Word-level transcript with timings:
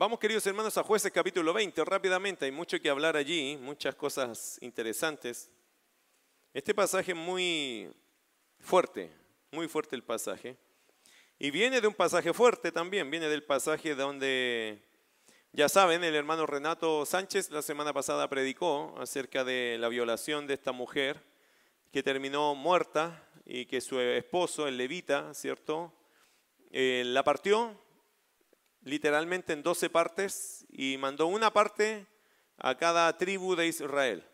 Vamos, 0.00 0.18
queridos 0.18 0.46
hermanos, 0.46 0.78
a 0.78 0.82
jueces 0.82 1.12
capítulo 1.12 1.52
20. 1.52 1.84
Rápidamente, 1.84 2.46
hay 2.46 2.50
mucho 2.50 2.80
que 2.80 2.88
hablar 2.88 3.18
allí, 3.18 3.58
muchas 3.60 3.94
cosas 3.94 4.56
interesantes. 4.62 5.50
Este 6.54 6.74
pasaje 6.74 7.12
es 7.12 7.18
muy 7.18 7.92
fuerte, 8.60 9.12
muy 9.50 9.68
fuerte 9.68 9.94
el 9.94 10.02
pasaje. 10.02 10.56
Y 11.38 11.50
viene 11.50 11.82
de 11.82 11.86
un 11.86 11.92
pasaje 11.92 12.32
fuerte 12.32 12.72
también, 12.72 13.10
viene 13.10 13.28
del 13.28 13.42
pasaje 13.42 13.94
donde, 13.94 14.82
ya 15.52 15.68
saben, 15.68 16.02
el 16.02 16.14
hermano 16.14 16.46
Renato 16.46 17.04
Sánchez 17.04 17.50
la 17.50 17.60
semana 17.60 17.92
pasada 17.92 18.26
predicó 18.26 18.94
acerca 18.96 19.44
de 19.44 19.76
la 19.78 19.88
violación 19.88 20.46
de 20.46 20.54
esta 20.54 20.72
mujer 20.72 21.22
que 21.92 22.02
terminó 22.02 22.54
muerta 22.54 23.22
y 23.44 23.66
que 23.66 23.82
su 23.82 24.00
esposo, 24.00 24.66
el 24.66 24.78
levita, 24.78 25.34
¿cierto? 25.34 25.92
Eh, 26.70 27.02
la 27.04 27.22
partió 27.22 27.76
literalmente 28.82 29.52
en 29.52 29.62
12 29.62 29.90
partes 29.90 30.66
y 30.70 30.96
mandó 30.96 31.26
una 31.26 31.52
parte 31.52 32.06
a 32.58 32.76
cada 32.76 33.16
tribu 33.16 33.54
de 33.54 33.66
Israel. 33.66 34.24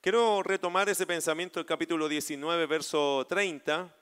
Quiero 0.00 0.42
retomar 0.42 0.88
ese 0.88 1.06
pensamiento 1.06 1.58
del 1.58 1.66
capítulo 1.66 2.08
19, 2.08 2.66
verso 2.66 3.26
30. 3.28 3.92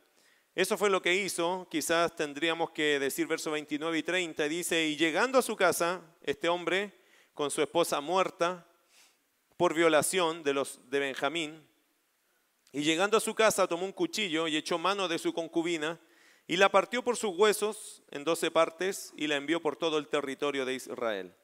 Eso 0.55 0.77
fue 0.77 0.91
lo 0.91 1.01
que 1.01 1.15
hizo, 1.15 1.67
quizás 1.71 2.15
tendríamos 2.15 2.71
que 2.71 2.99
decir 2.99 3.27
verso 3.27 3.51
29 3.51 3.99
y 3.99 4.03
30, 4.03 4.45
dice, 4.49 4.87
y 4.87 4.97
llegando 4.97 5.39
a 5.39 5.43
su 5.43 5.57
casa, 5.57 6.03
este 6.23 6.49
hombre, 6.49 6.93
con 7.33 7.51
su 7.51 7.61
esposa 7.61 8.01
muerta 8.01 8.67
por 9.57 9.75
violación 9.75 10.43
de 10.43 10.53
los 10.53 10.89
de 10.91 11.01
Benjamín, 11.01 11.67
y 12.71 12.83
llegando 12.83 13.17
a 13.17 13.21
su 13.21 13.35
casa 13.35 13.67
tomó 13.67 13.85
un 13.85 13.93
cuchillo 13.93 14.47
y 14.47 14.57
echó 14.57 14.79
mano 14.79 15.09
de 15.09 15.19
su 15.19 15.33
concubina, 15.33 15.99
y 16.47 16.57
la 16.57 16.69
partió 16.69 17.03
por 17.03 17.17
sus 17.17 17.37
huesos 17.37 18.03
en 18.11 18.25
doce 18.25 18.51
partes 18.51 19.13
y 19.17 19.27
la 19.27 19.37
envió 19.37 19.61
por 19.61 19.77
todo 19.77 19.99
el 19.99 20.09
territorio 20.09 20.65
de 20.65 20.75
Israel. 20.75 21.35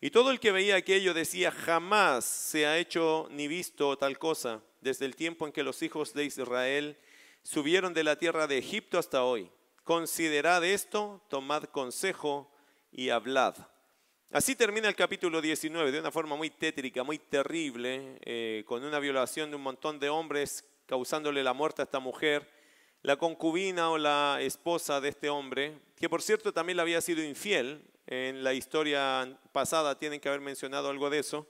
Y 0.00 0.10
todo 0.10 0.30
el 0.30 0.38
que 0.38 0.52
veía 0.52 0.76
aquello 0.76 1.12
decía, 1.12 1.50
jamás 1.50 2.24
se 2.24 2.66
ha 2.66 2.78
hecho 2.78 3.26
ni 3.30 3.48
visto 3.48 3.98
tal 3.98 4.18
cosa 4.18 4.62
desde 4.80 5.06
el 5.06 5.16
tiempo 5.16 5.44
en 5.44 5.52
que 5.52 5.64
los 5.64 5.82
hijos 5.82 6.14
de 6.14 6.24
Israel 6.24 6.96
subieron 7.42 7.94
de 7.94 8.04
la 8.04 8.16
tierra 8.16 8.46
de 8.46 8.58
Egipto 8.58 8.98
hasta 8.98 9.24
hoy. 9.24 9.50
Considerad 9.82 10.64
esto, 10.64 11.20
tomad 11.28 11.64
consejo 11.64 12.48
y 12.92 13.08
hablad. 13.08 13.56
Así 14.30 14.54
termina 14.54 14.88
el 14.88 14.94
capítulo 14.94 15.40
19 15.40 15.90
de 15.90 15.98
una 15.98 16.12
forma 16.12 16.36
muy 16.36 16.50
tétrica, 16.50 17.02
muy 17.02 17.18
terrible, 17.18 18.18
eh, 18.20 18.62
con 18.66 18.84
una 18.84 19.00
violación 19.00 19.50
de 19.50 19.56
un 19.56 19.62
montón 19.62 19.98
de 19.98 20.10
hombres 20.10 20.64
causándole 20.86 21.42
la 21.42 21.54
muerte 21.54 21.82
a 21.82 21.86
esta 21.86 21.98
mujer 21.98 22.57
la 23.02 23.16
concubina 23.16 23.90
o 23.90 23.98
la 23.98 24.38
esposa 24.40 25.00
de 25.00 25.10
este 25.10 25.28
hombre, 25.28 25.78
que 25.96 26.08
por 26.08 26.22
cierto 26.22 26.52
también 26.52 26.76
le 26.76 26.82
había 26.82 27.00
sido 27.00 27.22
infiel, 27.22 27.84
en 28.06 28.42
la 28.42 28.54
historia 28.54 29.38
pasada 29.52 29.98
tienen 29.98 30.18
que 30.18 30.28
haber 30.28 30.40
mencionado 30.40 30.88
algo 30.88 31.10
de 31.10 31.18
eso, 31.18 31.46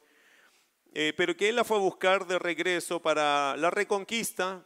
eh, 0.92 1.12
pero 1.16 1.36
que 1.36 1.48
él 1.48 1.56
la 1.56 1.64
fue 1.64 1.76
a 1.76 1.80
buscar 1.80 2.26
de 2.26 2.38
regreso 2.38 3.00
para 3.00 3.56
la 3.56 3.70
reconquista 3.70 4.64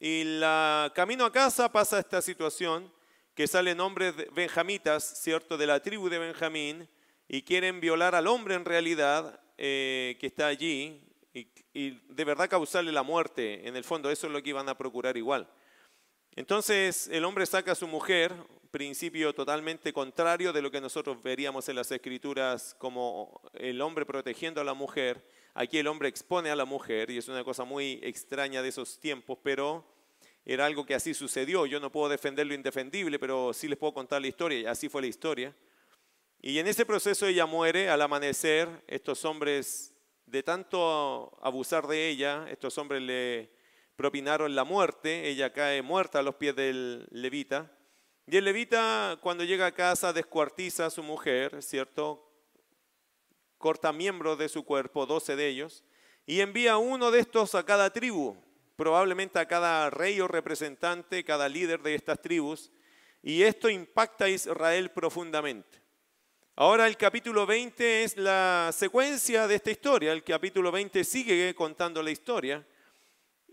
y 0.00 0.24
la 0.24 0.90
camino 0.94 1.24
a 1.24 1.32
casa 1.32 1.70
pasa 1.70 1.98
esta 1.98 2.22
situación 2.22 2.90
que 3.34 3.46
salen 3.46 3.80
hombres 3.80 4.14
benjamitas, 4.32 5.20
¿cierto?, 5.20 5.58
de 5.58 5.66
la 5.66 5.80
tribu 5.80 6.08
de 6.08 6.18
Benjamín 6.18 6.88
y 7.28 7.42
quieren 7.42 7.80
violar 7.80 8.14
al 8.14 8.26
hombre 8.26 8.54
en 8.54 8.64
realidad 8.64 9.40
eh, 9.58 10.16
que 10.20 10.28
está 10.28 10.46
allí 10.46 11.02
y, 11.32 11.48
y 11.74 11.90
de 12.08 12.24
verdad 12.24 12.48
causarle 12.48 12.92
la 12.92 13.02
muerte. 13.02 13.68
En 13.68 13.76
el 13.76 13.84
fondo 13.84 14.10
eso 14.10 14.28
es 14.28 14.32
lo 14.32 14.42
que 14.42 14.50
iban 14.50 14.68
a 14.68 14.78
procurar 14.78 15.16
igual. 15.16 15.48
Entonces 16.36 17.08
el 17.12 17.24
hombre 17.24 17.46
saca 17.46 17.72
a 17.72 17.76
su 17.76 17.86
mujer, 17.86 18.34
principio 18.72 19.32
totalmente 19.32 19.92
contrario 19.92 20.52
de 20.52 20.60
lo 20.60 20.68
que 20.68 20.80
nosotros 20.80 21.22
veríamos 21.22 21.68
en 21.68 21.76
las 21.76 21.92
escrituras 21.92 22.74
como 22.76 23.40
el 23.52 23.80
hombre 23.80 24.04
protegiendo 24.04 24.60
a 24.60 24.64
la 24.64 24.74
mujer. 24.74 25.24
Aquí 25.54 25.78
el 25.78 25.86
hombre 25.86 26.08
expone 26.08 26.50
a 26.50 26.56
la 26.56 26.64
mujer 26.64 27.08
y 27.10 27.18
es 27.18 27.28
una 27.28 27.44
cosa 27.44 27.62
muy 27.62 28.00
extraña 28.02 28.62
de 28.62 28.70
esos 28.70 28.98
tiempos, 28.98 29.38
pero 29.44 29.84
era 30.44 30.66
algo 30.66 30.84
que 30.84 30.96
así 30.96 31.14
sucedió. 31.14 31.66
Yo 31.66 31.78
no 31.78 31.92
puedo 31.92 32.08
defender 32.08 32.48
lo 32.48 32.54
indefendible, 32.54 33.20
pero 33.20 33.52
sí 33.52 33.68
les 33.68 33.78
puedo 33.78 33.94
contar 33.94 34.20
la 34.20 34.26
historia 34.26 34.58
y 34.58 34.66
así 34.66 34.88
fue 34.88 35.02
la 35.02 35.06
historia. 35.06 35.54
Y 36.42 36.58
en 36.58 36.66
ese 36.66 36.84
proceso 36.84 37.28
ella 37.28 37.46
muere 37.46 37.88
al 37.88 38.02
amanecer. 38.02 38.68
Estos 38.88 39.24
hombres, 39.24 39.94
de 40.26 40.42
tanto 40.42 41.38
abusar 41.40 41.86
de 41.86 42.08
ella, 42.08 42.44
estos 42.50 42.76
hombres 42.76 43.00
le 43.02 43.53
propinaron 43.96 44.54
la 44.54 44.64
muerte, 44.64 45.28
ella 45.28 45.52
cae 45.52 45.82
muerta 45.82 46.18
a 46.18 46.22
los 46.22 46.34
pies 46.34 46.56
del 46.56 47.06
levita. 47.10 47.70
Y 48.26 48.36
el 48.36 48.44
levita 48.44 49.18
cuando 49.20 49.44
llega 49.44 49.66
a 49.66 49.74
casa 49.74 50.12
descuartiza 50.12 50.86
a 50.86 50.90
su 50.90 51.02
mujer, 51.02 51.62
¿cierto? 51.62 52.30
Corta 53.58 53.92
miembros 53.92 54.38
de 54.38 54.48
su 54.48 54.64
cuerpo, 54.64 55.06
doce 55.06 55.36
de 55.36 55.48
ellos, 55.48 55.84
y 56.26 56.40
envía 56.40 56.78
uno 56.78 57.10
de 57.10 57.20
estos 57.20 57.54
a 57.54 57.64
cada 57.64 57.90
tribu, 57.90 58.36
probablemente 58.76 59.38
a 59.38 59.46
cada 59.46 59.90
rey 59.90 60.20
o 60.20 60.28
representante, 60.28 61.24
cada 61.24 61.48
líder 61.48 61.82
de 61.82 61.94
estas 61.94 62.20
tribus, 62.20 62.72
y 63.22 63.42
esto 63.42 63.68
impacta 63.68 64.24
a 64.24 64.28
Israel 64.30 64.90
profundamente. 64.90 65.82
Ahora 66.56 66.86
el 66.86 66.96
capítulo 66.96 67.46
20 67.46 68.04
es 68.04 68.16
la 68.16 68.70
secuencia 68.72 69.46
de 69.46 69.56
esta 69.56 69.70
historia, 69.70 70.12
el 70.12 70.24
capítulo 70.24 70.70
20 70.70 71.02
sigue 71.04 71.54
contando 71.54 72.02
la 72.02 72.10
historia, 72.10 72.64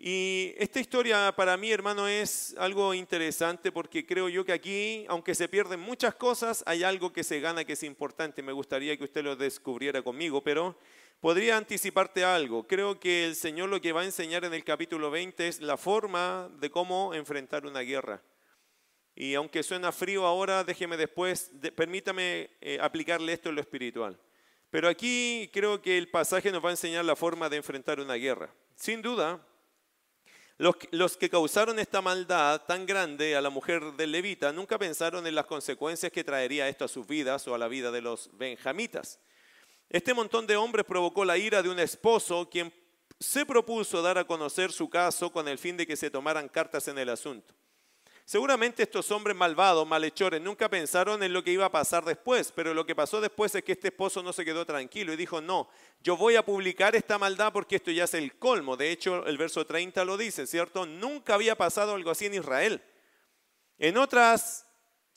y 0.04 0.56
esta 0.58 0.80
historia 0.80 1.32
para 1.36 1.56
mí, 1.58 1.72
hermano, 1.72 2.08
es 2.08 2.56
algo 2.58 2.92
interesante 2.96 3.72
porque 3.72 4.04
creo 4.04 4.30
yo 4.30 4.44
que 4.44 4.52
aquí, 4.52 5.06
aunque 5.08 5.36
se 5.36 5.48
pierden 5.48 5.80
muchas 5.80 6.16
cosas, 6.16 6.64
hay 6.66 6.82
algo 6.82 7.14
que 7.14 7.24
se 7.24 7.40
gana 7.40 7.66
que 7.66 7.74
es 7.74 7.84
importante. 7.84 8.42
Me 8.42 8.52
gustaría 8.52 8.98
que 8.98 9.04
usted 9.04 9.24
lo 9.24 9.36
descubriera 9.36 10.02
conmigo, 10.02 10.44
pero 10.44 10.76
podría 11.20 11.56
anticiparte 11.56 12.26
algo. 12.26 12.66
Creo 12.66 13.00
que 13.00 13.26
el 13.26 13.36
Señor 13.36 13.70
lo 13.70 13.80
que 13.80 13.92
va 13.92 14.02
a 14.02 14.06
enseñar 14.06 14.44
en 14.44 14.56
el 14.56 14.64
capítulo 14.64 15.12
20 15.12 15.48
es 15.48 15.62
la 15.62 15.78
forma 15.78 16.50
de 16.60 16.72
cómo 16.72 17.14
enfrentar 17.14 17.68
una 17.68 17.82
guerra. 17.82 18.24
Y 19.14 19.36
aunque 19.36 19.62
suena 19.62 19.92
frío 19.92 20.26
ahora, 20.26 20.64
déjeme 20.64 20.98
después, 20.98 21.52
permítame 21.76 22.50
eh, 22.60 22.80
aplicarle 22.82 23.34
esto 23.34 23.50
en 23.50 23.56
lo 23.56 23.62
espiritual. 23.62 24.20
Pero 24.72 24.90
aquí 24.90 25.48
creo 25.54 25.80
que 25.80 26.00
el 26.00 26.10
pasaje 26.10 26.52
nos 26.52 26.66
va 26.66 26.70
a 26.70 26.74
enseñar 26.74 27.06
la 27.06 27.16
forma 27.16 27.50
de 27.50 27.58
enfrentar 27.58 28.00
una 28.00 28.16
guerra. 28.16 28.52
Sin 28.76 29.04
duda, 29.04 29.46
los, 30.92 31.18
que 31.18 31.28
causaron 31.28 31.80
esta 31.80 32.04
maldad 32.04 32.62
tan 32.68 32.86
grande 32.86 33.36
a 33.36 33.42
la 33.42 33.50
mujer 33.50 33.94
del 33.94 34.12
levita 34.12 34.54
nunca 34.54 34.78
pensaron 34.78 35.26
en 35.26 35.34
las 35.34 35.48
consecuencias 35.48 36.12
que 36.12 36.24
traería 36.24 36.70
esto 36.70 36.86
a 36.86 36.88
sus 36.88 37.08
vidas 37.08 37.48
o 37.48 37.56
a 37.56 37.58
la 37.58 37.68
vida 37.68 37.90
de 37.90 38.02
los 38.02 38.30
benjamitas. 38.38 39.20
Este 39.90 40.14
montón 40.14 40.46
de 40.46 40.58
hombres 40.58 40.86
provocó 40.86 41.26
la 41.26 41.36
ira 41.36 41.64
de 41.64 41.70
un 41.70 41.80
esposo 41.80 42.48
quien 42.48 42.72
se 43.20 43.44
propuso 43.44 44.04
dar 44.04 44.20
a 44.20 44.26
conocer 44.26 44.72
su 44.72 44.88
caso 44.88 45.32
con 45.32 45.48
el 45.48 45.58
fin 45.58 45.78
de 45.78 45.88
que 45.88 45.96
se 45.96 46.12
tomaran 46.12 46.48
cartas 46.48 46.88
en 46.88 47.00
el 47.00 47.10
asunto. 47.10 47.56
Seguramente 48.32 48.84
estos 48.84 49.12
hombres 49.12 49.36
malvados, 49.36 49.86
malhechores, 49.86 50.40
nunca 50.40 50.70
pensaron 50.70 51.22
en 51.22 51.34
lo 51.34 51.44
que 51.44 51.52
iba 51.52 51.66
a 51.66 51.70
pasar 51.70 52.06
después, 52.06 52.54
pero 52.56 52.74
lo 52.74 52.86
que 52.86 52.96
pasó 52.96 53.20
después 53.20 53.54
es 53.56 53.62
que 53.62 53.74
este 53.74 53.90
esposo 53.90 54.24
no 54.24 54.32
se 54.32 54.46
quedó 54.46 54.66
tranquilo 54.66 55.12
y 55.12 55.18
dijo, 55.18 55.42
no, 55.42 55.68
yo 56.02 56.16
voy 56.16 56.38
a 56.38 56.46
publicar 56.46 56.96
esta 56.96 57.18
maldad 57.18 57.52
porque 57.52 57.76
esto 57.76 57.92
ya 57.92 58.06
es 58.06 58.14
el 58.14 58.38
colmo. 58.38 58.78
De 58.78 58.90
hecho, 58.90 59.26
el 59.28 59.38
verso 59.38 59.66
30 59.66 60.06
lo 60.06 60.16
dice, 60.16 60.48
¿cierto? 60.48 60.86
Nunca 60.86 61.34
había 61.34 61.58
pasado 61.58 61.94
algo 61.94 62.10
así 62.10 62.28
en 62.28 62.36
Israel. 62.36 62.82
En 63.78 63.98
otras 63.98 64.66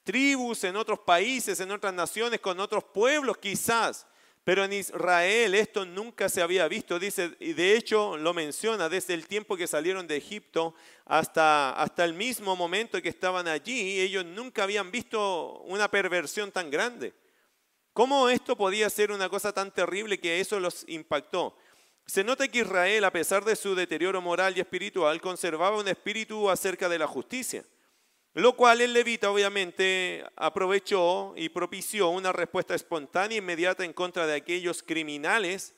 tribus, 0.03 0.65
en 0.65 0.75
otros 0.75 0.99
países, 0.99 1.61
en 1.61 1.71
otras 1.71 1.95
naciones, 1.95 2.41
con 2.41 2.59
otros 2.59 2.83
pueblos 2.83 3.39
quizás, 3.39 4.09
pero 4.45 4.63
en 4.63 4.75
Israel 4.75 5.55
esto 5.55 5.87
nunca 5.87 6.29
se 6.29 6.43
había 6.43 6.69
visto, 6.69 6.99
dice, 6.99 7.35
y 7.41 7.55
de 7.55 7.77
hecho 7.77 8.19
lo 8.19 8.35
menciona, 8.35 8.91
desde 8.91 9.15
el 9.15 9.27
tiempo 9.27 9.57
que 9.57 9.67
salieron 9.67 10.07
de 10.07 10.19
Egipto 10.19 10.75
hasta, 11.07 11.71
hasta 11.73 12.05
el 12.05 12.13
mismo 12.13 12.55
momento 12.55 13.01
que 13.01 13.09
estaban 13.09 13.49
allí, 13.49 14.01
ellos 14.01 14.25
nunca 14.25 14.65
habían 14.65 14.91
visto 14.91 15.61
una 15.63 15.91
perversión 15.91 16.53
tan 16.53 16.71
grande. 16.71 17.15
¿Cómo 17.95 18.29
esto 18.29 18.55
podía 18.55 18.91
ser 18.91 19.13
una 19.13 19.31
cosa 19.31 19.53
tan 19.53 19.73
terrible 19.73 20.21
que 20.21 20.41
eso 20.41 20.61
los 20.61 20.85
impactó? 20.89 21.57
Se 22.05 22.23
nota 22.23 22.47
que 22.47 22.59
Israel, 22.59 23.05
a 23.05 23.13
pesar 23.13 23.45
de 23.45 23.57
su 23.57 23.75
deterioro 23.75 24.21
moral 24.21 24.55
y 24.57 24.61
espiritual, 24.61 25.21
conservaba 25.23 25.79
un 25.79 25.89
espíritu 25.89 26.51
acerca 26.51 26.89
de 26.89 26.99
la 26.99 27.07
justicia. 27.07 27.65
Lo 28.35 28.57
cual 28.57 28.81
el 28.81 28.93
levita 28.93 29.31
obviamente 29.31 30.25
aprovechó 30.35 31.35
y 31.37 31.51
propició 31.51 32.09
una 32.09 32.33
respuesta 32.33 32.75
espontánea 32.75 33.37
e 33.37 33.39
inmediata 33.39 33.85
en 33.85 33.93
contra 33.93 34.27
de 34.27 34.35
aquellos 34.35 34.83
criminales. 34.83 35.73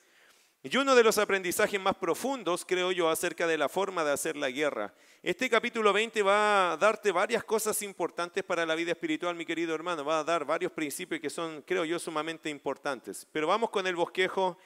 Y 0.62 0.74
uno 0.78 0.94
de 0.94 1.04
los 1.04 1.18
aprendizajes 1.18 1.78
más 1.78 1.96
profundos, 1.96 2.64
creo 2.64 2.92
yo, 2.92 3.10
acerca 3.10 3.46
de 3.46 3.58
la 3.58 3.68
forma 3.68 4.04
de 4.04 4.12
hacer 4.12 4.38
la 4.38 4.50
guerra. 4.50 4.94
Este 5.22 5.50
capítulo 5.50 5.92
20 5.92 6.22
va 6.22 6.72
a 6.72 6.76
darte 6.78 7.12
varias 7.12 7.44
cosas 7.44 7.82
importantes 7.82 8.42
para 8.42 8.64
la 8.64 8.74
vida 8.74 8.92
espiritual, 8.92 9.36
mi 9.36 9.44
querido 9.44 9.74
hermano. 9.74 10.02
Va 10.02 10.20
a 10.20 10.24
dar 10.24 10.46
varios 10.46 10.72
principios 10.72 11.20
que 11.20 11.28
son, 11.28 11.60
creo 11.60 11.84
yo, 11.84 11.98
sumamente 11.98 12.48
importantes. 12.48 13.26
Pero 13.32 13.48
vamos 13.48 13.68
con 13.68 13.86
el 13.86 13.96
bosquejo 13.96 14.56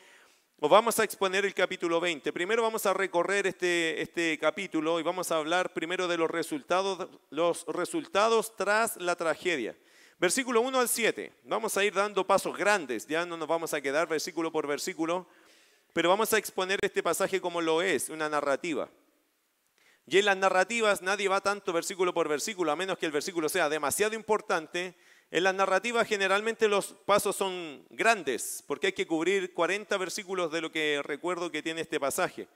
vamos 0.69 0.99
a 0.99 1.05
exponer 1.05 1.47
el 1.47 1.55
capítulo 1.55 2.01
20. 2.01 2.33
Primero 2.33 2.63
vamos 2.63 2.85
a 2.85 2.93
recorrer 2.93 3.47
este, 3.47 4.03
este 4.03 4.39
capítulo 4.39 5.01
y 5.01 5.03
vamos 5.03 5.31
a 5.33 5.37
hablar 5.37 5.73
primero 5.73 6.07
de 6.07 6.19
los 6.19 6.31
resultados, 6.31 7.09
los 7.31 7.65
resultados 7.67 8.55
tras 8.57 8.97
la 8.97 9.17
tragedia. 9.17 9.75
Versículo 10.19 10.61
1 10.61 10.81
al 10.81 10.89
7. 10.89 11.33
Vamos 11.45 11.79
a 11.79 11.85
ir 11.85 11.95
dando 11.95 12.27
pasos 12.27 12.57
grandes, 12.59 13.07
ya 13.07 13.25
no 13.25 13.39
nos 13.39 13.49
vamos 13.49 13.73
a 13.73 13.81
quedar 13.81 14.07
versículo 14.07 14.53
por 14.53 14.67
versículo, 14.67 15.27
pero 15.95 16.11
vamos 16.11 16.33
a 16.35 16.39
exponer 16.39 16.79
este 16.83 17.03
pasaje 17.03 17.41
como 17.41 17.63
lo 17.63 17.81
es, 17.81 18.11
una 18.11 18.29
narrativa. 18.29 18.91
Y 20.07 20.19
en 20.19 20.27
las 20.27 20.37
narrativas 20.37 21.01
nadie 21.01 21.29
va 21.29 21.41
tanto 21.41 21.73
versículo 21.73 22.13
por 22.13 22.29
versículo, 22.29 22.71
a 22.71 22.77
menos 22.77 22.99
que 22.99 23.07
el 23.07 23.13
versículo 23.13 23.49
sea 23.49 23.71
demasiado 23.71 24.15
importante. 24.15 24.95
En 25.33 25.45
las 25.45 25.55
narrativas 25.55 26.09
generalmente 26.09 26.67
los 26.67 26.89
pasos 27.07 27.37
son 27.37 27.87
grandes, 27.91 28.65
porque 28.67 28.89
hay 28.89 28.93
que 28.93 29.07
cubrir 29.07 29.55
40 29.55 29.97
versículos 29.97 30.51
de 30.51 30.61
lo 30.61 30.73
que 30.73 31.01
recuerdo 31.05 31.53
que 31.53 31.63
tiene 31.63 31.83
este 31.83 32.01
pasaje. 32.01 32.49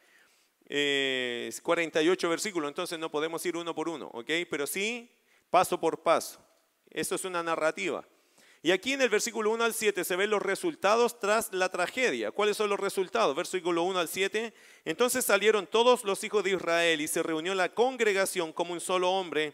48 0.66 2.28
versículos, 2.28 2.68
entonces 2.68 2.98
no 2.98 3.10
podemos 3.10 3.44
ir 3.46 3.56
uno 3.56 3.74
por 3.74 3.88
uno, 3.88 4.10
¿ok? 4.12 4.30
Pero 4.50 4.66
sí, 4.66 5.08
paso 5.50 5.78
por 5.78 6.02
paso. 6.02 6.44
Eso 6.90 7.14
es 7.14 7.24
una 7.24 7.42
narrativa. 7.42 8.04
Y 8.60 8.72
aquí 8.72 8.94
en 8.94 9.02
el 9.02 9.10
versículo 9.10 9.50
1 9.50 9.62
al 9.62 9.74
7 9.74 10.04
se 10.04 10.16
ven 10.16 10.30
los 10.30 10.40
resultados 10.40 11.20
tras 11.20 11.52
la 11.52 11.68
tragedia. 11.68 12.30
¿Cuáles 12.30 12.56
son 12.56 12.70
los 12.70 12.80
resultados? 12.80 13.36
Versículo 13.36 13.82
1 13.82 13.98
al 13.98 14.08
7. 14.08 14.54
Entonces 14.86 15.24
salieron 15.24 15.66
todos 15.66 16.02
los 16.02 16.24
hijos 16.24 16.42
de 16.42 16.52
Israel 16.52 17.00
y 17.02 17.06
se 17.06 17.22
reunió 17.22 17.54
la 17.54 17.68
congregación 17.68 18.54
como 18.54 18.72
un 18.72 18.80
solo 18.80 19.10
hombre, 19.10 19.52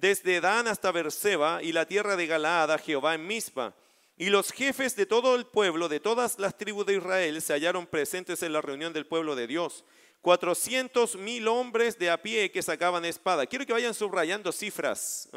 desde 0.00 0.40
Dan 0.40 0.68
hasta 0.68 0.92
Berseba 0.92 1.62
y 1.62 1.72
la 1.72 1.86
tierra 1.86 2.16
de 2.16 2.26
Galaad 2.26 2.72
a 2.72 2.78
Jehová 2.78 3.14
en 3.14 3.26
Mizpa. 3.26 3.74
Y 4.16 4.30
los 4.30 4.50
jefes 4.50 4.96
de 4.96 5.06
todo 5.06 5.36
el 5.36 5.46
pueblo, 5.46 5.88
de 5.88 6.00
todas 6.00 6.38
las 6.38 6.58
tribus 6.58 6.86
de 6.86 6.96
Israel, 6.96 7.40
se 7.40 7.52
hallaron 7.52 7.86
presentes 7.86 8.42
en 8.42 8.52
la 8.52 8.60
reunión 8.60 8.92
del 8.92 9.06
pueblo 9.06 9.36
de 9.36 9.46
Dios. 9.46 9.84
400 10.22 11.16
mil 11.16 11.46
hombres 11.46 11.96
de 11.98 12.10
a 12.10 12.20
pie 12.20 12.50
que 12.50 12.60
sacaban 12.60 13.04
espada. 13.04 13.46
Quiero 13.46 13.64
que 13.64 13.72
vayan 13.72 13.94
subrayando 13.94 14.50
cifras 14.50 15.28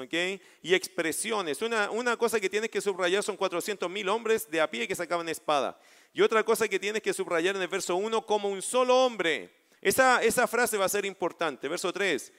y 0.63 0.73
expresiones. 0.73 1.61
Una, 1.61 1.91
una 1.91 2.17
cosa 2.17 2.39
que 2.39 2.49
tienes 2.49 2.71
que 2.71 2.81
subrayar 2.81 3.21
son 3.21 3.37
400 3.37 3.89
mil 3.89 4.09
hombres 4.09 4.49
de 4.49 4.59
a 4.59 4.69
pie 4.69 4.87
que 4.87 4.95
sacaban 4.95 5.29
espada. 5.29 5.79
Y 6.13 6.21
otra 6.21 6.43
cosa 6.43 6.67
que 6.67 6.79
tienes 6.79 7.03
que 7.03 7.13
subrayar 7.13 7.55
en 7.55 7.61
el 7.61 7.67
verso 7.67 7.95
1 7.95 8.25
como 8.25 8.49
un 8.49 8.61
solo 8.61 9.05
hombre. 9.05 9.51
Esa, 9.79 10.21
esa 10.23 10.47
frase 10.47 10.77
va 10.77 10.85
a 10.85 10.89
ser 10.89 11.05
importante. 11.05 11.67
Verso 11.67 11.93
3. 11.93 12.33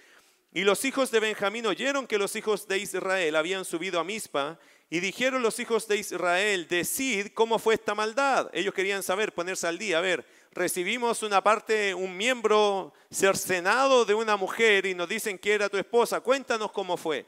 Y 0.55 0.65
los 0.65 0.85
hijos 0.85 1.11
de 1.11 1.21
Benjamín 1.21 1.67
oyeron 1.67 2.07
que 2.07 2.19
los 2.19 2.37
hijos 2.37 2.69
de 2.69 2.79
Israel 2.79 3.37
habían 3.37 3.65
subido 3.65 3.99
a 3.99 4.05
Mizpa 4.05 4.59
y 4.91 5.01
dijeron 5.01 5.43
los 5.43 5.59
hijos 5.59 5.89
de 5.89 5.97
Israel, 5.97 6.67
decid 6.69 7.29
cómo 7.33 7.59
fue 7.59 7.73
esta 7.75 7.95
maldad. 7.95 8.51
Ellos 8.53 8.75
querían 8.75 9.03
saber, 9.03 9.33
ponerse 9.33 9.67
al 9.67 9.79
día, 9.79 9.97
a 9.97 10.03
ver, 10.03 10.27
recibimos 10.53 11.23
una 11.23 11.43
parte, 11.43 11.95
un 11.95 12.15
miembro 12.15 12.93
cercenado 13.11 14.05
de 14.05 14.13
una 14.13 14.37
mujer 14.37 14.85
y 14.85 14.95
nos 14.95 15.09
dicen 15.09 15.39
que 15.39 15.55
era 15.55 15.71
tu 15.71 15.79
esposa, 15.79 16.21
cuéntanos 16.21 16.71
cómo 16.71 16.99
fue. 16.99 17.25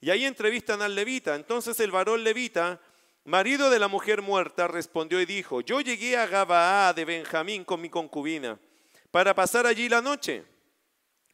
Y 0.00 0.10
ahí 0.10 0.24
entrevistan 0.24 0.82
al 0.82 0.96
levita. 0.96 1.36
Entonces 1.36 1.78
el 1.78 1.92
varón 1.92 2.24
levita, 2.24 2.80
marido 3.24 3.70
de 3.70 3.78
la 3.78 3.86
mujer 3.86 4.20
muerta, 4.20 4.66
respondió 4.66 5.20
y 5.20 5.26
dijo, 5.26 5.60
yo 5.60 5.80
llegué 5.80 6.16
a 6.16 6.26
Gabaá 6.26 6.92
de 6.92 7.04
Benjamín 7.04 7.64
con 7.64 7.80
mi 7.80 7.88
concubina 7.88 8.58
para 9.12 9.32
pasar 9.32 9.64
allí 9.64 9.88
la 9.88 10.02
noche. 10.02 10.42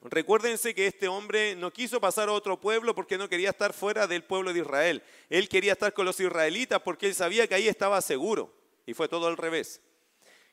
Recuérdense 0.03 0.75
que 0.75 0.87
este 0.87 1.09
hombre 1.09 1.55
no 1.57 1.73
quiso 1.73 2.01
pasar 2.01 2.31
a 2.31 2.33
otro 2.33 2.59
pueblo 2.59 2.95
porque 2.95 3.19
no 3.19 3.29
quería 3.29 3.51
estar 3.51 3.75
fuera 3.75 4.07
del 4.07 4.25
pueblo 4.25 4.53
de 4.53 4.61
Israel. 4.61 5.03
Él 5.29 5.49
quería 5.49 5.73
estar 5.73 5.93
con 5.93 6.07
los 6.07 6.19
israelitas 6.21 6.81
porque 6.81 7.07
él 7.07 7.15
sabía 7.15 7.47
que 7.47 7.55
ahí 7.55 7.69
estaba 7.69 8.01
seguro. 8.01 8.55
Y 8.87 8.95
fue 8.95 9.09
todo 9.09 9.27
al 9.27 9.37
revés. 9.37 9.83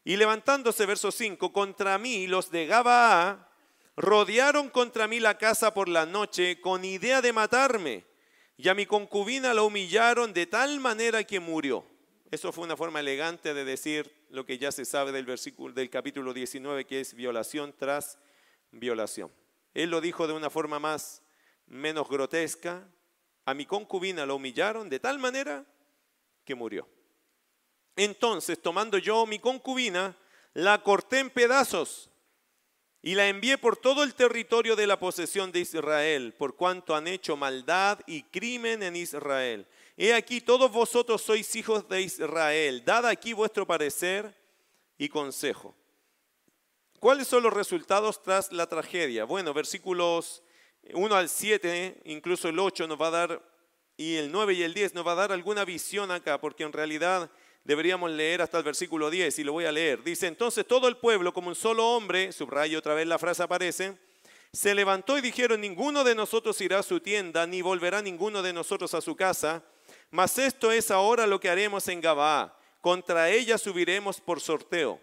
Y 0.04 0.18
levantándose, 0.18 0.86
verso 0.86 1.12
5, 1.12 1.54
contra 1.54 1.98
mí 1.98 2.28
los 2.28 2.52
de 2.52 2.66
Gabaa 2.66 3.50
rodearon 3.96 4.70
contra 4.70 5.08
mí 5.08 5.20
la 5.20 5.38
casa 5.38 5.74
por 5.74 5.88
la 5.88 6.06
noche 6.06 6.60
con 6.60 6.84
idea 6.84 7.22
de 7.22 7.34
matarme. 7.34 8.06
Y 8.58 8.68
a 8.68 8.74
mi 8.74 8.86
concubina 8.86 9.54
la 9.54 9.64
humillaron 9.64 10.34
de 10.34 10.46
tal 10.46 10.80
manera 10.82 11.24
que 11.24 11.40
murió. 11.40 11.86
Eso 12.32 12.52
fue 12.52 12.66
una 12.66 12.76
forma 12.76 13.00
elegante 13.00 13.54
de 13.54 13.64
decir 13.64 14.12
lo 14.30 14.46
que 14.46 14.58
ya 14.58 14.74
se 14.74 14.84
sabe 14.84 15.14
del 15.14 15.26
versículo 15.26 15.74
del 15.74 15.90
capítulo 15.90 16.34
19 16.34 16.86
que 16.86 17.00
es 17.00 17.14
violación 17.14 17.74
tras 17.78 18.18
violación. 18.72 19.32
Él 19.74 19.90
lo 19.90 20.02
dijo 20.02 20.28
de 20.28 20.34
una 20.34 20.50
forma 20.50 20.80
más 20.80 21.22
menos 21.68 22.10
grotesca. 22.10 22.88
A 23.46 23.54
mi 23.54 23.66
concubina 23.66 24.26
la 24.26 24.34
humillaron 24.34 24.90
de 24.90 25.00
tal 25.00 25.20
manera 25.20 25.66
que 26.44 26.56
murió. 26.56 26.88
Entonces, 27.96 28.62
tomando 28.62 28.98
yo 28.98 29.26
mi 29.26 29.40
concubina, 29.40 30.16
la 30.54 30.82
corté 30.84 31.20
en 31.20 31.30
pedazos 31.30 32.10
y 33.02 33.16
la 33.16 33.28
envié 33.28 33.58
por 33.58 33.78
todo 33.78 34.04
el 34.04 34.16
territorio 34.16 34.76
de 34.76 34.88
la 34.88 35.00
posesión 35.00 35.52
de 35.52 35.60
Israel, 35.60 36.34
por 36.38 36.56
cuanto 36.56 36.96
han 36.96 37.08
hecho 37.08 37.38
maldad 37.38 38.00
y 38.06 38.24
crimen 38.24 38.84
en 38.84 38.96
Israel. 38.96 39.68
He 39.96 40.14
aquí, 40.14 40.42
todos 40.42 40.72
vosotros 40.72 41.22
sois 41.22 41.56
hijos 41.56 41.88
de 41.88 42.02
Israel. 42.02 42.84
Dad 42.84 43.06
aquí 43.06 43.34
vuestro 43.34 43.66
parecer 43.66 44.36
y 44.98 45.10
consejo. 45.10 45.76
¿Cuáles 47.00 47.28
son 47.28 47.44
los 47.44 47.54
resultados 47.54 48.24
tras 48.24 48.52
la 48.52 48.66
tragedia? 48.66 49.24
Bueno, 49.24 49.54
versículos 49.54 50.42
1 50.94 51.16
al 51.16 51.30
7, 51.30 52.02
incluso 52.06 52.50
el 52.50 52.58
8 52.58 52.88
nos 52.88 53.00
va 53.00 53.08
a 53.08 53.12
dar, 53.12 53.42
y 53.98 54.16
el 54.16 54.32
9 54.32 54.54
y 54.54 54.64
el 54.64 54.74
10 54.74 54.96
nos 54.96 55.06
va 55.06 55.12
a 55.12 55.16
dar 55.16 55.32
alguna 55.32 55.64
visión 55.64 56.10
acá, 56.10 56.42
porque 56.42 56.64
en 56.64 56.74
realidad 56.74 57.30
deberíamos 57.64 58.10
leer 58.10 58.42
hasta 58.42 58.58
el 58.58 58.64
versículo 58.64 59.12
10 59.12 59.38
y 59.38 59.44
lo 59.44 59.54
voy 59.54 59.66
a 59.66 59.72
leer. 59.72 60.04
Dice, 60.04 60.26
entonces 60.26 60.66
todo 60.66 60.88
el 60.88 60.98
pueblo, 60.98 61.34
como 61.34 61.50
un 61.50 61.56
solo 61.56 61.88
hombre, 61.88 62.32
subrayo 62.32 62.80
otra 62.80 62.96
vez 62.96 63.06
la 63.06 63.20
frase 63.20 63.44
aparece, 63.44 63.96
se 64.52 64.74
levantó 64.74 65.20
y 65.20 65.22
dijeron, 65.22 65.62
ninguno 65.62 66.04
de 66.04 66.16
nosotros 66.16 66.60
irá 66.62 66.80
a 66.80 66.84
su 66.84 67.00
tienda, 67.00 67.46
ni 67.46 67.62
volverá 67.62 68.02
ninguno 68.02 68.42
de 68.42 68.54
nosotros 68.54 68.96
a 68.96 69.02
su 69.02 69.16
casa, 69.16 69.64
mas 70.10 70.40
esto 70.40 70.72
es 70.72 70.90
ahora 70.90 71.28
lo 71.28 71.40
que 71.40 71.50
haremos 71.50 71.88
en 71.90 72.02
Gabaa, 72.02 72.58
contra 72.82 73.30
ella 73.30 73.60
subiremos 73.60 74.20
por 74.20 74.42
sorteo. 74.42 75.00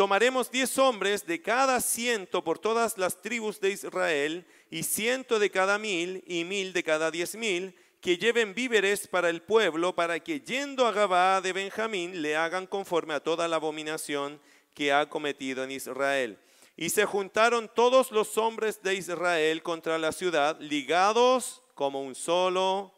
Tomaremos 0.00 0.50
diez 0.50 0.78
hombres 0.78 1.26
de 1.26 1.42
cada 1.42 1.78
ciento 1.78 2.42
por 2.42 2.58
todas 2.58 2.96
las 2.96 3.20
tribus 3.20 3.60
de 3.60 3.68
Israel, 3.68 4.46
y 4.70 4.82
ciento 4.82 5.38
de 5.38 5.50
cada 5.50 5.78
mil, 5.78 6.24
y 6.26 6.44
mil 6.44 6.72
de 6.72 6.82
cada 6.82 7.10
diez 7.10 7.34
mil, 7.34 7.74
que 8.00 8.16
lleven 8.16 8.54
víveres 8.54 9.06
para 9.06 9.28
el 9.28 9.42
pueblo, 9.42 9.94
para 9.94 10.18
que 10.18 10.40
yendo 10.40 10.86
a 10.86 10.92
Gabaa 10.92 11.42
de 11.42 11.52
Benjamín 11.52 12.22
le 12.22 12.34
hagan 12.34 12.66
conforme 12.66 13.12
a 13.12 13.20
toda 13.20 13.46
la 13.46 13.56
abominación 13.56 14.40
que 14.72 14.90
ha 14.90 15.06
cometido 15.10 15.64
en 15.64 15.72
Israel. 15.72 16.38
Y 16.78 16.88
se 16.88 17.04
juntaron 17.04 17.70
todos 17.74 18.10
los 18.10 18.38
hombres 18.38 18.82
de 18.82 18.94
Israel 18.94 19.62
contra 19.62 19.98
la 19.98 20.12
ciudad, 20.12 20.58
ligados 20.60 21.62
como 21.74 22.00
un 22.00 22.14
solo 22.14 22.94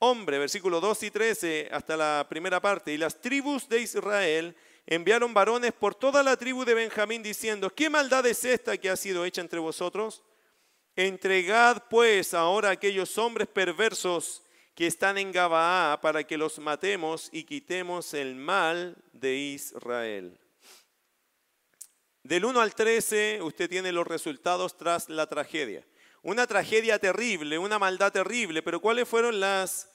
hombre. 0.00 0.38
Versículo 0.38 0.82
2 0.82 1.02
y 1.04 1.10
13 1.10 1.70
hasta 1.72 1.96
la 1.96 2.26
primera 2.28 2.60
parte. 2.60 2.92
Y 2.92 2.98
las 2.98 3.22
tribus 3.22 3.70
de 3.70 3.80
Israel 3.80 4.54
enviaron 4.86 5.34
varones 5.34 5.72
por 5.72 5.94
toda 5.94 6.22
la 6.22 6.36
tribu 6.36 6.64
de 6.64 6.74
Benjamín 6.74 7.22
diciendo, 7.22 7.70
¿qué 7.74 7.90
maldad 7.90 8.24
es 8.26 8.44
esta 8.44 8.76
que 8.76 8.88
ha 8.88 8.96
sido 8.96 9.24
hecha 9.24 9.40
entre 9.40 9.58
vosotros? 9.58 10.22
Entregad 10.94 11.84
pues 11.90 12.32
ahora 12.32 12.68
a 12.68 12.72
aquellos 12.72 13.18
hombres 13.18 13.48
perversos 13.48 14.42
que 14.74 14.86
están 14.86 15.18
en 15.18 15.32
Gabaa 15.32 16.00
para 16.00 16.24
que 16.24 16.38
los 16.38 16.58
matemos 16.58 17.28
y 17.32 17.44
quitemos 17.44 18.14
el 18.14 18.34
mal 18.34 18.96
de 19.12 19.34
Israel. 19.34 20.38
Del 22.22 22.44
1 22.44 22.60
al 22.60 22.74
13 22.74 23.40
usted 23.42 23.68
tiene 23.68 23.92
los 23.92 24.06
resultados 24.06 24.76
tras 24.76 25.08
la 25.08 25.26
tragedia. 25.26 25.86
Una 26.22 26.46
tragedia 26.46 26.98
terrible, 26.98 27.58
una 27.58 27.78
maldad 27.78 28.12
terrible, 28.12 28.62
pero 28.62 28.80
¿cuáles 28.80 29.08
fueron 29.08 29.38
las, 29.38 29.88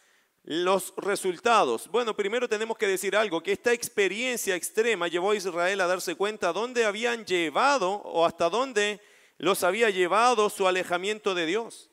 los 0.43 0.93
resultados? 0.97 1.87
Bueno, 1.87 2.15
primero 2.15 2.47
tenemos 2.49 2.77
que 2.77 2.87
decir 2.87 3.15
algo, 3.15 3.41
que 3.41 3.51
esta 3.51 3.73
experiencia 3.73 4.55
extrema 4.55 5.07
llevó 5.07 5.31
a 5.31 5.35
Israel 5.35 5.81
a 5.81 5.87
darse 5.87 6.15
cuenta 6.15 6.53
dónde 6.53 6.85
habían 6.85 7.25
llevado 7.25 7.91
o 7.91 8.25
hasta 8.25 8.49
dónde 8.49 9.01
los 9.37 9.63
había 9.63 9.89
llevado 9.89 10.49
su 10.49 10.67
alejamiento 10.67 11.33
de 11.35 11.45
Dios. 11.45 11.89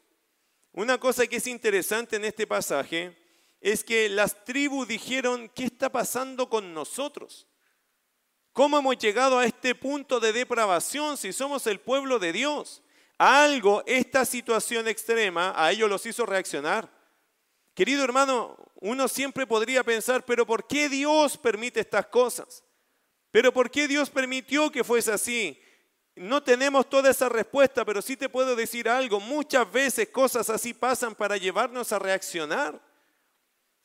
Una 0.73 0.99
cosa 0.99 1.27
que 1.27 1.37
es 1.37 1.47
interesante 1.47 2.17
en 2.17 2.25
este 2.25 2.47
pasaje 2.47 3.17
es 3.61 3.83
que 3.83 4.09
las 4.09 4.45
tribus 4.45 4.87
dijeron, 4.87 5.51
¿qué 5.55 5.65
está 5.65 5.91
pasando 5.91 6.49
con 6.49 6.73
nosotros? 6.73 7.47
¿Cómo 8.53 8.79
hemos 8.79 8.99
llegado 8.99 9.39
a 9.39 9.45
este 9.45 9.75
punto 9.75 10.21
de 10.21 10.33
depravación 10.33 11.17
si 11.17 11.33
somos 11.33 11.67
el 11.67 11.81
pueblo 11.81 12.19
de 12.19 12.33
Dios? 12.33 12.83
algo, 13.19 13.83
esta 13.85 14.25
situación 14.25 14.87
extrema, 14.87 15.53
a 15.57 15.73
ellos 15.73 15.91
los 15.91 16.07
hizo 16.07 16.25
reaccionar. 16.25 16.89
Querido 17.79 18.03
hermano, 18.03 18.57
uno 18.81 19.07
siempre 19.07 19.47
podría 19.47 19.85
pensar, 19.85 20.25
pero 20.25 20.45
¿por 20.45 20.67
qué 20.67 20.89
Dios 20.89 21.39
permite 21.39 21.79
estas 21.79 22.07
cosas? 22.07 22.65
¿Pero 23.31 23.53
por 23.53 23.71
qué 23.71 23.87
Dios 23.87 24.11
permitió 24.11 24.69
que 24.73 24.83
fuese 24.83 25.13
así? 25.13 25.57
No 26.17 26.43
tenemos 26.43 26.91
toda 26.91 27.09
esa 27.09 27.29
respuesta, 27.29 27.85
pero 27.85 28.03
sí 28.03 28.17
te 28.17 28.29
puedo 28.29 28.57
decir 28.57 28.89
algo. 28.89 29.21
Muchas 29.21 29.71
veces 29.71 30.09
cosas 30.09 30.51
así 30.51 30.75
pasan 30.75 31.15
para 31.15 31.37
llevarnos 31.37 31.93
a 31.93 32.01
reaccionar. 32.01 32.83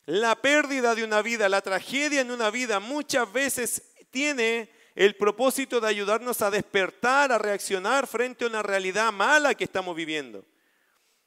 La 0.06 0.34
pérdida 0.34 0.96
de 0.96 1.04
una 1.04 1.22
vida, 1.22 1.48
la 1.48 1.60
tragedia 1.60 2.20
en 2.20 2.32
una 2.32 2.50
vida, 2.50 2.80
muchas 2.80 3.32
veces 3.32 3.94
tiene 4.10 4.72
el 4.96 5.14
propósito 5.14 5.80
de 5.80 5.86
ayudarnos 5.86 6.42
a 6.42 6.50
despertar, 6.50 7.30
a 7.30 7.38
reaccionar 7.38 8.08
frente 8.08 8.44
a 8.44 8.48
una 8.48 8.64
realidad 8.64 9.12
mala 9.12 9.54
que 9.54 9.62
estamos 9.62 9.94
viviendo. 9.94 10.44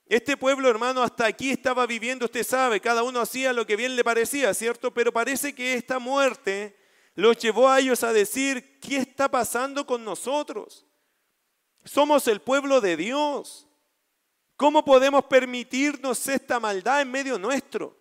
Este 0.10 0.38
pueblo, 0.38 0.70
hermano, 0.70 1.04
hasta 1.04 1.26
aquí 1.26 1.52
estaba 1.52 1.86
viviendo, 1.86 2.26
usted 2.26 2.46
sabe, 2.46 2.80
cada 2.80 3.04
uno 3.04 3.20
hacía 3.20 3.52
lo 3.52 3.66
que 3.66 3.76
bien 3.76 3.96
le 3.96 4.04
parecía, 4.06 4.54
¿cierto? 4.54 4.94
Pero 4.94 5.12
parece 5.12 5.54
que 5.54 5.74
esta 5.74 6.00
muerte 6.00 6.78
los 7.14 7.38
llevó 7.38 7.68
a 7.68 7.80
ellos 7.80 8.04
a 8.04 8.14
decir, 8.14 8.80
¿qué 8.80 8.98
está 8.98 9.30
pasando 9.30 9.86
con 9.86 10.06
nosotros? 10.06 10.86
Somos 11.84 12.28
el 12.28 12.40
pueblo 12.40 12.80
de 12.80 12.96
Dios. 12.96 13.68
¿Cómo 14.56 14.86
podemos 14.86 15.26
permitirnos 15.26 16.26
esta 16.28 16.60
maldad 16.60 17.02
en 17.02 17.12
medio 17.12 17.38
nuestro? 17.38 17.98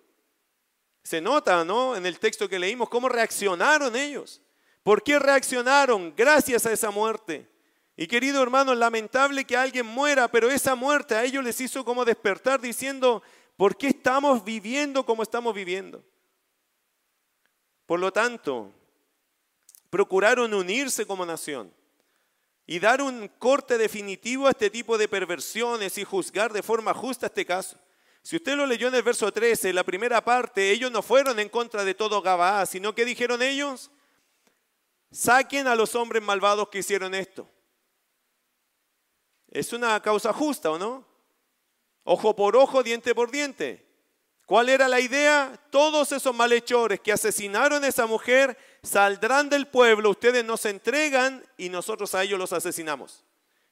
Se 1.02 1.20
nota, 1.20 1.64
¿no? 1.64 1.96
En 1.96 2.06
el 2.06 2.18
texto 2.20 2.48
que 2.48 2.58
leímos, 2.58 2.88
cómo 2.88 3.08
reaccionaron 3.08 3.96
ellos. 3.96 4.40
¿Por 4.82 5.02
qué 5.02 5.18
reaccionaron? 5.18 6.14
Gracias 6.16 6.66
a 6.66 6.72
esa 6.72 6.90
muerte. 6.90 7.50
Y 7.96 8.06
querido 8.06 8.42
hermano, 8.42 8.74
lamentable 8.74 9.46
que 9.46 9.56
alguien 9.56 9.86
muera, 9.86 10.28
pero 10.28 10.50
esa 10.50 10.74
muerte 10.74 11.14
a 11.14 11.24
ellos 11.24 11.42
les 11.42 11.60
hizo 11.60 11.84
como 11.84 12.04
despertar 12.04 12.60
diciendo, 12.60 13.22
¿por 13.56 13.76
qué 13.76 13.88
estamos 13.88 14.44
viviendo 14.44 15.06
como 15.06 15.22
estamos 15.22 15.54
viviendo? 15.54 16.04
Por 17.86 17.98
lo 17.98 18.12
tanto, 18.12 18.70
procuraron 19.88 20.52
unirse 20.52 21.06
como 21.06 21.24
nación 21.24 21.72
y 22.66 22.78
dar 22.80 23.00
un 23.00 23.28
corte 23.38 23.78
definitivo 23.78 24.46
a 24.46 24.50
este 24.50 24.68
tipo 24.68 24.98
de 24.98 25.08
perversiones 25.08 25.96
y 25.96 26.04
juzgar 26.04 26.52
de 26.52 26.62
forma 26.62 26.92
justa 26.92 27.26
este 27.26 27.46
caso. 27.46 27.78
Si 28.20 28.36
usted 28.36 28.56
lo 28.56 28.66
leyó 28.66 28.88
en 28.88 28.94
el 28.96 29.04
verso 29.04 29.32
13, 29.32 29.72
la 29.72 29.84
primera 29.84 30.22
parte, 30.22 30.70
ellos 30.70 30.90
no 30.90 31.00
fueron 31.00 31.38
en 31.38 31.48
contra 31.48 31.84
de 31.84 31.94
todo 31.94 32.20
Gabaa, 32.20 32.66
sino 32.66 32.94
que 32.94 33.04
dijeron 33.04 33.40
ellos, 33.40 33.90
saquen 35.12 35.68
a 35.68 35.76
los 35.76 35.94
hombres 35.94 36.22
malvados 36.22 36.68
que 36.68 36.80
hicieron 36.80 37.14
esto. 37.14 37.48
Es 39.56 39.72
una 39.72 39.98
causa 40.02 40.34
justa, 40.34 40.70
¿o 40.70 40.78
no? 40.78 41.02
Ojo 42.04 42.36
por 42.36 42.58
ojo, 42.58 42.82
diente 42.82 43.14
por 43.14 43.30
diente. 43.30 43.86
¿Cuál 44.44 44.68
era 44.68 44.86
la 44.86 45.00
idea? 45.00 45.58
Todos 45.70 46.12
esos 46.12 46.34
malhechores 46.34 47.00
que 47.00 47.10
asesinaron 47.10 47.82
a 47.82 47.88
esa 47.88 48.06
mujer 48.06 48.58
saldrán 48.82 49.48
del 49.48 49.66
pueblo, 49.66 50.10
ustedes 50.10 50.44
nos 50.44 50.66
entregan 50.66 51.42
y 51.56 51.70
nosotros 51.70 52.14
a 52.14 52.22
ellos 52.22 52.38
los 52.38 52.52
asesinamos. 52.52 53.24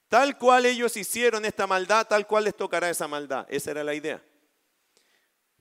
Tal 0.08 0.38
cual 0.38 0.64
ellos 0.64 0.96
hicieron 0.96 1.44
esta 1.44 1.66
maldad, 1.66 2.06
tal 2.06 2.26
cual 2.26 2.44
les 2.44 2.56
tocará 2.56 2.88
esa 2.88 3.06
maldad. 3.06 3.44
Esa 3.50 3.72
era 3.72 3.84
la 3.84 3.92
idea. 3.92 4.22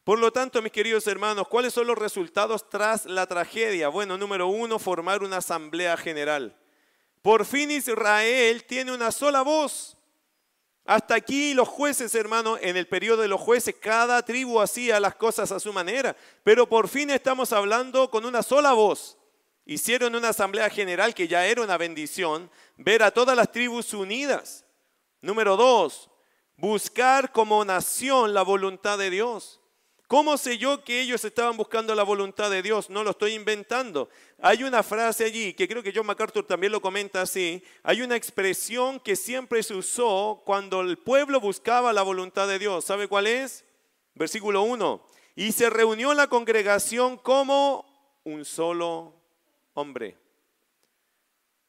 Por 0.06 0.20
lo 0.20 0.32
tanto, 0.32 0.62
mis 0.62 0.72
queridos 0.72 1.06
hermanos, 1.06 1.50
¿cuáles 1.50 1.74
son 1.74 1.86
los 1.86 1.98
resultados 1.98 2.70
tras 2.70 3.06
la 3.06 3.28
tragedia? 3.28 3.90
Bueno, 3.90 4.18
número 4.18 4.48
uno, 4.48 4.80
formar 4.80 5.22
una 5.22 5.38
asamblea 5.38 5.98
general. 5.98 6.58
Por 7.22 7.46
fin 7.46 7.72
Israel 7.72 8.64
tiene 8.64 8.94
una 8.94 9.12
sola 9.12 9.42
voz. 9.42 9.98
Hasta 10.86 11.16
aquí 11.16 11.54
los 11.54 11.68
jueces, 11.68 12.14
hermano, 12.14 12.58
en 12.60 12.76
el 12.76 12.88
periodo 12.88 13.22
de 13.22 13.30
los 13.30 13.40
jueces, 13.40 13.76
cada 13.80 14.22
tribu 14.24 14.60
hacía 14.60 15.00
las 15.00 15.16
cosas 15.16 15.52
a 15.52 15.60
su 15.60 15.72
manera, 15.72 16.16
pero 16.44 16.68
por 16.68 16.90
fin 16.90 17.10
estamos 17.10 17.54
hablando 17.54 18.10
con 18.10 18.26
una 18.26 18.44
sola 18.44 18.74
voz. 18.74 19.18
Hicieron 19.66 20.14
una 20.14 20.30
asamblea 20.30 20.70
general 20.70 21.14
que 21.14 21.30
ya 21.30 21.46
era 21.46 21.62
una 21.62 21.78
bendición, 21.78 22.52
ver 22.76 23.02
a 23.02 23.12
todas 23.12 23.38
las 23.38 23.50
tribus 23.50 23.94
unidas. 23.94 24.66
Número 25.22 25.56
dos, 25.56 26.10
buscar 26.58 27.32
como 27.32 27.64
nación 27.64 28.34
la 28.34 28.42
voluntad 28.42 28.98
de 28.98 29.10
Dios. 29.10 29.62
¿Cómo 30.08 30.38
sé 30.38 30.58
yo 30.58 30.84
que 30.84 31.02
ellos 31.02 31.24
estaban 31.24 31.58
buscando 31.58 31.96
la 31.96 32.04
voluntad 32.04 32.52
de 32.52 32.62
Dios? 32.62 32.90
No 32.90 33.04
lo 33.04 33.12
estoy 33.12 33.34
inventando. 33.34 34.10
Hay 34.40 34.64
una 34.64 34.84
frase 34.84 35.26
allí 35.26 35.54
que 35.54 35.68
creo 35.68 35.82
que 35.82 35.94
John 35.96 36.06
MacArthur 36.06 36.46
también 36.46 36.72
lo 36.72 36.82
comenta 36.82 37.22
así. 37.22 37.64
Hay 37.82 38.02
una 38.02 38.16
expresión 38.16 39.00
que 39.00 39.16
siempre 39.16 39.64
se 39.64 39.74
usó 39.74 40.44
cuando 40.46 40.82
el 40.82 40.98
pueblo 40.98 41.40
buscaba 41.40 41.94
la 41.94 42.02
voluntad 42.04 42.48
de 42.48 42.60
Dios. 42.60 42.86
¿Sabe 42.86 43.08
cuál 43.08 43.28
es? 43.28 43.66
Versículo 44.14 44.64
1. 44.64 45.04
Y 45.36 45.52
se 45.52 45.70
reunió 45.70 46.14
la 46.14 46.28
congregación 46.28 47.18
como 47.18 47.86
un 48.24 48.46
solo 48.46 49.16
hombre. 49.74 50.18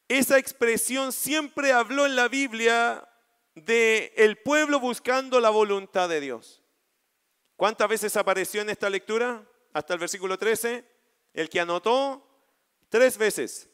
Esa 0.07 0.37
expresión 0.37 1.11
siempre 1.11 1.71
habló 1.71 2.05
en 2.05 2.15
la 2.15 2.27
Biblia 2.27 3.07
de 3.55 4.13
el 4.17 4.37
pueblo 4.37 4.79
buscando 4.79 5.39
la 5.39 5.49
voluntad 5.49 6.09
de 6.09 6.19
Dios. 6.19 6.61
¿Cuántas 7.55 7.87
veces 7.87 8.17
apareció 8.17 8.61
en 8.61 8.69
esta 8.69 8.89
lectura? 8.89 9.43
Hasta 9.73 9.93
el 9.93 9.99
versículo 9.99 10.37
13. 10.37 10.83
El 11.33 11.49
que 11.49 11.59
anotó, 11.59 12.25
tres 12.89 13.17
veces. 13.17 13.69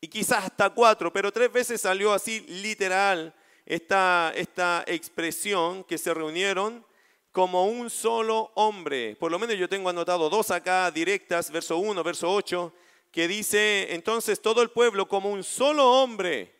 Y 0.00 0.08
quizás 0.08 0.44
hasta 0.44 0.70
cuatro, 0.70 1.12
pero 1.12 1.32
tres 1.32 1.52
veces 1.52 1.80
salió 1.80 2.12
así 2.12 2.40
literal 2.40 3.34
esta, 3.66 4.32
esta 4.36 4.84
expresión 4.86 5.84
que 5.84 5.98
se 5.98 6.14
reunieron 6.14 6.86
como 7.32 7.66
un 7.66 7.90
solo 7.90 8.52
hombre. 8.54 9.16
Por 9.16 9.30
lo 9.30 9.38
menos 9.38 9.56
yo 9.56 9.68
tengo 9.68 9.88
anotado 9.88 10.30
dos 10.30 10.50
acá 10.50 10.90
directas, 10.90 11.50
verso 11.50 11.78
1, 11.78 12.02
verso 12.02 12.32
8, 12.32 12.72
que 13.10 13.28
dice 13.28 13.92
entonces 13.94 14.40
todo 14.40 14.62
el 14.62 14.70
pueblo 14.70 15.08
como 15.08 15.30
un 15.30 15.42
solo 15.42 16.02
hombre. 16.02 16.54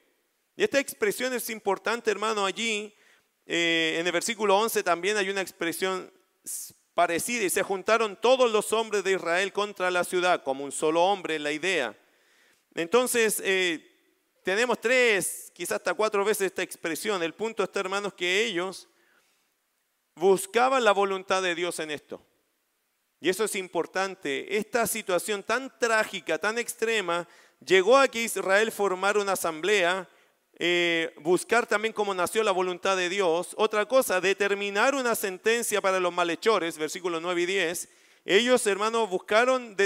Y 0.56 0.64
esta 0.64 0.80
expresión 0.80 1.32
es 1.32 1.50
importante, 1.50 2.10
hermano, 2.10 2.44
allí 2.44 2.94
eh, 3.50 3.96
en 3.98 4.06
el 4.06 4.12
versículo 4.12 4.58
11 4.58 4.82
también 4.82 5.16
hay 5.16 5.30
una 5.30 5.40
expresión 5.40 6.12
parecida 6.92 7.44
y 7.44 7.50
se 7.50 7.62
juntaron 7.62 8.20
todos 8.20 8.52
los 8.52 8.74
hombres 8.74 9.02
de 9.04 9.12
Israel 9.12 9.54
contra 9.54 9.90
la 9.90 10.04
ciudad 10.04 10.42
como 10.42 10.64
un 10.64 10.72
solo 10.72 11.02
hombre, 11.02 11.38
la 11.38 11.50
idea. 11.50 11.96
Entonces, 12.74 13.40
eh, 13.42 13.82
tenemos 14.44 14.78
tres, 14.78 15.50
quizás 15.54 15.76
hasta 15.76 15.94
cuatro 15.94 16.26
veces 16.26 16.48
esta 16.48 16.62
expresión. 16.62 17.22
El 17.22 17.32
punto 17.32 17.64
está, 17.64 17.80
hermanos, 17.80 18.12
que 18.12 18.44
ellos 18.44 18.86
buscaban 20.14 20.84
la 20.84 20.92
voluntad 20.92 21.42
de 21.42 21.54
Dios 21.54 21.78
en 21.78 21.90
esto. 21.90 22.22
Y 23.18 23.30
eso 23.30 23.44
es 23.44 23.54
importante. 23.54 24.58
Esta 24.58 24.86
situación 24.86 25.42
tan 25.42 25.76
trágica, 25.78 26.36
tan 26.36 26.58
extrema, 26.58 27.26
llegó 27.64 27.96
a 27.96 28.08
que 28.08 28.24
Israel 28.24 28.70
formara 28.72 29.20
una 29.20 29.32
asamblea 29.32 30.06
eh, 30.58 31.14
buscar 31.20 31.66
también 31.66 31.94
cómo 31.94 32.14
nació 32.14 32.42
la 32.42 32.50
voluntad 32.50 32.96
de 32.96 33.08
Dios. 33.08 33.54
Otra 33.56 33.86
cosa, 33.86 34.20
determinar 34.20 34.94
una 34.94 35.14
sentencia 35.14 35.80
para 35.80 36.00
los 36.00 36.12
malhechores, 36.12 36.78
versículos 36.78 37.22
9 37.22 37.42
y 37.42 37.46
10. 37.46 37.88
Ellos, 38.24 38.66
hermanos, 38.66 39.08
buscaron, 39.08 39.76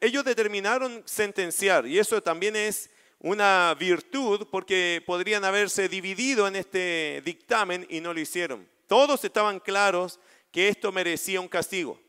ellos 0.00 0.24
determinaron 0.24 1.02
sentenciar 1.04 1.86
y 1.86 1.98
eso 1.98 2.22
también 2.22 2.54
es 2.54 2.90
una 3.20 3.74
virtud 3.78 4.46
porque 4.50 5.02
podrían 5.04 5.44
haberse 5.44 5.88
dividido 5.88 6.46
en 6.46 6.56
este 6.56 7.22
dictamen 7.24 7.86
y 7.88 8.00
no 8.00 8.14
lo 8.14 8.20
hicieron. 8.20 8.68
Todos 8.86 9.24
estaban 9.24 9.58
claros 9.58 10.20
que 10.52 10.68
esto 10.68 10.92
merecía 10.92 11.40
un 11.40 11.48
castigo. 11.48 12.00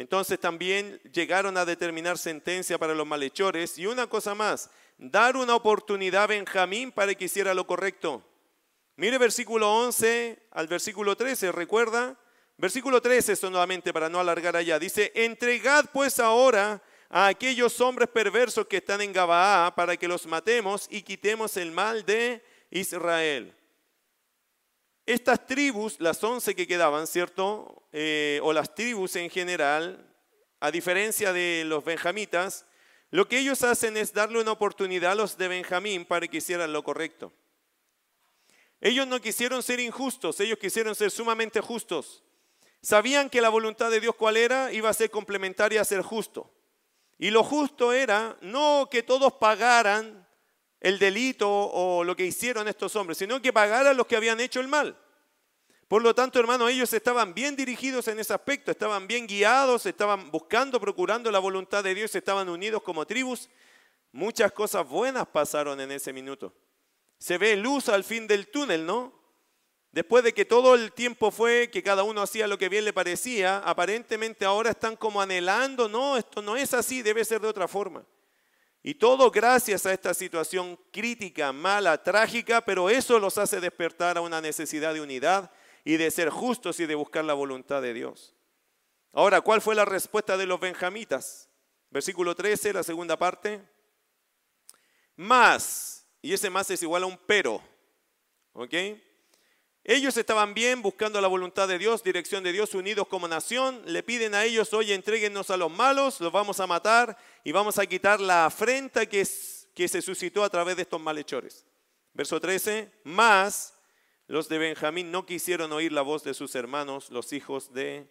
Entonces 0.00 0.40
también 0.40 0.98
llegaron 1.12 1.58
a 1.58 1.66
determinar 1.66 2.16
sentencia 2.16 2.78
para 2.78 2.94
los 2.94 3.06
malhechores 3.06 3.76
y 3.76 3.84
una 3.84 4.06
cosa 4.06 4.34
más, 4.34 4.70
dar 4.96 5.36
una 5.36 5.54
oportunidad 5.54 6.22
a 6.22 6.26
Benjamín 6.28 6.90
para 6.90 7.14
que 7.14 7.26
hiciera 7.26 7.52
lo 7.52 7.66
correcto. 7.66 8.24
Mire 8.96 9.18
versículo 9.18 9.70
11 9.70 10.38
al 10.52 10.68
versículo 10.68 11.16
13, 11.16 11.52
¿recuerda? 11.52 12.18
Versículo 12.56 13.02
13 13.02 13.36
solamente 13.36 13.92
para 13.92 14.08
no 14.08 14.18
alargar 14.18 14.56
allá. 14.56 14.78
Dice, 14.78 15.12
entregad 15.14 15.90
pues 15.92 16.18
ahora 16.18 16.82
a 17.10 17.26
aquellos 17.26 17.78
hombres 17.82 18.08
perversos 18.08 18.66
que 18.68 18.78
están 18.78 19.02
en 19.02 19.12
Gabaa 19.12 19.74
para 19.74 19.98
que 19.98 20.08
los 20.08 20.26
matemos 20.26 20.86
y 20.88 21.02
quitemos 21.02 21.58
el 21.58 21.72
mal 21.72 22.06
de 22.06 22.42
Israel. 22.70 23.54
Estas 25.10 25.44
tribus, 25.44 25.96
las 25.98 26.22
once 26.22 26.54
que 26.54 26.68
quedaban, 26.68 27.08
¿cierto? 27.08 27.82
Eh, 27.92 28.38
o 28.44 28.52
las 28.52 28.76
tribus 28.76 29.16
en 29.16 29.28
general, 29.28 30.08
a 30.60 30.70
diferencia 30.70 31.32
de 31.32 31.64
los 31.66 31.84
benjamitas, 31.84 32.64
lo 33.10 33.26
que 33.26 33.40
ellos 33.40 33.64
hacen 33.64 33.96
es 33.96 34.12
darle 34.12 34.40
una 34.40 34.52
oportunidad 34.52 35.10
a 35.10 35.14
los 35.16 35.36
de 35.36 35.48
Benjamín 35.48 36.04
para 36.04 36.28
que 36.28 36.36
hicieran 36.36 36.72
lo 36.72 36.84
correcto. 36.84 37.32
Ellos 38.80 39.04
no 39.08 39.20
quisieron 39.20 39.64
ser 39.64 39.80
injustos, 39.80 40.38
ellos 40.38 40.58
quisieron 40.60 40.94
ser 40.94 41.10
sumamente 41.10 41.60
justos. 41.60 42.22
Sabían 42.80 43.28
que 43.28 43.40
la 43.40 43.48
voluntad 43.48 43.90
de 43.90 43.98
Dios 43.98 44.14
cuál 44.14 44.36
era, 44.36 44.72
iba 44.72 44.90
a 44.90 44.94
ser 44.94 45.10
complementaria 45.10 45.80
a 45.80 45.84
ser 45.84 46.02
justo. 46.02 46.54
Y 47.18 47.32
lo 47.32 47.42
justo 47.42 47.92
era 47.92 48.36
no 48.42 48.86
que 48.88 49.02
todos 49.02 49.32
pagaran 49.32 50.24
el 50.80 50.98
delito 50.98 51.48
o 51.48 52.02
lo 52.04 52.16
que 52.16 52.26
hicieron 52.26 52.66
estos 52.66 52.96
hombres, 52.96 53.18
sino 53.18 53.40
que 53.40 53.52
pagaran 53.52 53.96
los 53.96 54.06
que 54.06 54.16
habían 54.16 54.40
hecho 54.40 54.60
el 54.60 54.68
mal. 54.68 54.96
Por 55.88 56.02
lo 56.02 56.14
tanto, 56.14 56.38
hermano, 56.38 56.68
ellos 56.68 56.92
estaban 56.92 57.34
bien 57.34 57.56
dirigidos 57.56 58.06
en 58.08 58.20
ese 58.20 58.32
aspecto, 58.32 58.70
estaban 58.70 59.08
bien 59.08 59.26
guiados, 59.26 59.86
estaban 59.86 60.30
buscando, 60.30 60.80
procurando 60.80 61.30
la 61.30 61.40
voluntad 61.40 61.82
de 61.82 61.94
Dios, 61.94 62.14
estaban 62.14 62.48
unidos 62.48 62.82
como 62.82 63.04
tribus. 63.06 63.48
Muchas 64.12 64.52
cosas 64.52 64.88
buenas 64.88 65.26
pasaron 65.26 65.80
en 65.80 65.90
ese 65.90 66.12
minuto. 66.12 66.54
Se 67.18 67.38
ve 67.38 67.56
luz 67.56 67.88
al 67.88 68.04
fin 68.04 68.26
del 68.26 68.48
túnel, 68.48 68.86
¿no? 68.86 69.12
Después 69.92 70.22
de 70.22 70.32
que 70.32 70.44
todo 70.44 70.76
el 70.76 70.92
tiempo 70.92 71.32
fue 71.32 71.68
que 71.72 71.82
cada 71.82 72.04
uno 72.04 72.22
hacía 72.22 72.46
lo 72.46 72.56
que 72.56 72.68
bien 72.68 72.84
le 72.84 72.92
parecía, 72.92 73.58
aparentemente 73.58 74.44
ahora 74.44 74.70
están 74.70 74.94
como 74.94 75.20
anhelando, 75.20 75.88
no, 75.88 76.16
esto 76.16 76.40
no 76.40 76.56
es 76.56 76.72
así, 76.72 77.02
debe 77.02 77.24
ser 77.24 77.40
de 77.40 77.48
otra 77.48 77.66
forma. 77.66 78.04
Y 78.82 78.94
todo 78.94 79.30
gracias 79.30 79.84
a 79.84 79.92
esta 79.92 80.14
situación 80.14 80.78
crítica, 80.90 81.52
mala, 81.52 82.02
trágica, 82.02 82.62
pero 82.62 82.88
eso 82.88 83.18
los 83.18 83.36
hace 83.36 83.60
despertar 83.60 84.16
a 84.16 84.22
una 84.22 84.40
necesidad 84.40 84.94
de 84.94 85.02
unidad 85.02 85.50
y 85.84 85.96
de 85.96 86.10
ser 86.10 86.30
justos 86.30 86.80
y 86.80 86.86
de 86.86 86.94
buscar 86.94 87.24
la 87.24 87.34
voluntad 87.34 87.82
de 87.82 87.92
Dios. 87.92 88.34
Ahora, 89.12 89.40
¿cuál 89.40 89.60
fue 89.60 89.74
la 89.74 89.84
respuesta 89.84 90.36
de 90.36 90.46
los 90.46 90.60
benjamitas? 90.60 91.50
Versículo 91.90 92.34
13, 92.34 92.72
la 92.72 92.82
segunda 92.82 93.18
parte. 93.18 93.60
Más, 95.16 96.06
y 96.22 96.32
ese 96.32 96.48
más 96.48 96.70
es 96.70 96.82
igual 96.82 97.02
a 97.02 97.06
un 97.06 97.18
pero, 97.26 97.62
¿ok? 98.52 98.74
Ellos 99.84 100.16
estaban 100.16 100.52
bien 100.52 100.82
buscando 100.82 101.20
la 101.20 101.28
voluntad 101.28 101.66
de 101.66 101.78
Dios, 101.78 102.02
dirección 102.02 102.44
de 102.44 102.52
Dios, 102.52 102.74
unidos 102.74 103.08
como 103.08 103.26
nación. 103.26 103.82
Le 103.86 104.02
piden 104.02 104.34
a 104.34 104.44
ellos, 104.44 104.74
oye, 104.74 104.94
entréguenos 104.94 105.50
a 105.50 105.56
los 105.56 105.70
malos, 105.70 106.20
los 106.20 106.30
vamos 106.30 106.60
a 106.60 106.66
matar 106.66 107.16
y 107.44 107.52
vamos 107.52 107.78
a 107.78 107.86
quitar 107.86 108.20
la 108.20 108.46
afrenta 108.46 109.06
que, 109.06 109.26
que 109.74 109.88
se 109.88 110.02
suscitó 110.02 110.44
a 110.44 110.50
través 110.50 110.76
de 110.76 110.82
estos 110.82 111.00
malhechores. 111.00 111.64
Verso 112.12 112.40
13, 112.40 112.90
más 113.04 113.74
los 114.26 114.48
de 114.48 114.58
Benjamín 114.58 115.10
no 115.10 115.26
quisieron 115.26 115.72
oír 115.72 115.92
la 115.92 116.02
voz 116.02 116.22
de 116.24 116.34
sus 116.34 116.54
hermanos, 116.54 117.10
los 117.10 117.32
hijos 117.32 117.72
de 117.72 118.06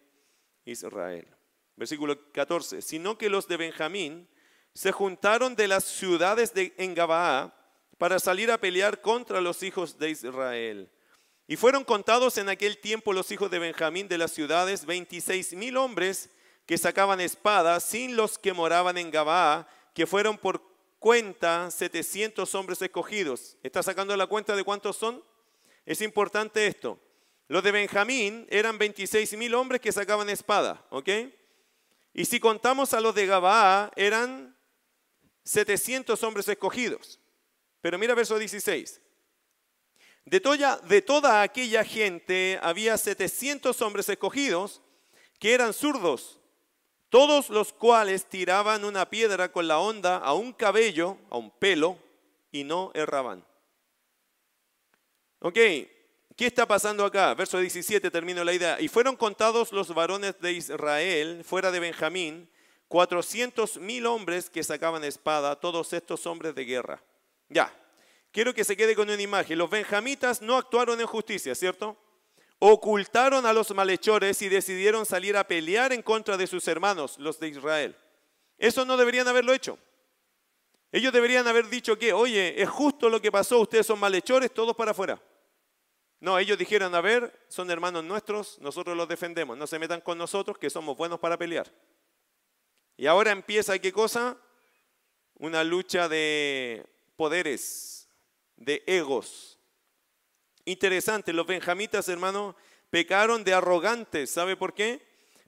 Israel. 0.66 1.28
Versículo 1.76 2.32
14, 2.32 2.82
sino 2.82 3.18
que 3.18 3.30
los 3.30 3.48
de 3.48 3.58
Benjamín 3.58 4.28
se 4.74 4.92
juntaron 4.92 5.56
de 5.56 5.68
las 5.68 5.86
ciudades 5.86 6.54
de 6.54 6.74
en 6.78 6.96
para 7.98 8.20
salir 8.20 8.52
a 8.52 8.58
pelear 8.58 9.02
contra 9.02 9.40
los 9.40 9.64
hijos 9.64 9.98
de 9.98 10.10
Israel. 10.10 10.90
Y 11.50 11.58
fueron 11.58 11.84
contados 11.84 12.38
en 12.38 12.48
aquel 12.48 12.77
tiempo 12.77 13.12
los 13.12 13.32
hijos 13.32 13.50
de 13.50 13.58
Benjamín 13.58 14.08
de 14.08 14.20
las 14.20 14.32
ciudades, 14.32 14.86
26 14.86 15.53
mil 15.53 15.77
hombres 15.77 16.29
que 16.68 16.77
sacaban 16.77 17.20
espadas, 17.20 17.84
sin 17.84 18.15
los 18.15 18.38
que 18.38 18.53
moraban 18.53 19.00
en 19.00 19.10
Gabaa, 19.10 19.68
que 19.96 20.06
fueron 20.06 20.38
por 20.38 20.62
cuenta 21.00 21.72
700 21.72 22.53
hombres 22.53 22.79
escogidos. 22.84 23.58
¿Está 23.63 23.82
sacando 23.82 24.15
la 24.15 24.27
cuenta 24.27 24.56
de 24.56 24.63
cuántos 24.63 24.96
son? 24.98 25.24
Es 25.88 26.01
importante 26.01 26.68
esto. 26.68 27.00
Los 27.48 27.63
de 27.63 27.72
Benjamín 27.72 28.46
eran 28.51 28.77
26 28.77 29.36
mil 29.36 29.56
hombres 29.56 29.82
que 29.82 29.91
sacaban 29.91 30.29
espada, 30.29 30.86
¿ok? 30.91 31.10
Y 32.13 32.25
si 32.25 32.39
contamos 32.39 32.94
a 32.94 33.01
los 33.01 33.15
de 33.15 33.25
Gabaa, 33.25 33.89
eran 33.96 34.56
700 35.46 36.22
hombres 36.22 36.48
escogidos. 36.48 37.20
Pero 37.82 37.98
mira 37.98 38.13
verso 38.13 38.38
16. 38.38 39.01
De 40.30 41.02
toda, 41.02 41.42
aquella 41.42 41.84
gente 41.84 42.60
había 42.62 42.96
700 43.00 43.82
hombres 43.82 44.08
escogidos 44.10 44.80
que 45.40 45.56
eran 45.56 45.74
zurdos, 45.74 46.40
todos 47.10 47.50
los 47.50 47.74
cuales 47.74 48.26
tiraban 48.26 48.86
una 48.86 49.10
piedra 49.10 49.52
con 49.52 49.68
la 49.68 49.80
onda 49.80 50.18
a 50.18 50.34
un 50.34 50.54
cabello, 50.54 51.18
a 51.32 51.38
un 51.38 51.50
pelo, 51.50 51.98
y 52.52 52.64
no 52.64 52.92
erraban. 52.94 53.44
Ok, 55.40 55.56
¿qué 55.56 56.46
está 56.46 56.68
pasando 56.68 57.06
acá? 57.06 57.34
Verso 57.34 57.58
17 57.58 58.12
termino 58.12 58.44
la 58.44 58.54
idea. 58.54 58.80
Y 58.80 58.88
fueron 58.88 59.16
contados 59.16 59.72
los 59.72 59.92
varones 59.96 60.40
de 60.40 60.52
Israel, 60.52 61.44
fuera 61.44 61.72
de 61.72 61.80
Benjamín, 61.80 62.48
400 62.88 63.78
mil 63.78 64.06
hombres 64.06 64.52
que 64.52 64.64
sacaban 64.64 65.04
espada, 65.04 65.60
todos 65.60 65.92
estos 65.94 66.28
hombres 66.28 66.54
de 66.54 66.66
guerra. 66.66 67.02
Ya, 67.48 67.74
quiero 68.32 68.54
que 68.54 68.64
se 68.64 68.78
quede 68.78 68.96
con 68.96 69.10
una 69.10 69.22
imagen. 69.22 69.58
Los 69.58 69.70
benjamitas 69.70 70.42
no 70.42 70.58
actuaron 70.58 71.00
en 71.00 71.08
justicia, 71.08 71.56
¿cierto? 71.56 71.98
Ocultaron 72.60 73.46
a 73.46 73.54
los 73.54 73.74
malhechores 73.74 74.42
y 74.42 74.50
decidieron 74.50 75.06
salir 75.06 75.38
a 75.38 75.48
pelear 75.48 75.94
en 75.94 76.02
contra 76.02 76.38
de 76.38 76.48
sus 76.48 76.68
hermanos, 76.68 77.18
los 77.18 77.40
de 77.40 77.48
Israel. 77.50 77.96
Eso 78.58 78.84
no 78.86 78.98
deberían 78.98 79.28
haberlo 79.28 79.54
hecho. 79.54 79.78
Ellos 80.92 81.14
deberían 81.14 81.48
haber 81.48 81.70
dicho 81.70 81.98
que, 81.98 82.14
oye, 82.14 82.62
es 82.62 82.68
justo 82.68 83.10
lo 83.10 83.22
que 83.22 83.32
pasó, 83.32 83.60
ustedes 83.60 83.86
son 83.86 84.00
malhechores, 84.00 84.54
todos 84.54 84.76
para 84.76 84.92
afuera. 84.92 85.22
No, 86.20 86.38
ellos 86.38 86.58
dijeron, 86.58 86.94
a 86.96 87.02
ver, 87.02 87.46
son 87.48 87.72
hermanos 87.72 88.04
nuestros, 88.04 88.60
nosotros 88.60 88.98
los 88.98 89.08
defendemos, 89.08 89.58
no 89.58 89.68
se 89.68 89.80
metan 89.80 90.02
con 90.02 90.18
nosotros, 90.18 90.58
que 90.58 90.70
somos 90.70 90.98
buenos 90.98 91.20
para 91.20 91.38
pelear. 91.38 91.72
Y 92.98 93.06
ahora 93.06 93.32
empieza, 93.32 93.80
¿qué 93.80 93.94
cosa? 93.94 94.38
Una 95.36 95.64
lucha 95.64 96.10
de 96.10 96.86
poderes, 97.15 97.99
de 98.60 98.84
egos. 98.86 99.58
Interesante, 100.65 101.34
los 101.34 101.48
benjamitas, 101.48 102.08
hermano, 102.10 102.56
pecaron 102.89 103.43
de 103.43 103.54
arrogantes. 103.54 104.30
¿Sabe 104.30 104.56
por 104.56 104.74
qué? 104.74 105.02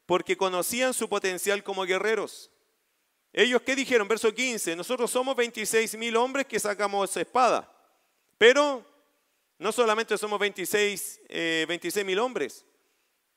Porque 0.05 0.37
conocían 0.37 0.93
su 0.93 1.07
potencial 1.07 1.63
como 1.63 1.83
guerreros. 1.83 2.49
Ellos, 3.33 3.61
¿qué 3.61 3.75
dijeron? 3.75 4.07
Verso 4.07 4.33
15, 4.33 4.75
nosotros 4.75 5.11
somos 5.11 5.35
26 5.35 5.95
mil 5.97 6.17
hombres 6.17 6.45
que 6.47 6.59
sacamos 6.59 7.15
espada, 7.15 7.71
pero 8.37 8.85
no 9.57 9.71
solamente 9.71 10.17
somos 10.17 10.39
26 10.39 11.21
eh, 11.29 12.03
mil 12.03 12.19
hombres, 12.19 12.65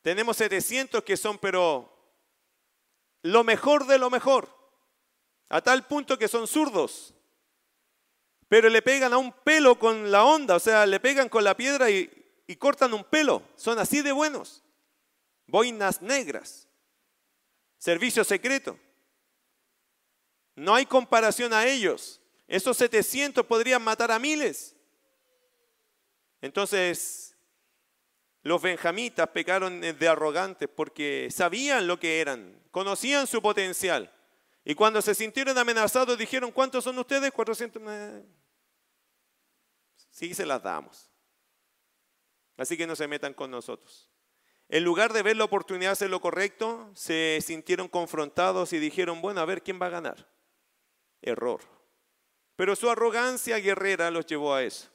tenemos 0.03 0.37
700 0.37 1.05
que 1.05 1.17
son, 1.17 1.39
pero 1.39 1.95
lo 3.23 3.45
mejor 3.45 3.87
de 3.87 3.99
lo 3.99 4.11
mejor, 4.11 4.49
a 5.49 5.61
tal 5.61 5.87
punto 5.87 6.19
que 6.19 6.27
son 6.27 6.49
zurdos, 6.49 7.15
pero 8.55 8.69
le 8.69 8.83
pegan 8.83 9.13
a 9.13 9.19
un 9.19 9.33
pelo 9.33 9.77
con 9.77 10.13
la 10.13 10.23
onda, 10.23 10.55
o 10.55 10.61
sea, 10.61 10.87
le 10.87 11.01
pegan 11.01 11.29
con 11.29 11.43
la 11.43 11.57
piedra 11.57 11.91
y, 11.91 12.09
cortan 12.57 12.95
un 12.95 13.03
pelo, 13.03 13.43
son 13.57 13.81
así 13.81 14.01
de 14.01 14.13
buenos, 14.13 14.63
boinas 15.49 16.01
negras, 16.01 16.69
servicio 17.79 18.23
secreto. 18.23 18.79
No 20.55 20.73
hay 20.73 20.87
comparación 20.87 21.53
a 21.53 21.67
ellos. 21.67 22.21
Esos 22.47 22.77
700 22.77 23.45
podrían 23.45 23.83
matar 23.83 24.13
a 24.13 24.21
miles. 24.21 24.77
Entonces, 26.41 27.37
los 28.43 28.63
benjamitas 28.63 29.31
pecaron 29.31 29.81
de 29.81 30.09
arrogantes 30.09 30.69
porque 30.69 31.29
sabían 31.33 31.89
lo 31.89 31.99
que 31.99 32.21
eran, 32.21 32.63
conocían 32.71 33.27
su 33.27 33.43
potencial. 33.43 34.15
Y 34.65 34.77
cuando 34.77 35.03
se 35.03 35.13
sintieron 35.13 35.59
amenazados 35.59 36.17
dijeron, 36.17 36.53
¿cuántos 36.53 36.85
son 36.85 36.97
ustedes? 37.01 37.33
400. 37.33 37.83
Sí, 40.15 40.33
se 40.33 40.47
las 40.47 40.63
damos. 40.63 41.11
Así 42.57 42.77
que 42.77 42.87
no 42.87 42.95
se 42.95 43.09
metan 43.09 43.35
con 43.35 43.51
nosotros. 43.51 44.09
En 44.69 44.85
lugar 44.85 45.13
de 45.13 45.25
ver 45.25 45.37
la 45.37 45.43
oportunidad 45.43 45.89
de 45.89 45.95
hacer 45.95 46.11
lo 46.11 46.21
correcto, 46.21 46.89
se 46.95 47.41
sintieron 47.45 47.89
confrontados 47.89 48.73
y 48.73 48.79
dijeron, 48.79 49.21
bueno, 49.21 49.41
a 49.41 49.45
ver, 49.45 49.65
¿quién 49.65 49.83
va 49.83 49.87
a 49.87 49.91
ganar? 49.91 50.31
Error. 51.21 51.61
Pero 52.55 52.77
su 52.77 52.89
arrogancia 52.89 53.59
guerrera 53.59 54.13
los 54.13 54.25
llevó 54.25 54.55
a 54.55 54.63
eso. 54.63 54.89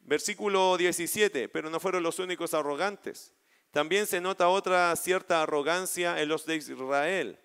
Versículo 0.00 0.76
17, 0.76 1.48
pero 1.48 1.70
no 1.70 1.78
fueron 1.78 2.02
los 2.02 2.18
únicos 2.18 2.52
arrogantes. 2.52 3.32
También 3.70 4.08
se 4.08 4.20
nota 4.20 4.48
otra 4.48 4.94
cierta 4.96 5.40
arrogancia 5.40 6.20
en 6.20 6.28
los 6.28 6.46
de 6.46 6.56
Israel. 6.56 7.38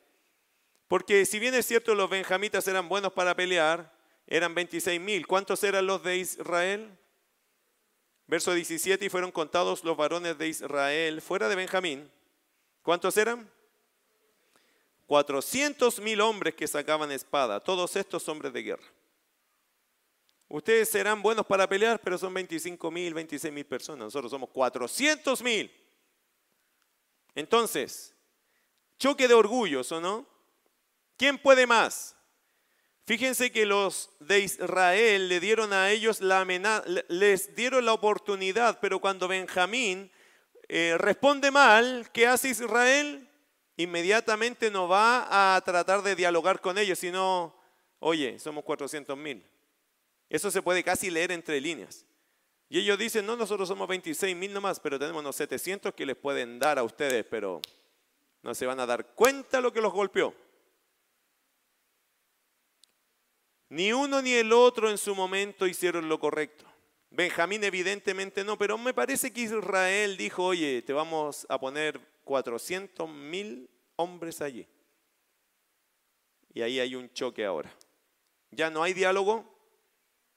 Porque 0.88 1.28
si 1.28 1.38
bien 1.38 1.54
es 1.54 1.68
cierto 1.68 1.94
los 1.94 2.10
benjamitas 2.10 2.68
eran 2.68 2.90
buenos 2.90 3.14
para 3.14 3.36
pelear, 3.36 3.99
eran 4.30 4.54
26 4.54 5.02
mil. 5.02 5.26
¿Cuántos 5.26 5.64
eran 5.64 5.88
los 5.88 6.04
de 6.04 6.18
Israel? 6.18 6.96
Verso 8.28 8.54
17, 8.54 9.04
y 9.06 9.10
fueron 9.10 9.32
contados 9.32 9.84
los 9.84 9.98
varones 9.98 10.38
de 10.38 10.48
Israel 10.48 11.20
fuera 11.20 11.50
de 11.50 11.56
Benjamín. 11.56 12.10
¿Cuántos 12.84 13.18
eran? 13.18 13.50
400 15.08 16.00
mil 16.02 16.22
hombres 16.22 16.54
que 16.54 16.68
sacaban 16.68 17.12
espada, 17.12 17.60
todos 17.60 17.96
estos 17.96 18.30
hombres 18.30 18.54
de 18.54 18.62
guerra. 18.62 18.86
Ustedes 20.48 20.90
serán 20.90 21.24
buenos 21.24 21.48
para 21.48 21.68
pelear, 21.68 22.00
pero 22.00 22.20
son 22.20 22.32
25 22.32 22.92
mil, 22.92 23.16
26 23.16 23.52
mil 23.52 23.66
personas. 23.66 24.06
Nosotros 24.06 24.30
somos 24.30 24.50
400 24.50 25.42
mil. 25.42 25.72
Entonces, 27.34 28.14
choque 29.00 29.28
de 29.28 29.34
orgullos, 29.34 29.92
¿o 29.92 30.00
no? 30.00 30.28
¿Quién 31.18 31.40
puede 31.40 31.66
más? 31.66 32.16
Fíjense 33.10 33.52
que 33.52 33.66
los 33.66 34.12
de 34.20 34.42
Israel 34.42 35.30
le 35.30 35.40
dieron 35.40 35.74
a 35.74 35.90
ellos 35.90 36.22
la 36.22 36.46
les 37.08 37.56
dieron 37.56 37.84
la 37.84 37.94
oportunidad, 37.94 38.78
pero 38.80 39.00
cuando 39.00 39.28
Benjamín 39.28 40.12
eh, 40.68 40.96
responde 40.96 41.50
mal, 41.50 42.08
¿qué 42.14 42.28
hace 42.28 42.50
Israel? 42.50 43.28
Inmediatamente 43.78 44.70
no 44.70 44.88
va 44.88 45.56
a 45.56 45.60
tratar 45.62 46.04
de 46.04 46.16
dialogar 46.16 46.62
con 46.62 46.78
ellos, 46.78 47.00
sino, 47.00 47.60
oye, 47.98 48.38
somos 48.38 48.64
400 48.64 49.18
mil. 49.18 49.44
Eso 50.30 50.52
se 50.52 50.62
puede 50.62 50.84
casi 50.84 51.10
leer 51.10 51.32
entre 51.32 51.60
líneas. 51.60 52.06
Y 52.70 52.78
ellos 52.78 53.00
dicen, 53.00 53.26
no, 53.26 53.36
nosotros 53.36 53.68
somos 53.68 53.88
26 53.88 54.36
mil 54.36 54.54
nomás, 54.54 54.80
pero 54.80 55.00
tenemos 55.00 55.22
unos 55.22 55.36
700 55.36 55.96
que 55.96 56.06
les 56.06 56.16
pueden 56.16 56.60
dar 56.60 56.78
a 56.78 56.84
ustedes, 56.84 57.26
pero 57.26 57.60
no 58.44 58.54
se 58.54 58.68
van 58.68 58.80
a 58.80 58.86
dar 58.86 59.16
cuenta 59.16 59.62
lo 59.62 59.74
que 59.74 59.82
los 59.82 59.94
golpeó. 59.94 60.36
Ni 63.70 63.94
uno 63.94 64.22
ni 64.22 64.34
el 64.34 64.52
otro 64.52 64.90
en 64.90 64.98
su 64.98 65.16
momento 65.16 65.68
hicieron 65.68 66.10
lo 66.10 66.20
correcto. 66.20 66.66
Benjamín 67.12 67.64
evidentemente 67.64 68.44
no, 68.44 68.58
pero 68.58 68.78
me 68.78 68.94
parece 68.94 69.32
que 69.32 69.42
Israel 69.42 70.18
dijo, 70.18 70.44
oye, 70.44 70.82
te 70.82 70.94
vamos 70.94 71.46
a 71.50 71.60
poner 71.60 72.00
400 72.24 73.10
mil 73.10 73.70
hombres 73.96 74.42
allí. 74.42 74.68
Y 76.54 76.62
ahí 76.62 76.80
hay 76.80 76.96
un 76.96 77.12
choque 77.14 77.46
ahora. 77.46 77.72
Ya 78.52 78.70
no 78.70 78.84
hay 78.84 78.94
diálogo, 78.94 79.56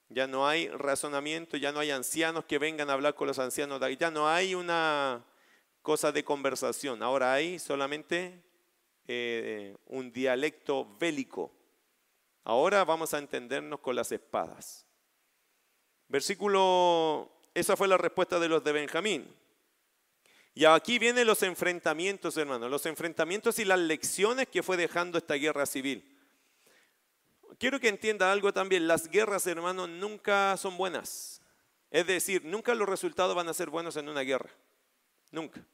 Ya 0.08 0.26
no 0.26 0.46
hay 0.46 0.68
razonamiento, 0.68 1.56
ya 1.56 1.72
no 1.72 1.80
hay 1.80 1.90
ancianos 1.90 2.44
que 2.44 2.58
vengan 2.58 2.90
a 2.90 2.92
hablar 2.92 3.14
con 3.14 3.26
los 3.26 3.38
ancianos, 3.38 3.80
ya 3.98 4.10
no 4.10 4.28
hay 4.28 4.54
una 4.54 5.24
cosa 5.80 6.12
de 6.12 6.22
conversación, 6.22 7.02
ahora 7.02 7.32
hay 7.32 7.58
solamente 7.58 8.42
eh, 9.08 9.74
un 9.86 10.12
dialecto 10.12 10.96
bélico. 10.98 11.50
Ahora 12.44 12.84
vamos 12.84 13.14
a 13.14 13.18
entendernos 13.18 13.80
con 13.80 13.94
las 13.94 14.10
espadas. 14.12 14.84
Versículo, 16.08 17.30
esa 17.54 17.76
fue 17.76 17.88
la 17.88 17.96
respuesta 17.96 18.38
de 18.38 18.48
los 18.48 18.62
de 18.64 18.72
Benjamín. 18.72 19.34
Y 20.54 20.66
aquí 20.66 20.98
vienen 20.98 21.26
los 21.26 21.42
enfrentamientos, 21.42 22.36
hermanos, 22.36 22.70
los 22.70 22.84
enfrentamientos 22.84 23.58
y 23.58 23.64
las 23.64 23.78
lecciones 23.78 24.48
que 24.48 24.62
fue 24.62 24.76
dejando 24.76 25.16
esta 25.16 25.34
guerra 25.34 25.64
civil. 25.64 26.04
Quiero 27.58 27.80
que 27.80 27.88
entienda 27.88 28.32
algo 28.32 28.52
también, 28.52 28.86
las 28.86 29.08
guerras, 29.08 29.46
hermanos, 29.46 29.88
nunca 29.88 30.56
son 30.56 30.76
buenas. 30.76 31.40
Es 31.90 32.06
decir, 32.06 32.44
nunca 32.44 32.74
los 32.74 32.88
resultados 32.88 33.34
van 33.34 33.48
a 33.48 33.54
ser 33.54 33.70
buenos 33.70 33.96
en 33.96 34.08
una 34.08 34.22
guerra. 34.22 34.50
Nunca. 35.30 35.64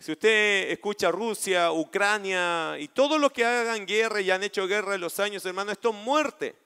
Si 0.00 0.12
usted 0.12 0.70
escucha 0.70 1.10
Rusia, 1.10 1.72
Ucrania 1.72 2.78
y 2.78 2.88
todos 2.88 3.20
los 3.20 3.32
que 3.32 3.44
hagan 3.44 3.84
guerra 3.84 4.22
y 4.22 4.30
han 4.30 4.42
hecho 4.42 4.66
guerra 4.66 4.94
en 4.94 5.02
los 5.02 5.20
años, 5.20 5.44
hermano, 5.44 5.72
esto 5.72 5.90
es 5.90 5.94
muerte. 5.96 6.56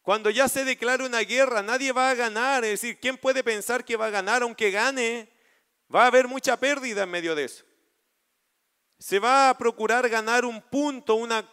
Cuando 0.00 0.30
ya 0.30 0.48
se 0.48 0.64
declara 0.64 1.04
una 1.04 1.18
guerra, 1.20 1.60
nadie 1.60 1.90
va 1.90 2.10
a 2.10 2.14
ganar. 2.14 2.64
Es 2.64 2.80
decir, 2.80 3.00
¿quién 3.00 3.16
puede 3.16 3.42
pensar 3.42 3.84
que 3.84 3.96
va 3.96 4.06
a 4.06 4.10
ganar 4.10 4.42
aunque 4.42 4.70
gane? 4.70 5.28
Va 5.92 6.04
a 6.04 6.06
haber 6.06 6.28
mucha 6.28 6.56
pérdida 6.56 7.02
en 7.02 7.10
medio 7.10 7.34
de 7.34 7.46
eso. 7.46 7.64
Se 9.00 9.18
va 9.18 9.50
a 9.50 9.58
procurar 9.58 10.08
ganar 10.08 10.44
un 10.44 10.62
punto, 10.62 11.16
una... 11.16 11.44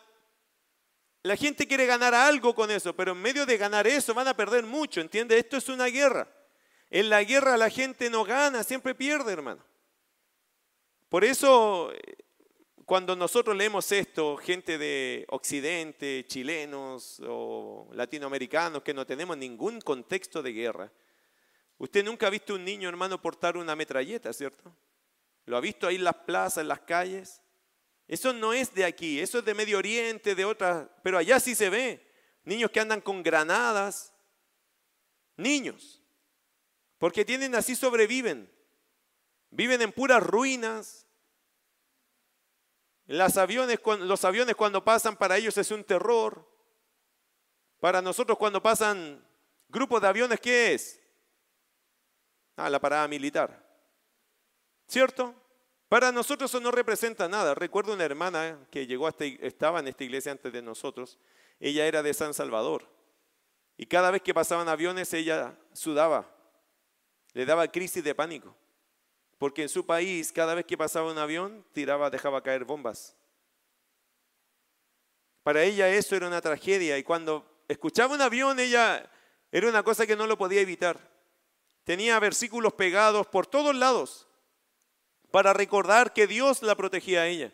La 1.23 1.35
gente 1.35 1.67
quiere 1.67 1.87
ganar 1.87 2.13
algo 2.13 2.53
con 2.53 2.69
eso, 2.69 2.95
pero 2.95 3.13
en 3.13 3.21
medio 3.21 3.47
de 3.47 3.57
ganar 3.57 3.87
eso 3.87 4.13
van 4.13 4.27
a 4.27 4.37
perder 4.37 4.63
mucho, 4.63 5.01
¿entiende? 5.01 5.39
Esto 5.39 5.57
es 5.57 5.69
una 5.69 5.85
guerra. 5.85 6.27
En 6.91 7.09
la 7.09 7.23
guerra 7.23 7.57
la 7.57 7.71
gente 7.71 8.11
no 8.11 8.23
gana, 8.23 8.63
siempre 8.63 8.93
pierde, 8.93 9.33
hermano. 9.33 9.74
Por 11.09 11.23
eso, 11.23 11.91
cuando 12.85 13.15
nosotros 13.15 13.55
leemos 13.55 13.91
esto, 13.91 14.37
gente 14.37 14.77
de 14.77 15.25
Occidente, 15.29 16.25
chilenos 16.27 17.21
o 17.27 17.89
latinoamericanos, 17.93 18.83
que 18.83 18.93
no 18.93 19.05
tenemos 19.05 19.37
ningún 19.37 19.79
contexto 19.81 20.41
de 20.41 20.53
guerra, 20.53 20.91
usted 21.77 22.03
nunca 22.03 22.27
ha 22.27 22.31
visto 22.31 22.55
un 22.55 22.65
niño, 22.65 22.89
hermano, 22.89 23.21
portar 23.21 23.57
una 23.57 23.75
metralleta, 23.75 24.33
¿cierto? 24.33 24.75
¿Lo 25.45 25.57
ha 25.57 25.61
visto 25.61 25.87
ahí 25.87 25.95
en 25.95 26.03
las 26.03 26.15
plazas, 26.15 26.61
en 26.61 26.67
las 26.67 26.81
calles? 26.81 27.41
Eso 28.07 28.33
no 28.33 28.53
es 28.53 28.73
de 28.73 28.85
aquí, 28.85 29.19
eso 29.19 29.39
es 29.39 29.45
de 29.45 29.53
Medio 29.53 29.77
Oriente, 29.77 30.35
de 30.35 30.45
otras, 30.45 30.87
pero 31.03 31.17
allá 31.17 31.39
sí 31.39 31.55
se 31.55 31.69
ve. 31.69 32.05
Niños 32.43 32.69
que 32.69 32.79
andan 32.79 33.01
con 33.01 33.23
granadas, 33.23 34.13
niños, 35.37 36.01
porque 36.99 37.25
tienen 37.25 37.55
así 37.55 37.75
sobreviven. 37.75 38.54
Viven 39.55 39.81
en 39.81 39.93
puras 39.93 40.21
ruinas. 40.21 41.07
Los 43.07 43.37
aviones, 43.37 43.79
cuando 43.79 44.83
pasan 44.83 45.15
para 45.15 45.37
ellos 45.37 45.57
es 45.57 45.71
un 45.71 45.83
terror. 45.83 46.45
Para 47.79 48.01
nosotros 48.01 48.37
cuando 48.37 48.61
pasan 48.61 49.25
grupos 49.69 50.01
de 50.01 50.07
aviones, 50.07 50.39
¿qué 50.41 50.73
es? 50.73 51.01
Ah, 52.57 52.69
la 52.69 52.81
parada 52.81 53.07
militar. 53.07 53.63
¿Cierto? 54.87 55.33
Para 55.87 56.11
nosotros 56.11 56.51
eso 56.51 56.59
no 56.59 56.71
representa 56.71 57.29
nada. 57.29 57.55
Recuerdo 57.55 57.93
una 57.93 58.03
hermana 58.03 58.59
que 58.69 58.85
llegó 58.85 59.07
hasta, 59.07 59.23
estaba 59.23 59.79
en 59.79 59.87
esta 59.87 60.03
iglesia 60.03 60.33
antes 60.33 60.51
de 60.51 60.61
nosotros. 60.61 61.17
Ella 61.61 61.85
era 61.85 62.03
de 62.03 62.13
San 62.13 62.33
Salvador. 62.33 62.89
Y 63.77 63.85
cada 63.85 64.11
vez 64.11 64.21
que 64.21 64.33
pasaban 64.33 64.67
aviones 64.67 65.13
ella 65.13 65.57
sudaba. 65.71 66.29
Le 67.31 67.45
daba 67.45 67.67
crisis 67.69 68.03
de 68.03 68.15
pánico. 68.15 68.55
Porque 69.45 69.61
en 69.61 69.69
su 69.69 69.85
país, 69.85 70.31
cada 70.31 70.55
vez 70.55 70.65
que 70.65 70.75
pasaba 70.75 71.11
un 71.11 71.19
avión, 71.19 71.63
tiraba, 71.71 72.09
dejaba 72.09 72.41
caer 72.41 72.65
bombas. 72.65 73.15
Para 75.43 75.61
ella 75.61 75.87
eso 75.87 76.15
era 76.15 76.25
una 76.25 76.41
tragedia 76.41 76.97
y 76.97 77.03
cuando 77.03 77.45
escuchaba 77.67 78.15
un 78.15 78.21
avión, 78.23 78.59
ella 78.59 79.07
era 79.51 79.69
una 79.69 79.83
cosa 79.83 80.07
que 80.07 80.15
no 80.15 80.25
lo 80.25 80.35
podía 80.35 80.61
evitar. 80.61 80.99
Tenía 81.83 82.19
versículos 82.19 82.73
pegados 82.73 83.27
por 83.27 83.45
todos 83.45 83.75
lados 83.75 84.27
para 85.29 85.53
recordar 85.53 86.11
que 86.11 86.25
Dios 86.25 86.63
la 86.63 86.73
protegía 86.73 87.21
a 87.21 87.27
ella. 87.27 87.53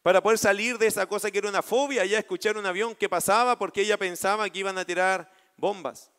Para 0.00 0.22
poder 0.22 0.38
salir 0.38 0.78
de 0.78 0.86
esa 0.86 1.04
cosa 1.04 1.30
que 1.30 1.36
era 1.36 1.50
una 1.50 1.60
fobia, 1.60 2.06
ya 2.06 2.18
escuchar 2.18 2.56
un 2.56 2.64
avión 2.64 2.94
que 2.94 3.10
pasaba 3.10 3.58
porque 3.58 3.82
ella 3.82 3.98
pensaba 3.98 4.48
que 4.48 4.60
iban 4.60 4.78
a 4.78 4.86
tirar 4.86 5.30
bombas. 5.58 6.10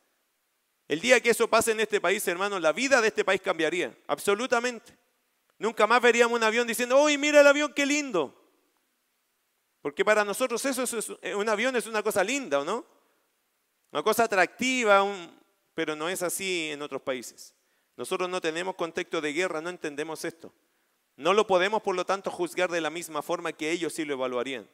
El 0.92 1.00
día 1.00 1.22
que 1.22 1.30
eso 1.30 1.48
pase 1.48 1.72
en 1.72 1.80
este 1.80 2.02
país, 2.02 2.28
hermano, 2.28 2.60
la 2.60 2.74
vida 2.74 3.00
de 3.00 3.08
este 3.08 3.24
país 3.24 3.40
cambiaría, 3.40 3.98
absolutamente. 4.08 4.94
Nunca 5.58 5.88
más 5.88 6.02
veríamos 6.02 6.36
un 6.36 6.44
avión 6.44 6.68
diciendo, 6.68 7.02
¡Uy, 7.02 7.18
mira 7.18 7.40
el 7.40 7.48
avión, 7.48 7.72
qué 7.74 7.86
lindo! 7.86 8.36
Porque 9.82 10.04
para 10.04 10.26
nosotros 10.26 10.66
eso 10.66 10.84
es, 10.84 11.10
un 11.34 11.48
avión 11.48 11.78
es 11.78 11.88
una 11.88 12.04
cosa 12.04 12.26
linda, 12.26 12.60
¿o 12.60 12.66
no? 12.66 12.86
Una 13.94 14.04
cosa 14.04 14.26
atractiva, 14.26 15.02
pero 15.74 15.96
no 15.96 16.10
es 16.10 16.24
así 16.24 16.72
en 16.72 16.82
otros 16.82 17.02
países. 17.02 17.56
Nosotros 17.96 18.28
no 18.28 18.42
tenemos 18.42 18.76
contexto 18.76 19.22
de 19.22 19.32
guerra, 19.32 19.62
no 19.62 19.70
entendemos 19.70 20.26
esto. 20.26 20.54
No 21.16 21.34
lo 21.34 21.48
podemos, 21.48 21.82
por 21.82 21.96
lo 21.96 22.06
tanto, 22.06 22.30
juzgar 22.30 22.70
de 22.70 22.82
la 22.82 22.90
misma 22.90 23.22
forma 23.22 23.54
que 23.54 23.72
ellos 23.72 23.94
sí 23.94 24.04
lo 24.04 24.16
evaluarían. 24.16 24.68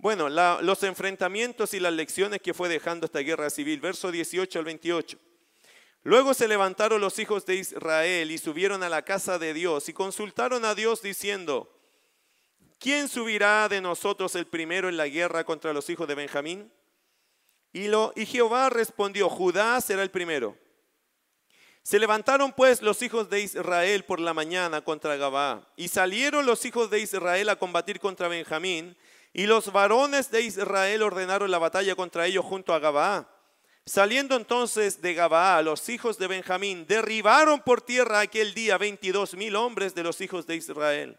Bueno, 0.00 0.30
los 0.30 0.82
enfrentamientos 0.82 1.74
y 1.74 1.78
las 1.78 1.92
lecciones 1.92 2.40
que 2.40 2.54
fue 2.54 2.70
dejando 2.70 3.04
esta 3.04 3.18
guerra 3.18 3.50
civil, 3.50 3.80
verso 3.80 4.10
18 4.10 4.58
al 4.58 4.64
28. 4.64 5.18
Luego 6.04 6.32
se 6.32 6.48
levantaron 6.48 7.02
los 7.02 7.18
hijos 7.18 7.44
de 7.44 7.56
Israel 7.56 8.30
y 8.30 8.38
subieron 8.38 8.82
a 8.82 8.88
la 8.88 9.02
casa 9.02 9.38
de 9.38 9.52
Dios 9.52 9.90
y 9.90 9.92
consultaron 9.92 10.64
a 10.64 10.74
Dios 10.74 11.02
diciendo, 11.02 11.70
¿quién 12.78 13.10
subirá 13.10 13.68
de 13.68 13.82
nosotros 13.82 14.34
el 14.36 14.46
primero 14.46 14.88
en 14.88 14.96
la 14.96 15.06
guerra 15.06 15.44
contra 15.44 15.74
los 15.74 15.90
hijos 15.90 16.08
de 16.08 16.14
Benjamín? 16.14 16.72
Y, 17.70 17.88
lo, 17.88 18.14
y 18.16 18.24
Jehová 18.24 18.70
respondió, 18.70 19.28
Judá 19.28 19.78
será 19.82 20.02
el 20.02 20.10
primero. 20.10 20.56
Se 21.82 21.98
levantaron 21.98 22.54
pues 22.54 22.80
los 22.80 23.02
hijos 23.02 23.28
de 23.28 23.42
Israel 23.42 24.06
por 24.06 24.18
la 24.18 24.32
mañana 24.32 24.80
contra 24.80 25.16
Gabá 25.16 25.70
y 25.76 25.88
salieron 25.88 26.46
los 26.46 26.64
hijos 26.64 26.88
de 26.88 27.00
Israel 27.00 27.50
a 27.50 27.56
combatir 27.56 28.00
contra 28.00 28.28
Benjamín 28.28 28.96
y 29.32 29.46
los 29.46 29.72
varones 29.72 30.30
de 30.30 30.42
Israel 30.42 31.02
ordenaron 31.02 31.50
la 31.50 31.58
batalla 31.58 31.94
contra 31.94 32.26
ellos 32.26 32.44
junto 32.44 32.74
a 32.74 32.78
Gabaa. 32.78 33.28
Saliendo 33.86 34.36
entonces 34.36 35.00
de 35.00 35.14
Gabaa, 35.14 35.62
los 35.62 35.88
hijos 35.88 36.18
de 36.18 36.26
Benjamín 36.26 36.86
derribaron 36.86 37.60
por 37.60 37.80
tierra 37.80 38.20
aquel 38.20 38.54
día 38.54 38.78
veintidós 38.78 39.34
mil 39.34 39.56
hombres 39.56 39.94
de 39.94 40.02
los 40.02 40.20
hijos 40.20 40.46
de 40.46 40.56
Israel. 40.56 41.18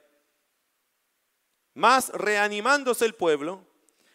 Mas 1.73 2.09
reanimándose 2.09 3.05
el 3.05 3.15
pueblo, 3.15 3.65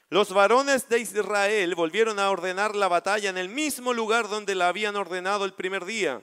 los 0.09 0.33
varones 0.33 0.89
de 0.89 1.01
Israel 1.01 1.75
volvieron 1.75 2.19
a 2.19 2.31
ordenar 2.31 2.77
la 2.77 2.89
batalla 2.89 3.31
en 3.31 3.39
el 3.39 3.49
mismo 3.49 3.93
lugar 3.93 4.29
donde 4.29 4.55
la 4.55 4.69
habían 4.69 4.95
ordenado 4.95 5.45
el 5.45 5.55
primer 5.55 5.85
día, 5.85 6.23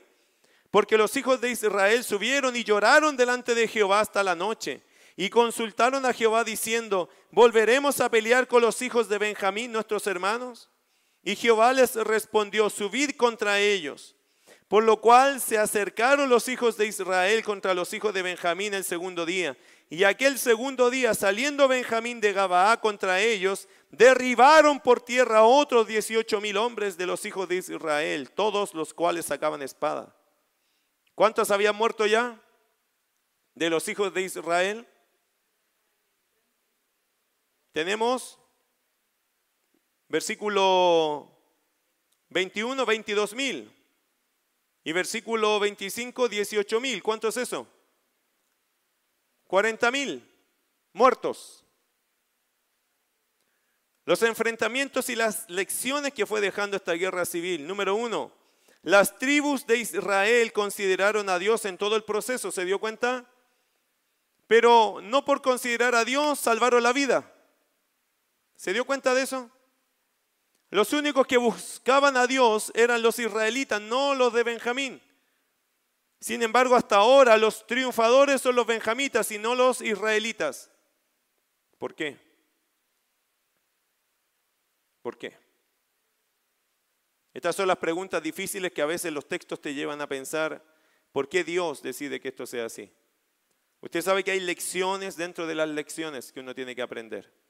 porque 0.71 0.97
los 0.97 1.17
hijos 1.17 1.41
de 1.41 1.51
Israel 1.51 2.03
subieron 2.03 2.55
y 2.55 2.63
lloraron 2.63 3.17
delante 3.17 3.55
de 3.55 3.67
Jehová 3.67 3.99
hasta 3.99 4.23
la 4.23 4.35
noche 4.35 4.83
y 5.15 5.29
consultaron 5.29 6.05
a 6.05 6.13
Jehová 6.13 6.43
diciendo, 6.43 7.09
¿volveremos 7.31 7.99
a 8.01 8.09
pelear 8.09 8.47
con 8.47 8.61
los 8.61 8.81
hijos 8.81 9.09
de 9.09 9.17
Benjamín, 9.17 9.71
nuestros 9.71 10.07
hermanos? 10.07 10.69
Y 11.23 11.35
Jehová 11.35 11.71
les 11.73 11.95
respondió, 11.95 12.69
subid 12.69 13.11
contra 13.15 13.59
ellos. 13.59 14.15
Por 14.67 14.83
lo 14.83 14.99
cual 14.99 15.39
se 15.39 15.57
acercaron 15.57 16.29
los 16.29 16.47
hijos 16.47 16.77
de 16.77 16.87
Israel 16.87 17.43
contra 17.43 17.73
los 17.73 17.93
hijos 17.93 18.13
de 18.13 18.23
Benjamín 18.23 18.73
el 18.73 18.83
segundo 18.83 19.25
día. 19.25 19.55
Y 19.89 20.03
aquel 20.03 20.39
segundo 20.39 20.89
día, 20.89 21.13
saliendo 21.13 21.67
Benjamín 21.67 22.19
de 22.19 22.33
Gabaá 22.33 22.79
contra 22.81 23.21
ellos, 23.21 23.67
derribaron 23.91 24.79
por 24.79 24.99
tierra 24.99 25.43
otros 25.43 25.85
dieciocho 25.85 26.41
mil 26.41 26.57
hombres 26.57 26.97
de 26.97 27.05
los 27.05 27.23
hijos 27.25 27.47
de 27.47 27.57
Israel, 27.57 28.31
todos 28.31 28.73
los 28.73 28.95
cuales 28.95 29.27
sacaban 29.27 29.61
espada. 29.61 30.15
¿Cuántos 31.13 31.51
habían 31.51 31.75
muerto 31.75 32.07
ya 32.07 32.41
de 33.53 33.69
los 33.69 33.87
hijos 33.87 34.11
de 34.11 34.23
Israel? 34.23 34.87
Tenemos 37.73 38.39
versículo 40.07 41.29
21, 42.29 42.85
22 42.85 43.33
mil. 43.33 43.71
Y 44.85 44.91
versículo 44.91 45.59
25, 45.59 46.29
18 46.29 46.79
mil. 46.79 47.01
¿Cuánto 47.01 47.27
es 47.27 47.37
eso? 47.37 47.67
40 49.47 49.91
mil 49.91 50.29
muertos. 50.93 51.65
Los 54.05 54.21
enfrentamientos 54.21 55.09
y 55.09 55.15
las 55.15 55.49
lecciones 55.49 56.13
que 56.13 56.25
fue 56.25 56.41
dejando 56.41 56.77
esta 56.77 56.93
guerra 56.93 57.25
civil. 57.25 57.65
Número 57.65 57.95
uno, 57.95 58.31
las 58.83 59.17
tribus 59.17 59.65
de 59.65 59.77
Israel 59.77 60.51
consideraron 60.51 61.29
a 61.29 61.39
Dios 61.39 61.65
en 61.65 61.77
todo 61.77 61.95
el 61.95 62.03
proceso. 62.03 62.51
¿Se 62.51 62.65
dio 62.65 62.79
cuenta? 62.79 63.25
Pero 64.45 64.99
no 65.01 65.25
por 65.25 65.41
considerar 65.41 65.95
a 65.95 66.05
Dios 66.05 66.37
salvaron 66.37 66.83
la 66.83 66.93
vida. 66.93 67.32
¿Se 68.63 68.71
dio 68.71 68.85
cuenta 68.85 69.13
de 69.13 69.23
eso? 69.23 69.51
Los 70.69 70.93
únicos 70.93 71.27
que 71.27 71.35
buscaban 71.35 72.15
a 72.15 72.27
Dios 72.27 72.71
eran 72.73 73.01
los 73.01 73.19
israelitas, 73.19 73.81
no 73.81 74.15
los 74.15 74.31
de 74.31 74.43
Benjamín. 74.43 75.01
Sin 76.21 76.41
embargo, 76.41 76.73
hasta 76.77 76.95
ahora 76.95 77.35
los 77.35 77.67
triunfadores 77.67 78.41
son 78.41 78.55
los 78.55 78.65
benjamitas 78.65 79.29
y 79.31 79.37
no 79.37 79.53
los 79.53 79.81
israelitas. 79.81 80.71
¿Por 81.77 81.93
qué? 81.93 82.17
¿Por 85.01 85.17
qué? 85.17 85.37
Estas 87.33 87.57
son 87.57 87.67
las 87.67 87.77
preguntas 87.79 88.23
difíciles 88.23 88.71
que 88.71 88.81
a 88.81 88.85
veces 88.85 89.11
los 89.11 89.27
textos 89.27 89.59
te 89.61 89.73
llevan 89.73 89.99
a 89.99 90.07
pensar, 90.07 90.63
¿por 91.11 91.27
qué 91.27 91.43
Dios 91.43 91.81
decide 91.81 92.21
que 92.21 92.29
esto 92.29 92.45
sea 92.45 92.67
así? 92.67 92.89
Usted 93.81 94.01
sabe 94.01 94.23
que 94.23 94.31
hay 94.31 94.39
lecciones 94.39 95.17
dentro 95.17 95.47
de 95.47 95.55
las 95.55 95.67
lecciones 95.67 96.31
que 96.31 96.39
uno 96.39 96.55
tiene 96.55 96.73
que 96.73 96.81
aprender. 96.81 97.42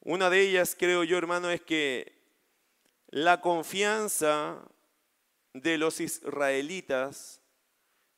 Una 0.00 0.30
de 0.30 0.40
ellas, 0.40 0.76
creo 0.78 1.04
yo, 1.04 1.18
hermano, 1.18 1.50
es 1.50 1.60
que 1.60 2.18
la 3.08 3.40
confianza 3.40 4.62
de 5.52 5.78
los 5.78 6.00
israelitas 6.00 7.40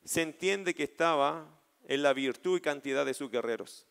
se 0.04 0.22
entiende 0.22 0.74
que 0.74 0.84
estaba 0.84 1.46
en 1.84 2.02
la 2.02 2.12
virtud 2.12 2.58
y 2.58 2.60
cantidad 2.60 3.06
de 3.06 3.14
sus 3.14 3.30
guerreros. 3.30 3.86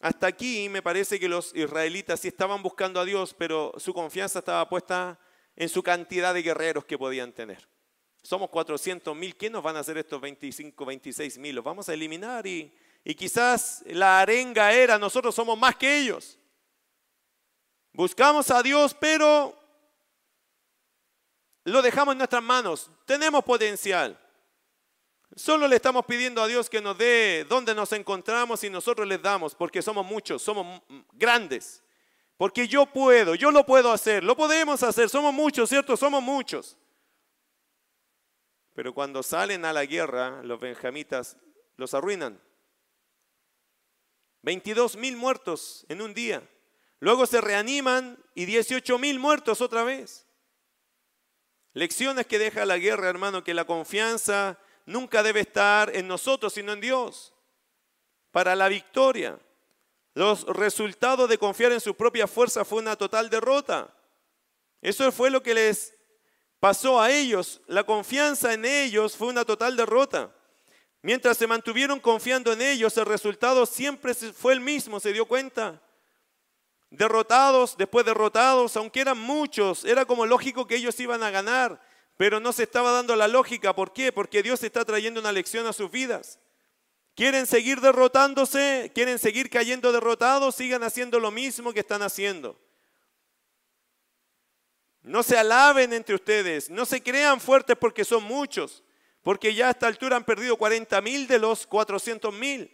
Hasta 0.00 0.26
aquí 0.26 0.68
me 0.68 0.82
parece 0.82 1.18
que 1.18 1.28
los 1.28 1.54
israelitas 1.54 2.20
sí 2.20 2.28
estaban 2.28 2.62
buscando 2.62 3.00
a 3.00 3.04
Dios, 3.04 3.34
pero 3.34 3.72
su 3.78 3.94
confianza 3.94 4.40
estaba 4.40 4.68
puesta 4.68 5.18
en 5.56 5.68
su 5.68 5.82
cantidad 5.82 6.34
de 6.34 6.42
guerreros 6.42 6.84
que 6.84 6.98
podían 6.98 7.32
tener. 7.32 7.66
Somos 8.22 8.50
400 8.50 9.16
mil, 9.16 9.36
¿qué 9.36 9.48
nos 9.48 9.62
van 9.62 9.76
a 9.76 9.80
hacer 9.80 9.96
estos 9.98 10.20
25, 10.20 10.84
26 10.84 11.38
mil? 11.38 11.56
Los 11.56 11.64
vamos 11.64 11.88
a 11.88 11.94
eliminar 11.94 12.46
y, 12.46 12.74
y 13.04 13.14
quizás 13.14 13.82
la 13.86 14.20
arenga 14.20 14.72
era, 14.72 14.98
nosotros 14.98 15.34
somos 15.34 15.58
más 15.58 15.76
que 15.76 15.98
ellos. 15.98 16.38
Buscamos 17.92 18.50
a 18.50 18.62
Dios, 18.62 18.96
pero 18.98 19.54
lo 21.64 21.82
dejamos 21.82 22.12
en 22.12 22.18
nuestras 22.18 22.42
manos. 22.42 22.90
Tenemos 23.04 23.44
potencial. 23.44 24.18
Solo 25.36 25.68
le 25.68 25.76
estamos 25.76 26.06
pidiendo 26.06 26.42
a 26.42 26.46
Dios 26.46 26.70
que 26.70 26.80
nos 26.80 26.96
dé 26.96 27.44
dónde 27.48 27.74
nos 27.74 27.92
encontramos 27.92 28.64
y 28.64 28.70
nosotros 28.70 29.06
les 29.06 29.20
damos, 29.20 29.54
porque 29.54 29.82
somos 29.82 30.06
muchos, 30.06 30.42
somos 30.42 30.82
grandes. 31.12 31.82
Porque 32.38 32.66
yo 32.66 32.86
puedo, 32.86 33.34
yo 33.34 33.50
lo 33.50 33.66
puedo 33.66 33.92
hacer, 33.92 34.24
lo 34.24 34.34
podemos 34.34 34.82
hacer, 34.82 35.08
somos 35.10 35.34
muchos, 35.34 35.68
¿cierto? 35.68 35.96
Somos 35.96 36.22
muchos. 36.22 36.78
Pero 38.74 38.94
cuando 38.94 39.22
salen 39.22 39.64
a 39.64 39.72
la 39.72 39.84
guerra, 39.84 40.42
los 40.42 40.58
benjamitas 40.58 41.36
los 41.76 41.94
arruinan. 41.94 42.40
22 44.44 44.96
mil 44.96 45.16
muertos 45.16 45.86
en 45.88 46.02
un 46.02 46.12
día. 46.12 46.46
Luego 47.00 47.24
se 47.26 47.40
reaniman 47.40 48.22
y 48.34 48.44
18 48.44 48.98
mil 48.98 49.18
muertos 49.18 49.62
otra 49.62 49.84
vez. 49.84 50.26
Lecciones 51.72 52.26
que 52.26 52.38
deja 52.38 52.66
la 52.66 52.78
guerra, 52.78 53.08
hermano, 53.08 53.42
que 53.42 53.54
la 53.54 53.64
confianza 53.64 54.58
nunca 54.84 55.22
debe 55.22 55.40
estar 55.40 55.96
en 55.96 56.06
nosotros, 56.06 56.52
sino 56.52 56.72
en 56.72 56.80
Dios. 56.82 57.32
Para 58.30 58.54
la 58.54 58.68
victoria. 58.68 59.40
Los 60.12 60.44
resultados 60.44 61.28
de 61.28 61.38
confiar 61.38 61.72
en 61.72 61.80
su 61.80 61.94
propia 61.96 62.26
fuerza 62.26 62.64
fue 62.64 62.80
una 62.80 62.96
total 62.96 63.30
derrota. 63.30 63.92
Eso 64.82 65.10
fue 65.10 65.30
lo 65.30 65.42
que 65.42 65.54
les 65.54 65.96
pasó 66.60 67.00
a 67.00 67.10
ellos. 67.10 67.62
La 67.66 67.84
confianza 67.84 68.52
en 68.52 68.66
ellos 68.66 69.16
fue 69.16 69.28
una 69.28 69.46
total 69.46 69.74
derrota. 69.74 70.32
Mientras 71.04 71.36
se 71.36 71.46
mantuvieron 71.46 72.00
confiando 72.00 72.52
en 72.52 72.62
ellos, 72.62 72.96
el 72.96 73.04
resultado 73.04 73.66
siempre 73.66 74.14
fue 74.14 74.54
el 74.54 74.60
mismo, 74.60 74.98
¿se 74.98 75.12
dio 75.12 75.26
cuenta? 75.26 75.80
derrotados, 76.96 77.76
después 77.76 78.06
derrotados, 78.06 78.76
aunque 78.76 79.00
eran 79.00 79.18
muchos, 79.18 79.84
era 79.84 80.04
como 80.04 80.26
lógico 80.26 80.66
que 80.66 80.76
ellos 80.76 80.98
iban 81.00 81.22
a 81.22 81.30
ganar, 81.30 81.80
pero 82.16 82.40
no 82.40 82.52
se 82.52 82.62
estaba 82.62 82.92
dando 82.92 83.16
la 83.16 83.28
lógica. 83.28 83.74
¿Por 83.74 83.92
qué? 83.92 84.12
Porque 84.12 84.42
Dios 84.42 84.62
está 84.62 84.84
trayendo 84.84 85.20
una 85.20 85.32
lección 85.32 85.66
a 85.66 85.72
sus 85.72 85.90
vidas. 85.90 86.38
¿Quieren 87.16 87.46
seguir 87.46 87.80
derrotándose? 87.80 88.92
¿Quieren 88.94 89.18
seguir 89.18 89.50
cayendo 89.50 89.92
derrotados? 89.92 90.54
Sigan 90.54 90.82
haciendo 90.82 91.18
lo 91.18 91.30
mismo 91.30 91.72
que 91.72 91.80
están 91.80 92.02
haciendo. 92.02 92.58
No 95.02 95.22
se 95.22 95.36
alaben 95.36 95.92
entre 95.92 96.14
ustedes, 96.14 96.70
no 96.70 96.86
se 96.86 97.02
crean 97.02 97.40
fuertes 97.40 97.76
porque 97.76 98.04
son 98.04 98.22
muchos, 98.24 98.83
porque 99.24 99.54
ya 99.54 99.68
a 99.68 99.70
esta 99.70 99.86
altura 99.86 100.16
han 100.16 100.24
perdido 100.24 100.56
40 100.58 101.00
mil 101.00 101.26
de 101.26 101.38
los 101.38 101.66
400 101.66 102.32
mil. 102.32 102.70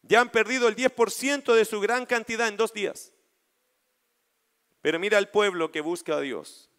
Ya 0.00 0.22
han 0.22 0.30
perdido 0.30 0.68
el 0.68 0.74
10% 0.74 1.54
de 1.54 1.64
su 1.66 1.80
gran 1.80 2.06
cantidad 2.06 2.48
en 2.48 2.56
dos 2.56 2.72
días. 2.72 3.12
Pero 4.80 4.98
mira 4.98 5.18
al 5.18 5.28
pueblo 5.28 5.70
que 5.70 5.82
busca 5.82 6.16
a 6.16 6.20
Dios. 6.20 6.70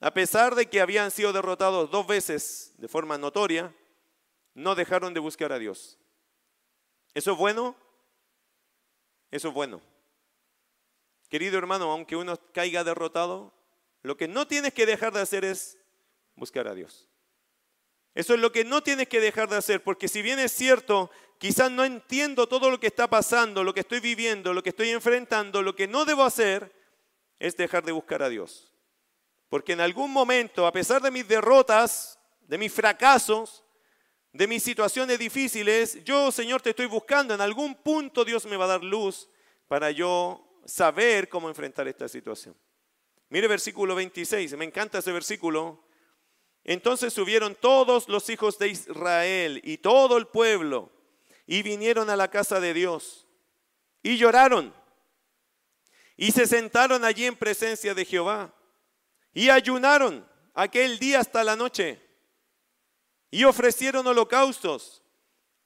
A 0.00 0.12
pesar 0.12 0.56
de 0.56 0.66
que 0.66 0.80
habían 0.80 1.12
sido 1.12 1.32
derrotados 1.32 1.88
dos 1.90 2.04
veces 2.04 2.72
de 2.78 2.88
forma 2.88 3.16
notoria, 3.16 3.72
no 4.54 4.74
dejaron 4.74 5.14
de 5.14 5.20
buscar 5.20 5.52
a 5.52 5.60
Dios. 5.60 5.96
¿Eso 7.14 7.32
es 7.32 7.38
bueno? 7.38 7.76
Eso 9.30 9.48
es 9.48 9.54
bueno. 9.54 9.80
Querido 11.28 11.58
hermano, 11.58 11.92
aunque 11.92 12.16
uno 12.16 12.36
caiga 12.52 12.82
derrotado, 12.82 13.54
lo 14.02 14.16
que 14.16 14.26
no 14.26 14.48
tienes 14.48 14.74
que 14.74 14.84
dejar 14.84 15.12
de 15.12 15.20
hacer 15.20 15.44
es 15.44 15.78
buscar 16.34 16.66
a 16.66 16.74
Dios. 16.74 17.08
Eso 18.14 18.34
es 18.34 18.40
lo 18.40 18.52
que 18.52 18.64
no 18.64 18.82
tienes 18.82 19.08
que 19.08 19.20
dejar 19.20 19.48
de 19.48 19.56
hacer, 19.56 19.82
porque 19.82 20.08
si 20.08 20.22
bien 20.22 20.38
es 20.38 20.52
cierto, 20.52 21.10
quizás 21.38 21.70
no 21.70 21.84
entiendo 21.84 22.46
todo 22.46 22.70
lo 22.70 22.78
que 22.78 22.86
está 22.86 23.08
pasando, 23.08 23.64
lo 23.64 23.74
que 23.74 23.80
estoy 23.80 24.00
viviendo, 24.00 24.54
lo 24.54 24.62
que 24.62 24.68
estoy 24.70 24.90
enfrentando, 24.90 25.62
lo 25.62 25.74
que 25.74 25.88
no 25.88 26.04
debo 26.04 26.22
hacer 26.22 26.72
es 27.40 27.56
dejar 27.56 27.84
de 27.84 27.92
buscar 27.92 28.22
a 28.22 28.28
Dios. 28.28 28.72
Porque 29.48 29.72
en 29.72 29.80
algún 29.80 30.12
momento, 30.12 30.66
a 30.66 30.72
pesar 30.72 31.02
de 31.02 31.10
mis 31.10 31.26
derrotas, 31.26 32.18
de 32.42 32.58
mis 32.58 32.72
fracasos, 32.72 33.64
de 34.32 34.46
mis 34.46 34.62
situaciones 34.62 35.18
difíciles, 35.18 36.02
yo, 36.04 36.32
Señor, 36.32 36.60
te 36.60 36.70
estoy 36.70 36.86
buscando. 36.86 37.34
En 37.34 37.40
algún 37.40 37.74
punto 37.74 38.24
Dios 38.24 38.46
me 38.46 38.56
va 38.56 38.64
a 38.64 38.68
dar 38.68 38.82
luz 38.84 39.28
para 39.68 39.90
yo 39.90 40.58
saber 40.64 41.28
cómo 41.28 41.48
enfrentar 41.48 41.86
esta 41.88 42.08
situación. 42.08 42.56
Mire 43.28 43.48
versículo 43.48 43.94
26, 43.94 44.56
me 44.56 44.64
encanta 44.64 44.98
ese 44.98 45.12
versículo. 45.12 45.83
Entonces 46.64 47.12
subieron 47.12 47.54
todos 47.54 48.08
los 48.08 48.28
hijos 48.30 48.58
de 48.58 48.68
Israel 48.68 49.60
y 49.62 49.78
todo 49.78 50.16
el 50.16 50.26
pueblo 50.26 50.90
y 51.46 51.62
vinieron 51.62 52.08
a 52.08 52.16
la 52.16 52.28
casa 52.28 52.58
de 52.58 52.72
Dios 52.72 53.26
y 54.02 54.16
lloraron 54.16 54.74
y 56.16 56.32
se 56.32 56.46
sentaron 56.46 57.04
allí 57.04 57.26
en 57.26 57.36
presencia 57.36 57.94
de 57.94 58.04
Jehová 58.04 58.54
y 59.34 59.50
ayunaron 59.50 60.26
aquel 60.54 60.98
día 60.98 61.20
hasta 61.20 61.44
la 61.44 61.54
noche 61.54 62.00
y 63.30 63.44
ofrecieron 63.44 64.06
holocaustos 64.06 65.02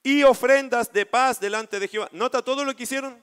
y 0.02 0.22
ofrendas 0.22 0.92
de 0.92 1.04
paz 1.04 1.38
delante 1.38 1.78
de 1.78 1.86
Jehová. 1.86 2.08
¿Nota 2.12 2.42
todo 2.42 2.64
lo 2.64 2.74
que 2.74 2.84
hicieron? 2.84 3.22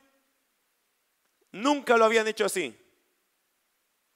Nunca 1.51 1.97
lo 1.97 2.05
habían 2.05 2.27
hecho 2.27 2.45
así. 2.45 2.77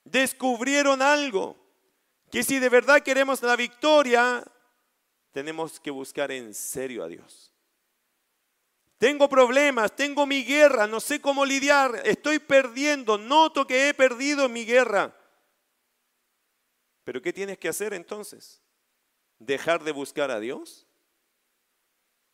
Descubrieron 0.04 1.02
algo, 1.02 1.58
que 2.32 2.44
si 2.44 2.60
de 2.60 2.70
verdad 2.70 3.02
queremos 3.02 3.42
la 3.42 3.56
victoria, 3.56 4.44
tenemos 5.32 5.80
que 5.80 5.92
buscar 5.92 6.32
en 6.32 6.54
serio 6.54 7.04
a 7.04 7.08
Dios. 7.08 7.54
Tengo 8.98 9.30
problemas, 9.30 9.96
tengo 9.96 10.26
mi 10.26 10.44
guerra, 10.44 10.86
no 10.86 11.00
sé 11.00 11.22
cómo 11.22 11.46
lidiar, 11.46 12.02
estoy 12.04 12.40
perdiendo, 12.40 13.18
noto 13.18 13.66
que 13.66 13.88
he 13.88 13.94
perdido 13.94 14.50
mi 14.50 14.66
guerra. 14.66 15.16
Pero 17.06 17.22
¿qué 17.22 17.32
tienes 17.32 17.58
que 17.58 17.70
hacer 17.70 17.94
entonces? 17.94 18.62
¿Dejar 19.40 19.84
de 19.84 19.94
buscar 19.94 20.30
a 20.32 20.40
Dios? 20.40 20.86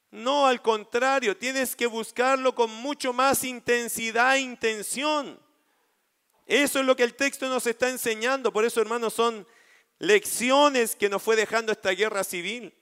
No, 0.10 0.48
al 0.48 0.62
contrario, 0.62 1.38
tienes 1.38 1.76
que 1.76 1.86
buscarlo 1.86 2.56
con 2.56 2.72
mucho 2.72 3.14
más 3.14 3.44
intensidad 3.44 4.36
e 4.36 4.40
intención. 4.40 5.40
Eso 6.46 6.80
es 6.80 6.86
lo 6.86 6.96
que 6.96 7.04
el 7.04 7.16
texto 7.16 7.48
nos 7.48 7.68
está 7.68 7.90
enseñando. 7.90 8.52
Por 8.52 8.66
eso, 8.66 8.82
hermanos, 8.82 9.14
son 9.14 9.48
lecciones 10.00 10.96
que 10.96 11.10
nos 11.10 11.22
fue 11.22 11.36
dejando 11.36 11.72
esta 11.72 11.92
guerra 11.92 12.24
civil. 12.24 12.74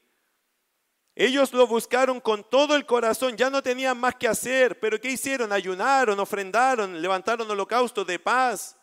Ellos 1.15 1.53
lo 1.53 1.67
buscaron 1.67 2.19
con 2.19 2.43
todo 2.49 2.75
el 2.75 2.85
corazón, 2.85 3.37
ya 3.37 3.49
no 3.49 3.61
tenían 3.61 3.99
más 3.99 4.15
que 4.15 4.27
hacer, 4.27 4.79
pero 4.79 4.99
¿qué 4.99 5.11
hicieron? 5.11 5.51
Ayunaron, 5.51 6.19
ofrendaron, 6.19 7.01
levantaron 7.01 7.49
holocaustos 7.49 8.07
de 8.07 8.17
paz. 8.17 8.75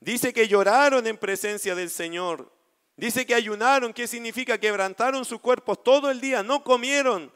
Dice 0.00 0.32
que 0.32 0.48
lloraron 0.48 1.06
en 1.06 1.16
presencia 1.16 1.74
del 1.74 1.90
Señor. 1.90 2.52
Dice 2.96 3.24
que 3.24 3.34
ayunaron, 3.34 3.92
¿qué 3.92 4.08
significa? 4.08 4.58
Quebrantaron 4.58 5.24
sus 5.24 5.40
cuerpos 5.40 5.84
todo 5.84 6.10
el 6.10 6.20
día, 6.20 6.42
no 6.42 6.64
comieron 6.64 7.32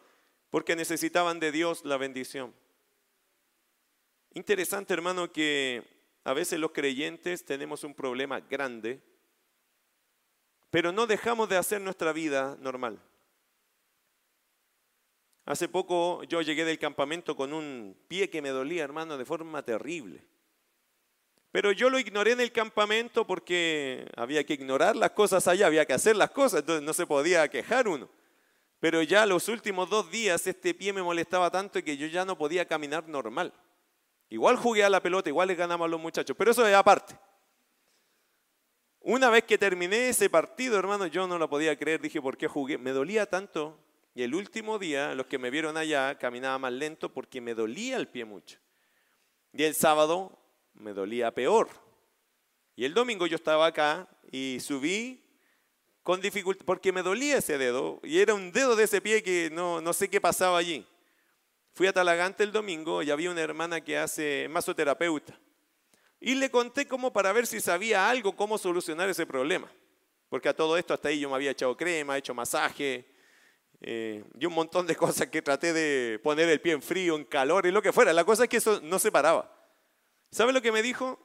porque 0.51 0.77
necesitaban 0.77 1.39
de 1.39 1.53
Dios 1.53 1.85
la 1.85 1.97
bendición. 1.97 2.55
Interesante, 4.35 4.93
hermano, 4.93 5.33
que 5.33 5.83
a 6.25 6.35
veces 6.35 6.59
los 6.59 6.73
creyentes 6.73 7.45
tenemos 7.45 7.85
un 7.85 7.95
problema 7.95 8.41
grande, 8.41 9.01
pero 10.73 10.91
no 10.91 11.07
dejamos 11.07 11.51
de 11.51 11.59
hacer 11.59 11.83
nuestra 11.83 12.15
vida 12.15 12.57
normal. 12.59 12.99
Hace 15.45 15.69
poco 15.69 16.25
yo 16.25 16.41
llegué 16.41 16.65
del 16.65 16.79
campamento 16.79 17.37
con 17.37 17.53
un 17.53 17.95
pie 18.09 18.31
que 18.31 18.41
me 18.41 18.49
dolía, 18.49 18.83
hermano, 18.83 19.19
de 19.19 19.27
forma 19.27 19.63
terrible. 19.63 20.25
Pero 21.51 21.73
yo 21.73 21.91
lo 21.91 21.99
ignoré 21.99 22.33
en 22.33 22.41
el 22.41 22.53
campamento 22.53 23.27
porque 23.27 24.11
había 24.17 24.45
que 24.45 24.55
ignorar 24.55 24.97
las 24.97 25.11
cosas 25.11 25.47
allá, 25.47 25.67
había 25.67 25.85
que 25.85 25.93
hacer 25.93 26.17
las 26.17 26.31
cosas, 26.31 26.61
entonces 26.61 26.83
no 26.83 26.95
se 26.95 27.07
podía 27.07 27.47
quejar 27.49 27.87
uno. 27.87 28.09
Pero 28.81 29.03
ya 29.03 29.27
los 29.27 29.49
últimos 29.49 29.91
dos 29.91 30.11
días 30.11 30.47
este 30.47 30.73
pie 30.73 30.95
me 30.95 31.03
molestaba 31.03 31.51
tanto 31.51 31.85
que 31.85 31.99
yo 31.99 32.07
ya 32.07 32.25
no 32.25 32.39
podía 32.39 32.67
caminar 32.67 33.07
normal. 33.07 33.53
Igual 34.31 34.57
jugué 34.57 34.85
a 34.85 34.89
la 34.89 35.03
pelota, 35.03 35.29
igual 35.29 35.49
les 35.49 35.59
ganamos 35.59 35.85
a 35.85 35.91
los 35.91 36.01
muchachos, 36.01 36.35
pero 36.35 36.53
eso 36.53 36.67
es 36.67 36.75
aparte. 36.75 37.15
Una 39.05 39.31
vez 39.31 39.43
que 39.43 39.59
terminé 39.59 40.11
ese 40.11 40.31
partido, 40.31 40.79
hermano, 40.79 41.07
yo 41.09 41.27
no 41.27 41.37
lo 41.37 41.51
podía 41.51 41.77
creer. 41.77 42.01
Dije, 42.01 42.23
¿por 42.23 42.37
qué 42.37 42.47
jugué? 42.47 42.79
Me 42.79 42.93
dolía 42.93 43.27
tanto. 43.27 43.77
Y 44.15 44.23
el 44.23 44.33
último 44.33 44.79
día, 44.79 45.13
los 45.17 45.27
que 45.27 45.39
me 45.39 45.51
vieron 45.51 45.77
allá, 45.77 46.17
caminaba 46.19 46.57
más 46.59 46.73
lento 46.73 47.13
porque 47.13 47.41
me 47.41 47.55
dolía 47.55 47.97
el 47.97 48.07
pie 48.07 48.25
mucho. 48.25 48.59
Y 49.53 49.65
el 49.65 49.75
sábado 49.75 50.39
me 50.75 50.93
dolía 50.93 51.33
peor. 51.33 51.69
Y 52.77 52.85
el 52.85 52.95
domingo 52.95 53.27
yo 53.27 53.35
estaba 53.35 53.67
acá 53.67 54.09
y 54.31 54.59
subí 54.61 55.21
con 56.05 56.21
dificultad, 56.21 56.65
porque 56.65 56.93
me 56.93 57.03
dolía 57.03 57.39
ese 57.39 57.59
dedo. 57.59 57.99
Y 58.05 58.21
era 58.21 58.35
un 58.35 58.53
dedo 58.53 58.77
de 58.77 58.85
ese 58.85 59.01
pie 59.01 59.21
que 59.25 59.51
no, 59.51 59.81
no 59.81 59.93
sé 59.93 60.09
qué 60.09 60.21
pasaba 60.21 60.59
allí. 60.59 60.87
Fui 61.75 61.89
a 61.89 61.93
Talagante 61.93 62.45
el 62.45 62.53
domingo 62.53 63.03
y 63.03 63.11
había 63.11 63.33
una 63.33 63.41
hermana 63.41 63.81
que 63.81 63.99
hace 63.99 64.47
masoterapeuta. 64.49 65.37
Y 66.25 66.37
le 66.37 66.53
conté 66.53 66.87
como 66.87 67.13
para 67.13 67.33
ver 67.33 67.49
si 67.49 67.61
sabía 67.61 68.09
algo, 68.09 68.37
cómo 68.37 68.57
solucionar 68.57 69.09
ese 69.09 69.27
problema. 69.27 69.69
Porque 70.29 70.49
a 70.49 70.55
todo 70.55 70.77
esto 70.77 70.95
hasta 70.95 71.09
ahí 71.09 71.19
yo 71.19 71.29
me 71.29 71.35
había 71.35 71.51
echado 71.51 71.77
crema, 71.77 72.17
hecho 72.17 72.33
masaje 72.33 73.05
eh, 73.81 74.23
y 74.39 74.47
un 74.47 74.55
montón 74.55 74.87
de 74.87 74.95
cosas 75.05 75.27
que 75.27 75.43
traté 75.43 75.73
de 75.73 76.21
poner 76.21 76.49
el 76.49 76.61
pie 76.61 76.75
en 76.75 76.81
frío, 76.81 77.17
en 77.17 77.25
calor 77.25 77.67
y 77.67 77.73
lo 77.73 77.83
que 77.83 77.93
fuera. 77.93 78.13
La 78.13 78.25
cosa 78.25 78.45
es 78.45 78.49
que 78.49 78.59
eso 78.59 78.81
no 78.85 79.01
se 79.01 79.11
paraba. 79.11 79.53
¿Sabe 80.31 80.53
lo 80.53 80.63
que 80.63 80.71
me 80.71 80.81
dijo? 80.81 81.19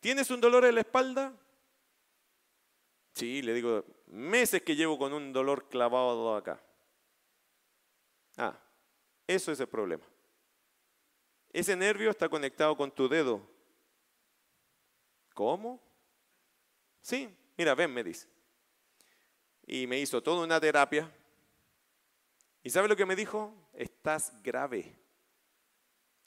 ¿Tienes 0.00 0.30
un 0.30 0.40
dolor 0.40 0.64
en 0.64 0.76
la 0.76 0.80
espalda? 0.80 1.34
Sí, 3.12 3.42
le 3.42 3.52
digo, 3.52 3.84
meses 4.06 4.62
que 4.62 4.74
llevo 4.74 4.96
con 4.96 5.12
un 5.12 5.34
dolor 5.34 5.68
clavado 5.68 6.34
acá. 6.34 6.62
Ah, 8.38 8.58
eso 9.26 9.52
es 9.52 9.60
el 9.60 9.68
problema. 9.68 10.04
Ese 11.52 11.76
nervio 11.76 12.08
está 12.08 12.30
conectado 12.30 12.74
con 12.74 12.90
tu 12.90 13.06
dedo 13.06 13.51
¿Cómo? 15.34 15.80
Sí, 17.00 17.28
mira, 17.56 17.74
ven, 17.74 17.92
me 17.92 18.04
dice. 18.04 18.28
Y 19.66 19.86
me 19.86 19.98
hizo 19.98 20.22
toda 20.22 20.44
una 20.44 20.60
terapia. 20.60 21.10
¿Y 22.62 22.70
sabe 22.70 22.88
lo 22.88 22.96
que 22.96 23.06
me 23.06 23.16
dijo? 23.16 23.52
Estás 23.72 24.32
grave. 24.42 24.96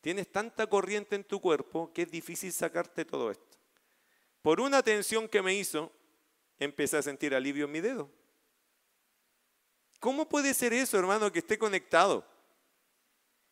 Tienes 0.02 0.32
tanta 0.32 0.68
corriente 0.68 1.16
en 1.16 1.24
tu 1.24 1.40
cuerpo 1.42 1.92
que 1.94 2.04
es 2.04 2.12
difícil 2.12 2.52
sacarte 2.52 3.06
todo 3.06 3.32
esto. 3.32 3.58
Por 4.42 4.60
una 4.60 4.84
tensión 4.84 5.28
que 5.28 5.42
me 5.42 5.56
hizo, 5.56 5.92
empecé 6.60 6.98
a 6.98 7.02
sentir 7.02 7.34
alivio 7.34 7.66
en 7.66 7.72
mi 7.72 7.82
dedo. 7.82 8.10
¿Cómo 10.00 10.30
puede 10.30 10.54
ser 10.54 10.74
eso, 10.74 11.00
hermano, 11.00 11.32
que 11.32 11.40
esté 11.40 11.58
conectado? 11.58 12.24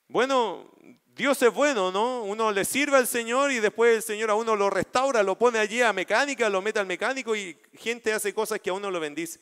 Bueno, 0.07 0.71
Dios 1.15 1.39
es 1.43 1.53
bueno, 1.53 1.91
¿no? 1.91 2.23
Uno 2.23 2.51
le 2.51 2.65
sirve 2.65 2.97
al 2.97 3.05
Señor 3.05 3.51
y 3.51 3.59
después 3.59 3.97
el 3.97 4.01
Señor 4.01 4.31
a 4.31 4.35
uno 4.35 4.55
lo 4.55 4.69
restaura, 4.71 5.21
lo 5.21 5.37
pone 5.37 5.59
allí 5.59 5.81
a 5.81 5.93
mecánica, 5.93 6.49
lo 6.49 6.61
mete 6.61 6.79
al 6.79 6.87
mecánico 6.87 7.35
y 7.35 7.55
gente 7.73 8.11
hace 8.11 8.33
cosas 8.33 8.59
que 8.59 8.71
a 8.71 8.73
uno 8.73 8.89
lo 8.89 8.99
bendice. 8.99 9.39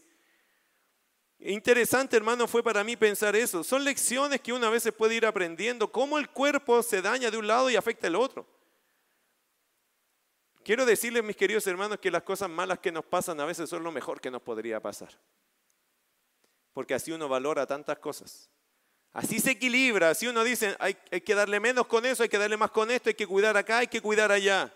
Interesante, 1.39 2.17
hermano, 2.17 2.45
fue 2.45 2.62
para 2.62 2.84
mí 2.84 2.97
pensar 2.97 3.36
eso. 3.38 3.63
Son 3.63 3.84
lecciones 3.86 4.41
que 4.41 4.51
uno 4.51 4.67
a 4.67 4.69
veces 4.69 4.93
puede 4.93 5.15
ir 5.15 5.25
aprendiendo, 5.25 5.91
cómo 5.91 6.19
el 6.19 6.29
cuerpo 6.29 6.84
se 6.84 7.01
daña 7.01 7.31
de 7.31 7.38
un 7.38 7.47
lado 7.47 7.69
y 7.69 7.77
afecta 7.77 8.07
al 8.07 8.15
otro. 8.15 8.45
Quiero 10.63 10.86
decirles, 10.86 11.23
mis 11.23 11.38
queridos 11.38 11.65
hermanos, 11.67 11.99
que 11.99 12.12
las 12.12 12.23
cosas 12.23 12.49
malas 12.49 12.79
que 12.79 12.91
nos 12.91 13.05
pasan 13.05 13.39
a 13.39 13.45
veces 13.45 13.69
son 13.69 13.81
lo 13.81 13.91
mejor 13.91 14.19
que 14.19 14.29
nos 14.29 14.41
podría 14.41 14.79
pasar. 14.81 15.17
Porque 16.73 16.93
así 16.93 17.12
uno 17.12 17.29
valora 17.29 17.65
tantas 17.65 17.97
cosas. 17.97 18.49
Así 19.13 19.39
se 19.39 19.52
equilibra, 19.52 20.12
así 20.12 20.28
uno 20.28 20.43
dice, 20.43 20.76
hay, 20.80 20.93
que 20.93 21.36
darle 21.36 21.60
menos 21.60 21.86
con 21.86 22.06
eso, 22.06 22.24
hay 22.24 22.30
que 22.30 22.38
darle 22.38 22.56
más 22.56 22.71
con 22.71 22.89
esto, 22.89 23.10
hay 23.10 23.15
que 23.15 23.28
cuidar 23.28 23.58
acá, 23.58 23.80
hay 23.80 23.88
que 23.88 24.02
cuidar 24.02 24.32
allá. 24.32 24.74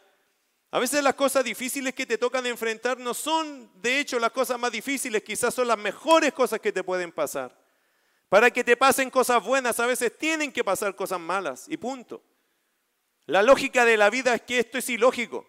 A 0.72 0.80
veces 0.80 1.02
las 1.02 1.16
cosas 1.16 1.46
difíciles 1.46 1.94
que 1.94 2.06
te 2.06 2.18
tocan 2.18 2.46
enfrentar 2.46 2.98
no 3.00 3.14
son, 3.14 3.72
de 3.82 4.00
hecho, 4.00 4.20
las 4.20 4.32
cosas 4.32 4.60
más 4.60 4.74
difíciles, 4.74 5.24
quizás 5.24 5.54
son 5.54 5.70
las 5.70 5.78
mejores 5.78 6.34
cosas 6.34 6.60
que 6.60 6.74
te 6.74 6.84
pueden 6.84 7.14
pasar. 7.14 7.58
Para 8.28 8.52
que 8.52 8.64
te 8.64 8.76
pasen 8.76 9.10
cosas 9.10 9.42
buenas, 9.42 9.80
a 9.80 9.86
veces 9.86 10.18
tienen 10.18 10.52
que 10.52 10.66
pasar 10.66 10.96
cosas 10.96 11.20
malas 11.20 11.68
y 11.70 11.78
punto. 11.78 12.22
La 13.28 13.42
lógica 13.42 13.86
de 13.86 13.96
la 13.96 14.10
vida 14.10 14.36
es 14.36 14.42
que 14.42 14.60
esto 14.60 14.78
es 14.78 14.90
ilógico. 14.90 15.48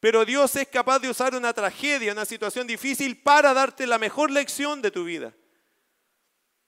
Pero 0.00 0.24
Dios 0.24 0.54
es 0.56 0.68
capaz 0.68 1.00
de 1.00 1.10
usar 1.10 1.34
una 1.34 1.52
tragedia, 1.52 2.12
una 2.12 2.24
situación 2.24 2.66
difícil 2.66 3.20
para 3.20 3.52
darte 3.52 3.86
la 3.86 3.98
mejor 3.98 4.30
lección 4.30 4.80
de 4.80 4.90
tu 4.90 5.04
vida. 5.04 5.34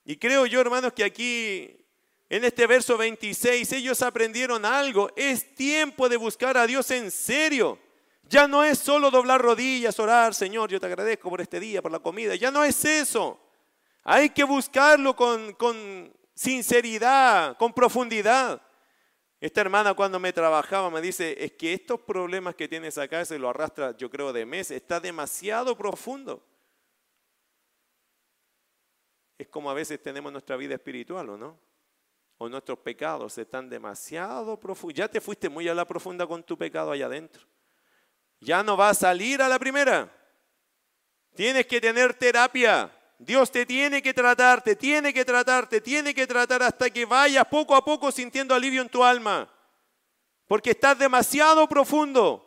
Y 0.04 0.16
creo 0.16 0.46
yo, 0.46 0.60
hermanos, 0.60 0.92
que 0.92 1.04
aquí, 1.04 1.76
en 2.28 2.44
este 2.44 2.66
verso 2.66 2.96
26, 2.96 3.72
ellos 3.72 4.02
aprendieron 4.02 4.64
algo. 4.64 5.10
Es 5.16 5.54
tiempo 5.54 6.08
de 6.08 6.16
buscar 6.16 6.56
a 6.56 6.66
Dios 6.66 6.90
en 6.90 7.10
serio. 7.10 7.78
Ya 8.24 8.46
no 8.46 8.62
es 8.62 8.78
solo 8.78 9.10
doblar 9.10 9.42
rodillas, 9.42 9.98
orar, 9.98 10.34
Señor, 10.34 10.70
yo 10.70 10.78
te 10.78 10.86
agradezco 10.86 11.28
por 11.28 11.40
este 11.40 11.58
día, 11.58 11.82
por 11.82 11.90
la 11.90 11.98
comida. 11.98 12.34
Ya 12.36 12.50
no 12.50 12.64
es 12.64 12.84
eso. 12.84 13.40
Hay 14.04 14.30
que 14.30 14.44
buscarlo 14.44 15.14
con, 15.16 15.52
con 15.54 16.12
sinceridad, 16.34 17.56
con 17.56 17.72
profundidad. 17.72 18.62
Esta 19.40 19.62
hermana 19.62 19.94
cuando 19.94 20.20
me 20.20 20.32
trabajaba 20.32 20.90
me 20.90 21.00
dice, 21.00 21.34
es 21.42 21.52
que 21.52 21.72
estos 21.72 22.00
problemas 22.00 22.54
que 22.54 22.68
tienes 22.68 22.98
acá, 22.98 23.24
se 23.24 23.38
lo 23.38 23.48
arrastra 23.48 23.96
yo 23.96 24.10
creo 24.10 24.32
de 24.32 24.46
meses, 24.46 24.76
está 24.76 25.00
demasiado 25.00 25.76
profundo 25.76 26.42
es 29.40 29.48
como 29.48 29.70
a 29.70 29.74
veces 29.74 30.02
tenemos 30.02 30.30
nuestra 30.30 30.54
vida 30.54 30.74
espiritual, 30.74 31.30
¿o 31.30 31.38
no? 31.38 31.58
O 32.36 32.46
nuestros 32.46 32.78
pecados 32.80 33.38
están 33.38 33.70
demasiado 33.70 34.60
profundos. 34.60 34.98
Ya 34.98 35.08
te 35.08 35.18
fuiste 35.18 35.48
muy 35.48 35.66
a 35.66 35.74
la 35.74 35.86
profunda 35.86 36.26
con 36.26 36.42
tu 36.42 36.58
pecado 36.58 36.90
allá 36.90 37.06
adentro. 37.06 37.46
Ya 38.40 38.62
no 38.62 38.76
va 38.76 38.90
a 38.90 38.94
salir 38.94 39.40
a 39.40 39.48
la 39.48 39.58
primera. 39.58 40.14
Tienes 41.34 41.66
que 41.66 41.80
tener 41.80 42.12
terapia. 42.12 42.94
Dios 43.18 43.50
te 43.50 43.64
tiene 43.64 44.02
que 44.02 44.12
tratar, 44.12 44.60
te 44.60 44.76
tiene 44.76 45.14
que 45.14 45.24
tratar, 45.24 45.66
te 45.66 45.80
tiene 45.80 46.12
que 46.12 46.26
tratar 46.26 46.62
hasta 46.62 46.90
que 46.90 47.06
vayas 47.06 47.46
poco 47.46 47.74
a 47.74 47.82
poco 47.82 48.12
sintiendo 48.12 48.54
alivio 48.54 48.82
en 48.82 48.90
tu 48.90 49.02
alma. 49.02 49.50
Porque 50.46 50.72
estás 50.72 50.98
demasiado 50.98 51.66
profundo. 51.66 52.46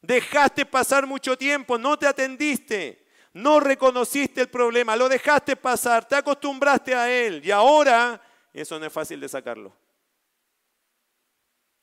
Dejaste 0.00 0.66
pasar 0.66 1.04
mucho 1.04 1.36
tiempo, 1.36 1.78
no 1.78 1.98
te 1.98 2.06
atendiste. 2.06 3.01
No 3.34 3.60
reconociste 3.60 4.42
el 4.42 4.48
problema, 4.48 4.94
lo 4.94 5.08
dejaste 5.08 5.56
pasar, 5.56 6.06
te 6.06 6.16
acostumbraste 6.16 6.94
a 6.94 7.10
él 7.10 7.44
y 7.44 7.50
ahora 7.50 8.20
eso 8.52 8.78
no 8.78 8.86
es 8.86 8.92
fácil 8.92 9.20
de 9.20 9.28
sacarlo. 9.28 9.74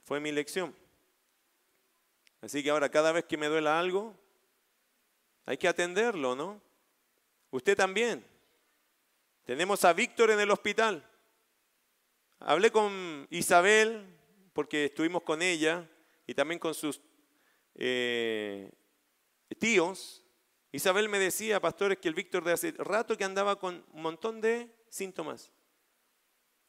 Fue 0.04 0.20
mi 0.20 0.32
lección. 0.32 0.76
Así 2.42 2.64
que 2.64 2.70
ahora 2.70 2.90
cada 2.90 3.12
vez 3.12 3.26
que 3.26 3.38
me 3.38 3.48
duela 3.48 3.80
algo, 3.80 4.16
hay 5.46 5.58
que 5.58 5.68
atenderlo, 5.68 6.36
¿no? 6.36 6.62
Usted 7.52 7.76
también. 7.76 8.26
Tenemos 9.44 9.84
a 9.84 9.94
Víctor 9.94 10.30
en 10.30 10.40
el 10.40 10.52
hospital. 10.52 11.04
Hablé 12.40 12.72
con 12.72 13.28
Isabel 13.32 14.06
porque 14.54 14.86
estuvimos 14.86 15.24
con 15.24 15.42
ella 15.42 15.90
y 16.28 16.36
también 16.36 16.60
con 16.60 16.76
sus 16.76 17.02
eh, 17.74 18.72
tíos 19.58 20.24
Isabel 20.72 21.10
me 21.10 21.20
decía, 21.20 21.60
pastores, 21.60 21.98
que 21.98 22.08
el 22.08 22.14
Víctor 22.14 22.44
de 22.44 22.54
hace 22.54 22.72
rato 22.78 23.18
que 23.18 23.24
andaba 23.24 23.58
con 23.58 23.84
un 23.92 24.02
montón 24.02 24.40
de 24.40 24.70
síntomas. 24.90 25.52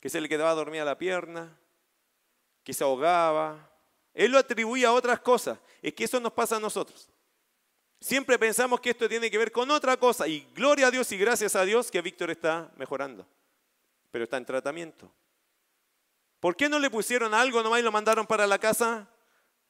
Que 0.01 0.09
se 0.09 0.21
le 0.21 0.29
quedaba 0.29 0.55
dormida 0.55 0.85
la 0.85 0.97
pierna, 0.97 1.59
que 2.65 2.73
se 2.73 2.83
ahogaba. 2.83 3.71
Él 4.15 4.33
lo 4.33 4.39
atribuía 4.39 4.89
a 4.89 4.93
otras 4.93 5.21
cosas. 5.21 5.59
Es 5.83 5.93
que 5.93 6.05
eso 6.05 6.19
nos 6.19 6.33
pasa 6.33 6.57
a 6.57 6.61
nosotros. 6.61 7.11
Siempre 8.01 8.39
pensamos 8.39 8.81
que 8.81 8.91
esto 8.91 9.07
tiene 9.07 9.31
que 9.31 9.37
ver 9.37 9.53
con 9.53 9.70
otra 9.70 9.99
cosa. 9.99 10.27
Y 10.27 10.49
gloria 10.55 10.87
a 10.87 10.91
Dios 10.91 11.12
y 11.12 11.18
gracias 11.18 11.55
a 11.55 11.64
Dios 11.64 11.91
que 11.91 12.01
Víctor 12.01 12.31
está 12.31 12.72
mejorando. 12.77 13.27
Pero 14.11 14.24
está 14.24 14.39
en 14.39 14.47
tratamiento. 14.47 15.12
¿Por 16.41 16.57
qué 16.57 16.70
no 16.70 16.79
le 16.79 16.89
pusieron 16.89 17.35
algo 17.35 17.62
nomás 17.62 17.81
y 17.81 17.83
lo 17.83 17.93
mandaron 17.93 18.27
para 18.27 18.47
la 18.47 18.59
casa? 18.59 19.07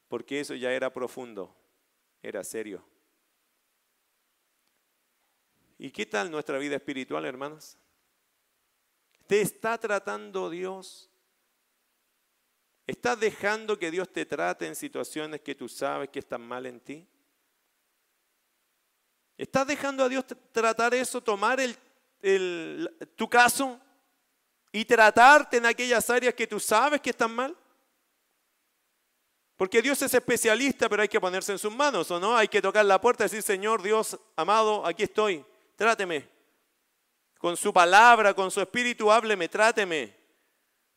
Porque 0.07 0.39
eso 0.39 0.55
ya 0.55 0.73
era 0.73 0.93
profundo, 0.93 1.53
era 2.23 2.45
serio. 2.45 2.85
¿Y 5.83 5.91
qué 5.93 6.05
tal 6.05 6.31
nuestra 6.31 6.59
vida 6.59 6.77
espiritual, 6.77 7.25
hermanos? 7.25 7.79
¿Te 9.27 9.41
está 9.41 9.79
tratando 9.79 10.51
Dios? 10.51 11.09
¿Estás 12.87 13.19
dejando 13.19 13.79
que 13.79 13.91
Dios 13.91 14.13
te 14.13 14.27
trate 14.27 14.67
en 14.67 14.77
situaciones 14.77 15.41
que 15.41 15.55
tú 15.55 15.71
sabes 15.71 16.11
que 16.11 16.19
están 16.19 16.43
mal 16.43 16.67
en 16.67 16.81
ti? 16.81 17.09
¿Estás 19.39 19.67
dejando 19.67 20.05
a 20.05 20.11
Dios 20.11 20.27
tratar 20.53 20.93
eso, 20.93 21.23
tomar 21.23 21.59
el, 21.59 23.09
tu 23.17 23.27
caso 23.31 23.81
y 24.73 24.85
tratarte 24.85 25.57
en 25.57 25.65
aquellas 25.65 26.11
áreas 26.11 26.35
que 26.35 26.47
tú 26.47 26.61
sabes 26.61 27.01
que 27.01 27.09
están 27.09 27.35
mal? 27.35 27.57
Porque 29.57 29.81
Dios 29.81 30.03
es 30.03 30.13
especialista, 30.13 30.91
pero 30.91 31.01
hay 31.01 31.09
que 31.09 31.19
ponerse 31.19 31.53
en 31.53 31.59
sus 31.59 31.75
manos, 31.75 32.11
¿o 32.11 32.21
no? 32.21 32.37
Hay 32.37 32.49
que 32.49 32.61
tocar 32.61 32.85
la 32.85 33.01
puerta 33.01 33.25
y 33.25 33.29
decir, 33.29 33.43
Señor 33.43 33.81
Dios 33.83 34.21
amado, 34.37 34.85
aquí 34.85 35.05
estoy, 35.05 35.43
tráteme. 35.81 36.29
Con 37.39 37.57
su 37.57 37.73
palabra, 37.73 38.35
con 38.35 38.51
su 38.51 38.61
espíritu, 38.61 39.11
hábleme, 39.11 39.49
tráteme. 39.49 40.15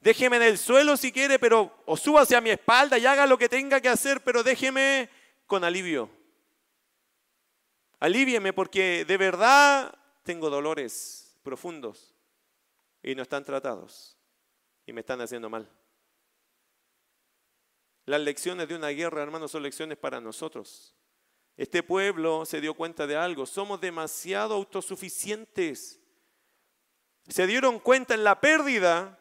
Déjeme 0.02 0.36
en 0.36 0.42
el 0.42 0.58
suelo 0.58 0.98
si 0.98 1.10
quiere, 1.10 1.40
pero 1.40 1.84
o 1.86 1.96
suba 1.96 2.24
hacia 2.24 2.42
mi 2.42 2.50
espalda 2.50 2.98
y 2.98 3.06
haga 3.06 3.26
lo 3.26 3.38
que 3.38 3.48
tenga 3.48 3.80
que 3.80 3.88
hacer, 3.88 4.22
pero 4.26 4.44
déjeme 4.44 5.10
con 5.48 5.64
alivio. 5.64 6.10
Alívieme 8.02 8.52
porque 8.52 9.06
de 9.06 9.16
verdad 9.16 9.98
tengo 10.24 10.50
dolores 10.50 11.40
profundos 11.44 12.14
y 13.02 13.16
no 13.16 13.22
están 13.22 13.46
tratados 13.46 14.18
y 14.86 14.92
me 14.92 15.00
están 15.00 15.22
haciendo 15.22 15.50
mal. 15.50 15.72
Las 18.06 18.20
lecciones 18.20 18.68
de 18.68 18.76
una 18.76 18.90
guerra, 18.90 19.24
hermanos, 19.24 19.52
son 19.52 19.64
lecciones 19.64 19.98
para 19.98 20.20
nosotros. 20.20 20.94
Este 21.56 21.84
pueblo 21.84 22.46
se 22.46 22.62
dio 22.62 22.74
cuenta 22.74 23.06
de 23.06 23.16
algo, 23.16 23.46
somos 23.46 23.80
demasiado 23.80 24.56
autosuficientes. 24.56 26.00
Se 27.28 27.48
dieron 27.48 27.80
cuenta 27.80 28.14
en 28.16 28.24
la 28.24 28.40
pérdida 28.40 29.20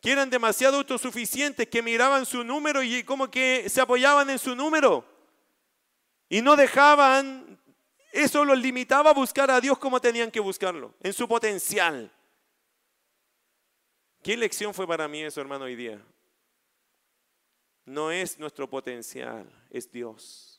que 0.00 0.10
eran 0.10 0.30
demasiado 0.30 0.78
autosuficientes, 0.78 1.68
que 1.68 1.82
miraban 1.82 2.26
su 2.26 2.42
número 2.42 2.82
y 2.82 3.04
como 3.04 3.30
que 3.30 3.68
se 3.68 3.80
apoyaban 3.80 4.30
en 4.30 4.38
su 4.38 4.56
número. 4.56 5.04
Y 6.28 6.40
no 6.40 6.56
dejaban, 6.56 7.60
eso 8.12 8.44
los 8.44 8.58
limitaba 8.58 9.10
a 9.10 9.14
buscar 9.14 9.50
a 9.50 9.60
Dios 9.60 9.78
como 9.78 10.00
tenían 10.00 10.30
que 10.30 10.40
buscarlo, 10.40 10.94
en 11.00 11.12
su 11.12 11.28
potencial. 11.28 12.10
¿Qué 14.22 14.36
lección 14.36 14.72
fue 14.72 14.86
para 14.86 15.08
mí 15.08 15.22
eso, 15.22 15.40
hermano, 15.40 15.66
hoy 15.66 15.76
día? 15.76 16.00
No 17.84 18.10
es 18.10 18.38
nuestro 18.38 18.68
potencial, 18.68 19.46
es 19.70 19.90
Dios. 19.90 20.51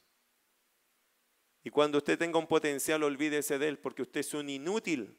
Y 1.64 1.70
cuando 1.70 1.98
usted 2.00 2.18
tenga 2.18 2.40
un 2.40 2.48
potencial, 2.48 3.04
olvídese 3.04 3.58
de 3.58 3.70
él, 3.70 3.80
porque 3.80 4.02
usted 4.02 4.20
es 4.20 4.34
un 4.34 4.50
inútil, 4.50 5.16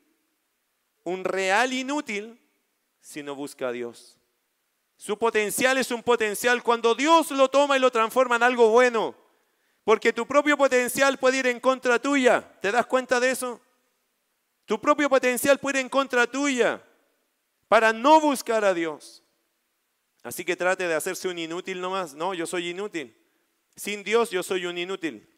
un 1.02 1.24
real 1.24 1.72
inútil 1.72 2.38
si 3.00 3.22
no 3.22 3.34
busca 3.34 3.68
a 3.68 3.72
Dios. 3.72 4.18
Su 4.96 5.18
potencial 5.18 5.78
es 5.78 5.90
un 5.90 6.02
potencial 6.02 6.62
cuando 6.62 6.94
Dios 6.94 7.30
lo 7.30 7.48
toma 7.48 7.76
y 7.76 7.80
lo 7.80 7.90
transforma 7.90 8.36
en 8.36 8.42
algo 8.42 8.70
bueno. 8.70 9.14
Porque 9.84 10.12
tu 10.12 10.26
propio 10.26 10.56
potencial 10.56 11.18
puede 11.18 11.38
ir 11.38 11.46
en 11.46 11.60
contra 11.60 11.98
tuya. 11.98 12.40
¿Te 12.60 12.72
das 12.72 12.86
cuenta 12.86 13.20
de 13.20 13.30
eso? 13.30 13.60
Tu 14.64 14.80
propio 14.80 15.10
potencial 15.10 15.58
puede 15.58 15.80
ir 15.80 15.84
en 15.84 15.90
contra 15.90 16.26
tuya 16.26 16.82
para 17.68 17.92
no 17.92 18.20
buscar 18.20 18.64
a 18.64 18.72
Dios. 18.72 19.22
Así 20.22 20.42
que 20.42 20.56
trate 20.56 20.88
de 20.88 20.94
hacerse 20.94 21.28
un 21.28 21.38
inútil 21.38 21.80
nomás. 21.80 22.14
No, 22.14 22.32
yo 22.32 22.46
soy 22.46 22.70
inútil. 22.70 23.14
Sin 23.76 24.02
Dios 24.04 24.30
yo 24.30 24.42
soy 24.42 24.64
un 24.64 24.78
inútil. 24.78 25.28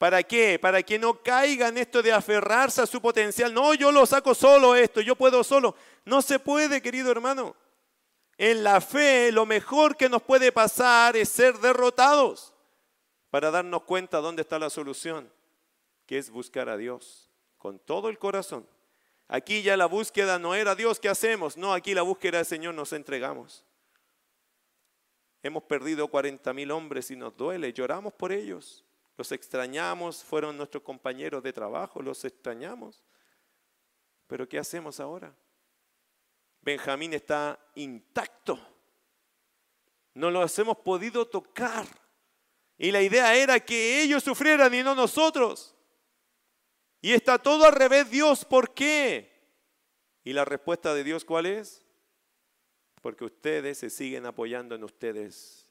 ¿Para 0.00 0.22
qué? 0.22 0.58
Para 0.58 0.82
que 0.82 0.98
no 0.98 1.22
caiga 1.22 1.68
en 1.68 1.76
esto 1.76 2.00
de 2.00 2.10
aferrarse 2.10 2.80
a 2.80 2.86
su 2.86 3.02
potencial. 3.02 3.52
No, 3.52 3.74
yo 3.74 3.92
lo 3.92 4.06
saco 4.06 4.34
solo 4.34 4.74
esto, 4.74 5.02
yo 5.02 5.14
puedo 5.14 5.44
solo. 5.44 5.76
No 6.06 6.22
se 6.22 6.38
puede, 6.38 6.80
querido 6.80 7.10
hermano. 7.10 7.54
En 8.38 8.64
la 8.64 8.80
fe 8.80 9.30
lo 9.30 9.44
mejor 9.44 9.98
que 9.98 10.08
nos 10.08 10.22
puede 10.22 10.52
pasar 10.52 11.18
es 11.18 11.28
ser 11.28 11.58
derrotados 11.58 12.54
para 13.28 13.50
darnos 13.50 13.82
cuenta 13.82 14.22
dónde 14.22 14.40
está 14.40 14.58
la 14.58 14.70
solución, 14.70 15.30
que 16.06 16.16
es 16.16 16.30
buscar 16.30 16.70
a 16.70 16.78
Dios 16.78 17.28
con 17.58 17.78
todo 17.78 18.08
el 18.08 18.18
corazón. 18.18 18.66
Aquí 19.28 19.60
ya 19.60 19.76
la 19.76 19.84
búsqueda 19.84 20.38
no 20.38 20.54
era 20.54 20.74
Dios, 20.74 20.98
¿qué 20.98 21.10
hacemos? 21.10 21.58
No, 21.58 21.74
aquí 21.74 21.92
la 21.92 22.00
búsqueda 22.00 22.38
del 22.38 22.46
Señor 22.46 22.72
nos 22.72 22.94
entregamos. 22.94 23.66
Hemos 25.42 25.64
perdido 25.64 26.08
40 26.08 26.54
mil 26.54 26.70
hombres 26.70 27.10
y 27.10 27.16
nos 27.16 27.36
duele, 27.36 27.74
lloramos 27.74 28.14
por 28.14 28.32
ellos. 28.32 28.82
Los 29.20 29.32
extrañamos, 29.32 30.24
fueron 30.24 30.56
nuestros 30.56 30.82
compañeros 30.82 31.42
de 31.42 31.52
trabajo, 31.52 32.00
los 32.00 32.24
extrañamos. 32.24 33.04
Pero 34.26 34.48
¿qué 34.48 34.58
hacemos 34.58 34.98
ahora? 34.98 35.36
Benjamín 36.62 37.12
está 37.12 37.60
intacto. 37.74 38.58
No 40.14 40.30
los 40.30 40.58
hemos 40.58 40.78
podido 40.78 41.28
tocar. 41.28 41.86
Y 42.78 42.90
la 42.90 43.02
idea 43.02 43.34
era 43.34 43.60
que 43.60 44.00
ellos 44.00 44.24
sufrieran 44.24 44.72
y 44.72 44.82
no 44.82 44.94
nosotros. 44.94 45.74
Y 47.02 47.12
está 47.12 47.36
todo 47.36 47.66
al 47.66 47.74
revés 47.74 48.10
Dios. 48.10 48.46
¿Por 48.46 48.72
qué? 48.72 49.38
Y 50.24 50.32
la 50.32 50.46
respuesta 50.46 50.94
de 50.94 51.04
Dios 51.04 51.26
cuál 51.26 51.44
es? 51.44 51.84
Porque 53.02 53.26
ustedes 53.26 53.76
se 53.76 53.90
siguen 53.90 54.24
apoyando 54.24 54.74
en 54.74 54.82
ustedes 54.82 55.70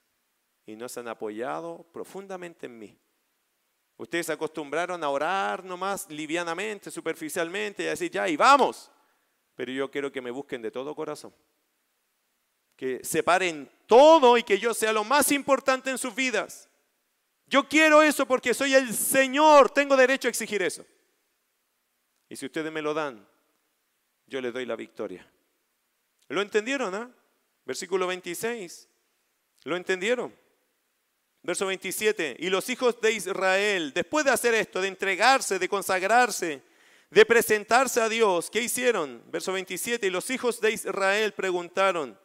y 0.68 0.76
no 0.76 0.88
se 0.88 1.00
han 1.00 1.08
apoyado 1.08 1.88
profundamente 1.91 2.68
en 2.68 2.78
mí. 2.78 3.00
Ustedes 4.00 4.28
se 4.28 4.32
acostumbraron 4.32 5.04
a 5.04 5.10
orar 5.10 5.62
nomás 5.66 6.10
livianamente, 6.10 6.89
superficialmente 6.89 7.84
y 7.84 7.88
a 7.88 7.89
decir, 7.89 8.10
ya, 8.10 8.30
y 8.30 8.38
vamos. 8.38 8.89
Pero 9.56 9.74
yo 9.74 9.91
quiero 9.91 10.10
que 10.10 10.22
me 10.22 10.32
busquen 10.32 10.62
de 10.62 10.72
todo 10.72 10.95
corazón. 10.95 11.36
Que 12.78 13.04
separen 13.04 13.70
todo 13.88 14.38
y 14.38 14.43
que 14.43 14.58
yo 14.58 14.74
sea 14.74 14.93
lo 14.93 15.04
más 15.04 15.34
importante 15.34 15.89
en 15.89 15.97
sus 15.97 16.16
vidas. 16.16 16.70
Yo 17.45 17.68
quiero 17.68 18.02
eso 18.02 18.26
porque 18.26 18.54
soy 18.54 18.74
el 18.74 18.93
Señor, 18.93 19.70
tengo 19.70 19.97
derecho 19.97 20.30
a 20.30 20.32
exigir 20.32 20.62
eso. 20.62 20.86
Y 22.30 22.38
si 22.38 22.45
ustedes 22.45 22.72
me 22.72 22.82
lo 22.82 22.93
dan, 22.93 23.28
yo 24.28 24.39
les 24.39 24.54
doy 24.54 24.66
la 24.66 24.78
victoria. 24.78 25.30
¿Lo 26.30 26.41
entendieron? 26.41 26.95
Ah? 26.95 27.12
Versículo 27.66 28.08
26. 28.08 28.88
¿Lo 29.66 29.76
entendieron? 29.76 30.34
Verso 31.41 31.65
27, 31.67 32.35
y 32.39 32.49
los 32.49 32.69
hijos 32.69 32.99
de 32.99 33.13
Israel, 33.13 33.93
después 33.93 34.25
de 34.25 34.31
hacer 34.31 34.53
esto, 34.53 34.81
de 34.81 34.89
entregarse, 34.89 35.57
de 35.57 35.69
consagrarse, 35.69 36.61
de 37.09 37.25
presentarse 37.25 38.01
a 38.01 38.09
Dios, 38.09 38.49
¿qué 38.49 38.61
hicieron? 38.61 39.23
Verso 39.27 39.53
27, 39.53 40.07
y 40.07 40.09
los 40.09 40.29
hijos 40.29 40.59
de 40.59 40.71
Israel 40.71 41.31
preguntaron 41.33 42.19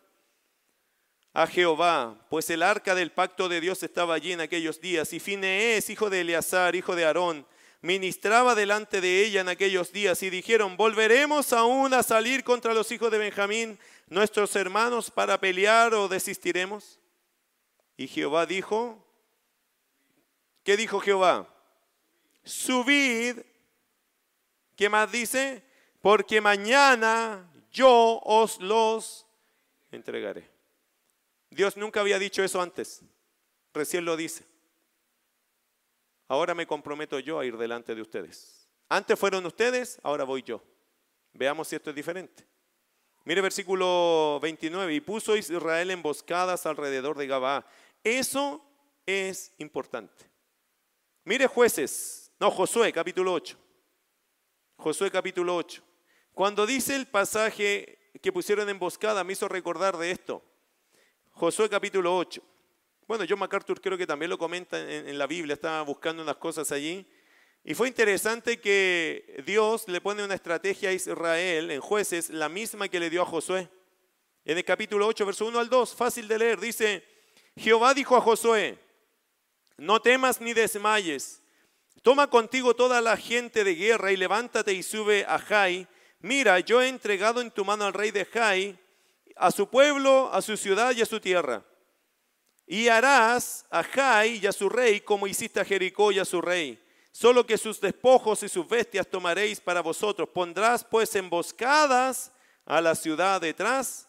a 1.32 1.46
Jehová, 1.46 2.26
pues 2.28 2.50
el 2.50 2.62
arca 2.62 2.94
del 2.94 3.12
pacto 3.12 3.48
de 3.48 3.60
Dios 3.60 3.82
estaba 3.82 4.14
allí 4.14 4.32
en 4.32 4.40
aquellos 4.40 4.80
días, 4.80 5.12
y 5.12 5.20
Finees, 5.20 5.90
hijo 5.90 6.10
de 6.10 6.20
Eleazar, 6.20 6.74
hijo 6.74 6.96
de 6.96 7.04
Aarón, 7.04 7.46
ministraba 7.82 8.54
delante 8.54 9.00
de 9.00 9.24
ella 9.24 9.42
en 9.42 9.48
aquellos 9.48 9.92
días, 9.92 10.22
y 10.24 10.30
dijeron, 10.30 10.76
¿volveremos 10.76 11.52
aún 11.52 11.94
a 11.94 12.02
salir 12.02 12.42
contra 12.42 12.74
los 12.74 12.90
hijos 12.90 13.12
de 13.12 13.18
Benjamín, 13.18 13.78
nuestros 14.08 14.56
hermanos, 14.56 15.10
para 15.10 15.40
pelear 15.40 15.94
o 15.94 16.08
desistiremos? 16.08 16.98
Y 17.96 18.08
Jehová 18.08 18.46
dijo, 18.46 19.03
¿Qué 20.64 20.76
dijo 20.76 20.98
Jehová? 20.98 21.48
Subid. 22.42 23.38
¿Qué 24.74 24.88
más 24.88 25.12
dice? 25.12 25.62
Porque 26.00 26.40
mañana 26.40 27.48
yo 27.70 28.20
os 28.24 28.60
los 28.60 29.26
entregaré. 29.92 30.50
Dios 31.50 31.76
nunca 31.76 32.00
había 32.00 32.18
dicho 32.18 32.42
eso 32.42 32.60
antes. 32.60 33.02
Recién 33.72 34.04
lo 34.04 34.16
dice. 34.16 34.44
Ahora 36.28 36.54
me 36.54 36.66
comprometo 36.66 37.18
yo 37.18 37.38
a 37.38 37.44
ir 37.44 37.56
delante 37.56 37.94
de 37.94 38.02
ustedes. 38.02 38.68
Antes 38.88 39.18
fueron 39.18 39.44
ustedes, 39.46 40.00
ahora 40.02 40.24
voy 40.24 40.42
yo. 40.42 40.62
Veamos 41.34 41.68
si 41.68 41.76
esto 41.76 41.90
es 41.90 41.96
diferente. 41.96 42.46
Mire 43.24 43.40
versículo 43.40 44.38
29. 44.42 44.94
Y 44.94 45.00
puso 45.00 45.36
Israel 45.36 45.90
emboscadas 45.90 46.66
alrededor 46.66 47.16
de 47.18 47.26
Gabá. 47.26 47.66
Eso 48.02 48.64
es 49.06 49.52
importante. 49.58 50.33
Mire 51.26 51.46
jueces, 51.46 52.30
no, 52.38 52.50
Josué 52.50 52.92
capítulo 52.92 53.32
8. 53.32 53.56
Josué 54.76 55.10
capítulo 55.10 55.56
8. 55.56 55.82
Cuando 56.34 56.66
dice 56.66 56.94
el 56.94 57.06
pasaje 57.06 58.10
que 58.20 58.30
pusieron 58.30 58.68
emboscada, 58.68 59.24
me 59.24 59.32
hizo 59.32 59.48
recordar 59.48 59.96
de 59.96 60.10
esto. 60.10 60.42
Josué 61.30 61.70
capítulo 61.70 62.14
8. 62.14 62.42
Bueno, 63.08 63.24
John 63.26 63.38
MacArthur 63.38 63.80
creo 63.80 63.96
que 63.96 64.06
también 64.06 64.28
lo 64.28 64.36
comenta 64.36 64.78
en, 64.78 65.08
en 65.08 65.16
la 65.16 65.26
Biblia, 65.26 65.54
estaba 65.54 65.80
buscando 65.80 66.22
unas 66.22 66.36
cosas 66.36 66.70
allí. 66.72 67.06
Y 67.64 67.72
fue 67.72 67.88
interesante 67.88 68.60
que 68.60 69.42
Dios 69.46 69.88
le 69.88 70.02
pone 70.02 70.22
una 70.22 70.34
estrategia 70.34 70.90
a 70.90 70.92
Israel 70.92 71.70
en 71.70 71.80
jueces, 71.80 72.28
la 72.28 72.50
misma 72.50 72.88
que 72.88 73.00
le 73.00 73.08
dio 73.08 73.22
a 73.22 73.26
Josué. 73.26 73.70
En 74.44 74.58
el 74.58 74.64
capítulo 74.64 75.06
8, 75.06 75.24
verso 75.24 75.46
1 75.46 75.58
al 75.58 75.70
2, 75.70 75.94
fácil 75.94 76.28
de 76.28 76.38
leer, 76.38 76.60
dice, 76.60 77.02
Jehová 77.56 77.94
dijo 77.94 78.14
a 78.14 78.20
Josué, 78.20 78.83
no 79.76 80.00
temas 80.00 80.40
ni 80.40 80.52
desmayes. 80.52 81.42
Toma 82.02 82.28
contigo 82.28 82.74
toda 82.74 83.00
la 83.00 83.16
gente 83.16 83.64
de 83.64 83.74
guerra 83.74 84.12
y 84.12 84.16
levántate 84.16 84.72
y 84.72 84.82
sube 84.82 85.24
a 85.26 85.38
Jai. 85.38 85.88
Mira, 86.20 86.60
yo 86.60 86.82
he 86.82 86.88
entregado 86.88 87.40
en 87.40 87.50
tu 87.50 87.64
mano 87.64 87.84
al 87.84 87.92
rey 87.92 88.10
de 88.10 88.24
Jai, 88.24 88.78
a 89.36 89.50
su 89.50 89.68
pueblo, 89.68 90.30
a 90.32 90.42
su 90.42 90.56
ciudad 90.56 90.94
y 90.94 91.02
a 91.02 91.06
su 91.06 91.18
tierra. 91.20 91.64
Y 92.66 92.88
harás 92.88 93.66
a 93.70 93.82
Jai 93.82 94.38
y 94.42 94.46
a 94.46 94.52
su 94.52 94.68
rey 94.68 95.00
como 95.00 95.26
hiciste 95.26 95.60
a 95.60 95.64
Jericó 95.64 96.12
y 96.12 96.18
a 96.18 96.24
su 96.24 96.40
rey. 96.40 96.78
Solo 97.10 97.46
que 97.46 97.58
sus 97.58 97.80
despojos 97.80 98.42
y 98.42 98.48
sus 98.48 98.66
bestias 98.68 99.06
tomaréis 99.06 99.60
para 99.60 99.80
vosotros. 99.80 100.28
Pondrás 100.28 100.84
pues 100.84 101.14
emboscadas 101.14 102.32
a 102.66 102.80
la 102.80 102.94
ciudad 102.94 103.40
detrás 103.40 104.08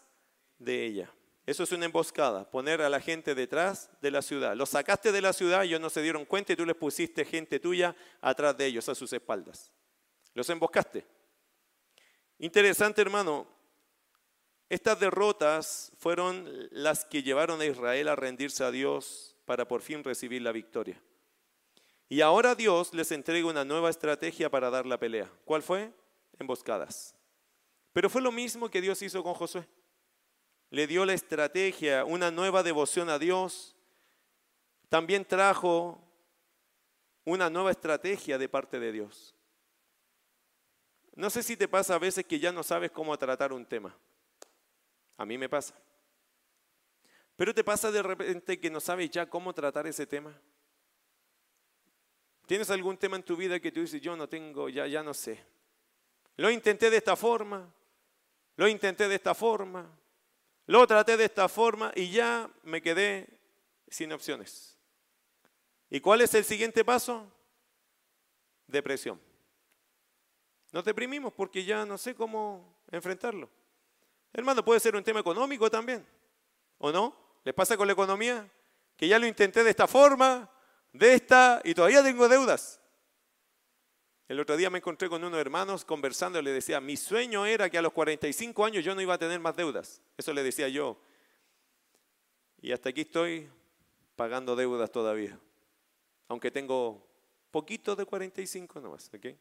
de 0.58 0.86
ella. 0.86 1.15
Eso 1.46 1.62
es 1.62 1.70
una 1.70 1.84
emboscada, 1.84 2.50
poner 2.50 2.82
a 2.82 2.90
la 2.90 2.98
gente 2.98 3.32
detrás 3.32 3.88
de 4.02 4.10
la 4.10 4.20
ciudad. 4.20 4.56
Los 4.56 4.70
sacaste 4.70 5.12
de 5.12 5.20
la 5.20 5.32
ciudad, 5.32 5.62
ellos 5.62 5.80
no 5.80 5.90
se 5.90 6.02
dieron 6.02 6.24
cuenta 6.24 6.52
y 6.52 6.56
tú 6.56 6.66
les 6.66 6.74
pusiste 6.74 7.24
gente 7.24 7.60
tuya 7.60 7.94
atrás 8.20 8.56
de 8.58 8.66
ellos, 8.66 8.88
a 8.88 8.96
sus 8.96 9.12
espaldas. 9.12 9.70
Los 10.34 10.50
emboscaste. 10.50 11.06
Interesante, 12.40 13.00
hermano. 13.00 13.46
Estas 14.68 14.98
derrotas 14.98 15.92
fueron 15.98 16.50
las 16.72 17.04
que 17.04 17.22
llevaron 17.22 17.60
a 17.60 17.66
Israel 17.66 18.08
a 18.08 18.16
rendirse 18.16 18.64
a 18.64 18.72
Dios 18.72 19.36
para 19.44 19.68
por 19.68 19.82
fin 19.82 20.02
recibir 20.02 20.42
la 20.42 20.50
victoria. 20.50 21.00
Y 22.08 22.22
ahora 22.22 22.56
Dios 22.56 22.92
les 22.92 23.12
entrega 23.12 23.46
una 23.46 23.64
nueva 23.64 23.90
estrategia 23.90 24.50
para 24.50 24.68
dar 24.68 24.84
la 24.84 24.98
pelea. 24.98 25.30
¿Cuál 25.44 25.62
fue? 25.62 25.92
Emboscadas. 26.40 27.14
Pero 27.92 28.10
fue 28.10 28.20
lo 28.20 28.32
mismo 28.32 28.68
que 28.68 28.80
Dios 28.80 29.00
hizo 29.02 29.22
con 29.22 29.34
Josué 29.34 29.64
le 30.76 30.86
dio 30.86 31.06
la 31.06 31.14
estrategia, 31.14 32.04
una 32.04 32.30
nueva 32.30 32.62
devoción 32.62 33.08
a 33.08 33.18
Dios, 33.18 33.74
también 34.90 35.24
trajo 35.24 35.98
una 37.24 37.48
nueva 37.48 37.70
estrategia 37.70 38.36
de 38.36 38.46
parte 38.46 38.78
de 38.78 38.92
Dios. 38.92 39.34
No 41.14 41.30
sé 41.30 41.42
si 41.42 41.56
te 41.56 41.66
pasa 41.66 41.94
a 41.94 41.98
veces 41.98 42.26
que 42.26 42.38
ya 42.38 42.52
no 42.52 42.62
sabes 42.62 42.90
cómo 42.90 43.16
tratar 43.16 43.54
un 43.54 43.64
tema. 43.64 43.96
A 45.16 45.24
mí 45.24 45.38
me 45.38 45.48
pasa. 45.48 45.74
Pero 47.36 47.54
te 47.54 47.64
pasa 47.64 47.90
de 47.90 48.02
repente 48.02 48.60
que 48.60 48.68
no 48.68 48.78
sabes 48.78 49.10
ya 49.10 49.30
cómo 49.30 49.54
tratar 49.54 49.86
ese 49.86 50.06
tema. 50.06 50.38
¿Tienes 52.44 52.68
algún 52.68 52.98
tema 52.98 53.16
en 53.16 53.22
tu 53.22 53.34
vida 53.34 53.58
que 53.60 53.72
tú 53.72 53.80
dices, 53.80 54.02
yo 54.02 54.14
no 54.14 54.28
tengo, 54.28 54.68
ya, 54.68 54.86
ya 54.86 55.02
no 55.02 55.14
sé? 55.14 55.42
Lo 56.36 56.50
intenté 56.50 56.90
de 56.90 56.98
esta 56.98 57.16
forma, 57.16 57.66
lo 58.56 58.68
intenté 58.68 59.08
de 59.08 59.14
esta 59.14 59.34
forma, 59.34 59.90
lo 60.66 60.86
traté 60.86 61.16
de 61.16 61.24
esta 61.24 61.48
forma 61.48 61.92
y 61.94 62.10
ya 62.10 62.50
me 62.62 62.82
quedé 62.82 63.28
sin 63.88 64.12
opciones. 64.12 64.76
¿Y 65.88 66.00
cuál 66.00 66.20
es 66.20 66.34
el 66.34 66.44
siguiente 66.44 66.84
paso? 66.84 67.30
Depresión. 68.66 69.20
Nos 70.72 70.84
deprimimos 70.84 71.32
porque 71.32 71.64
ya 71.64 71.86
no 71.86 71.96
sé 71.96 72.14
cómo 72.14 72.82
enfrentarlo. 72.90 73.48
Hermano, 74.32 74.64
puede 74.64 74.80
ser 74.80 74.96
un 74.96 75.04
tema 75.04 75.20
económico 75.20 75.70
también, 75.70 76.06
¿o 76.78 76.90
no? 76.92 77.16
¿Les 77.44 77.54
pasa 77.54 77.76
con 77.76 77.86
la 77.86 77.92
economía? 77.92 78.50
Que 78.96 79.08
ya 79.08 79.18
lo 79.18 79.26
intenté 79.26 79.62
de 79.62 79.70
esta 79.70 79.86
forma, 79.86 80.50
de 80.92 81.14
esta, 81.14 81.60
y 81.64 81.74
todavía 81.74 82.02
tengo 82.02 82.28
deudas. 82.28 82.80
El 84.28 84.40
otro 84.40 84.56
día 84.56 84.70
me 84.70 84.78
encontré 84.78 85.08
con 85.08 85.22
unos 85.22 85.38
hermanos 85.38 85.84
conversando 85.84 86.40
y 86.40 86.42
le 86.42 86.50
decía, 86.50 86.80
mi 86.80 86.96
sueño 86.96 87.46
era 87.46 87.70
que 87.70 87.78
a 87.78 87.82
los 87.82 87.92
45 87.92 88.64
años 88.64 88.84
yo 88.84 88.94
no 88.94 89.00
iba 89.00 89.14
a 89.14 89.18
tener 89.18 89.38
más 89.38 89.54
deudas. 89.54 90.02
Eso 90.16 90.32
le 90.32 90.42
decía 90.42 90.68
yo. 90.68 90.98
Y 92.60 92.72
hasta 92.72 92.88
aquí 92.88 93.02
estoy 93.02 93.48
pagando 94.16 94.56
deudas 94.56 94.90
todavía. 94.90 95.38
Aunque 96.26 96.50
tengo 96.50 97.06
poquito 97.52 97.94
de 97.94 98.04
45 98.04 98.80
nomás. 98.80 99.08
¿okay? 99.14 99.38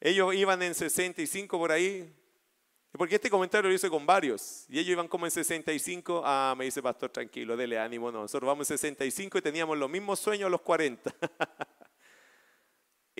Ellos 0.00 0.34
iban 0.34 0.62
en 0.62 0.74
65 0.74 1.58
por 1.58 1.72
ahí. 1.72 2.14
Porque 2.92 3.16
este 3.16 3.30
comentario 3.30 3.70
lo 3.70 3.74
hice 3.74 3.90
con 3.90 4.06
varios. 4.06 4.66
Y 4.68 4.78
ellos 4.78 4.92
iban 4.92 5.08
como 5.08 5.26
en 5.26 5.32
65. 5.32 6.22
Ah, 6.24 6.54
me 6.56 6.66
dice 6.66 6.80
pastor, 6.80 7.10
tranquilo, 7.10 7.56
dele 7.56 7.76
ánimo. 7.76 8.12
No, 8.12 8.20
nosotros 8.22 8.46
vamos 8.46 8.70
en 8.70 8.78
65 8.78 9.38
y 9.38 9.42
teníamos 9.42 9.76
los 9.76 9.90
mismos 9.90 10.20
sueños 10.20 10.46
a 10.46 10.50
los 10.50 10.60
40. 10.60 11.12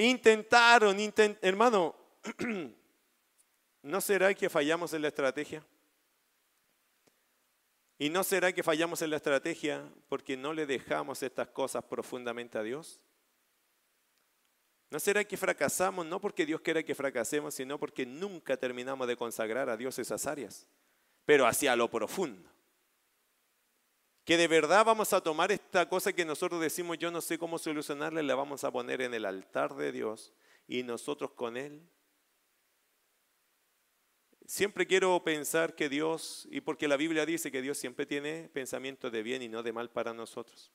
Intentaron, 0.03 0.96
hermano, 1.40 1.94
¿no 3.82 4.00
será 4.00 4.34
que 4.34 4.50
fallamos 4.50 4.92
en 4.94 5.03
la 5.03 5.09
estrategia? 5.09 5.64
¿Y 7.98 8.11
no 8.11 8.24
será 8.24 8.53
que 8.53 8.64
fallamos 8.64 9.00
en 9.03 9.11
la 9.11 9.16
estrategia 9.16 9.88
porque 10.09 10.36
no 10.36 10.53
le 10.53 10.66
dejamos 10.66 11.22
estas 11.22 11.46
cosas 11.48 11.84
profundamente 11.84 12.59
a 12.59 12.64
Dios? 12.64 13.00
¿No 14.90 14.98
será 14.98 15.22
que 15.22 15.36
fracasamos 15.36 16.05
no 16.05 16.20
porque 16.20 16.44
Dios 16.44 16.61
quiera 16.61 16.82
que 16.82 16.96
fracasemos, 16.96 17.55
sino 17.55 17.78
porque 17.78 18.05
nunca 18.05 18.57
terminamos 18.57 19.07
de 19.07 19.16
consagrar 19.16 19.70
a 19.70 19.76
Dios 19.76 20.00
esas 20.00 20.26
áreas, 20.26 20.66
pero 21.24 21.46
hacia 21.46 21.76
lo 21.76 21.88
profundo? 21.88 22.51
Que 24.25 24.37
de 24.37 24.49
verdad 24.49 24.85
vamos 24.85 25.12
a 25.12 25.20
tomar 25.20 25.51
esta 25.51 25.89
cosa 25.89 26.12
que 26.12 26.25
nosotros 26.25 26.61
decimos, 26.61 26.99
yo 26.99 27.11
no 27.11 27.20
sé 27.20 27.39
cómo 27.39 27.59
solucionarla, 27.59 28.23
la 28.23 28.35
vamos 28.35 28.62
a 28.64 28.70
poner 28.70 29.01
en 29.03 29.14
el 29.14 29.25
altar 29.25 29.75
de 29.75 29.91
Dios 29.91 30.33
y 30.68 30.83
nosotros 30.83 31.33
con 31.33 31.57
Él. 31.57 31.83
Siempre 34.47 34.87
quiero 34.87 35.23
pensar 35.25 35.75
que 35.75 35.89
Dios, 35.89 36.47
y 36.51 36.61
porque 36.61 36.89
la 36.89 36.97
Biblia 36.97 37.27
dice 37.27 37.51
que 37.51 37.62
Dios 37.62 37.79
siempre 37.79 38.07
tiene 38.07 38.49
pensamientos 38.53 39.11
de 39.11 39.23
bien 39.23 39.43
y 39.43 39.49
no 39.49 39.62
de 39.62 39.73
mal 39.73 39.91
para 39.91 40.12
nosotros. 40.12 40.73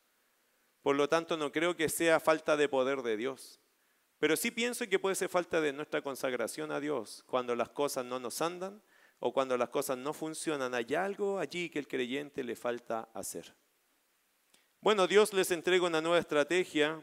Por 0.81 0.95
lo 0.95 1.07
tanto, 1.09 1.37
no 1.37 1.51
creo 1.51 1.75
que 1.75 1.89
sea 1.89 2.19
falta 2.19 2.57
de 2.57 2.69
poder 2.69 3.01
de 3.01 3.17
Dios. 3.17 3.59
Pero 4.19 4.35
sí 4.35 4.51
pienso 4.51 4.87
que 4.87 4.99
puede 4.99 5.15
ser 5.15 5.29
falta 5.29 5.61
de 5.61 5.73
nuestra 5.73 6.01
consagración 6.01 6.71
a 6.71 6.79
Dios 6.79 7.23
cuando 7.27 7.55
las 7.55 7.69
cosas 7.69 8.05
no 8.05 8.19
nos 8.19 8.41
andan 8.41 8.81
o 9.19 9.33
cuando 9.33 9.57
las 9.57 9.69
cosas 9.69 9.97
no 9.97 10.13
funcionan, 10.13 10.73
hay 10.75 10.93
algo 10.95 11.39
allí 11.39 11.69
que 11.69 11.79
el 11.79 11.87
creyente 11.87 12.43
le 12.43 12.55
falta 12.55 13.09
hacer. 13.13 13.53
Bueno, 14.81 15.07
Dios 15.07 15.33
les 15.33 15.51
entrega 15.51 15.87
una 15.87 16.01
nueva 16.01 16.19
estrategia 16.19 17.01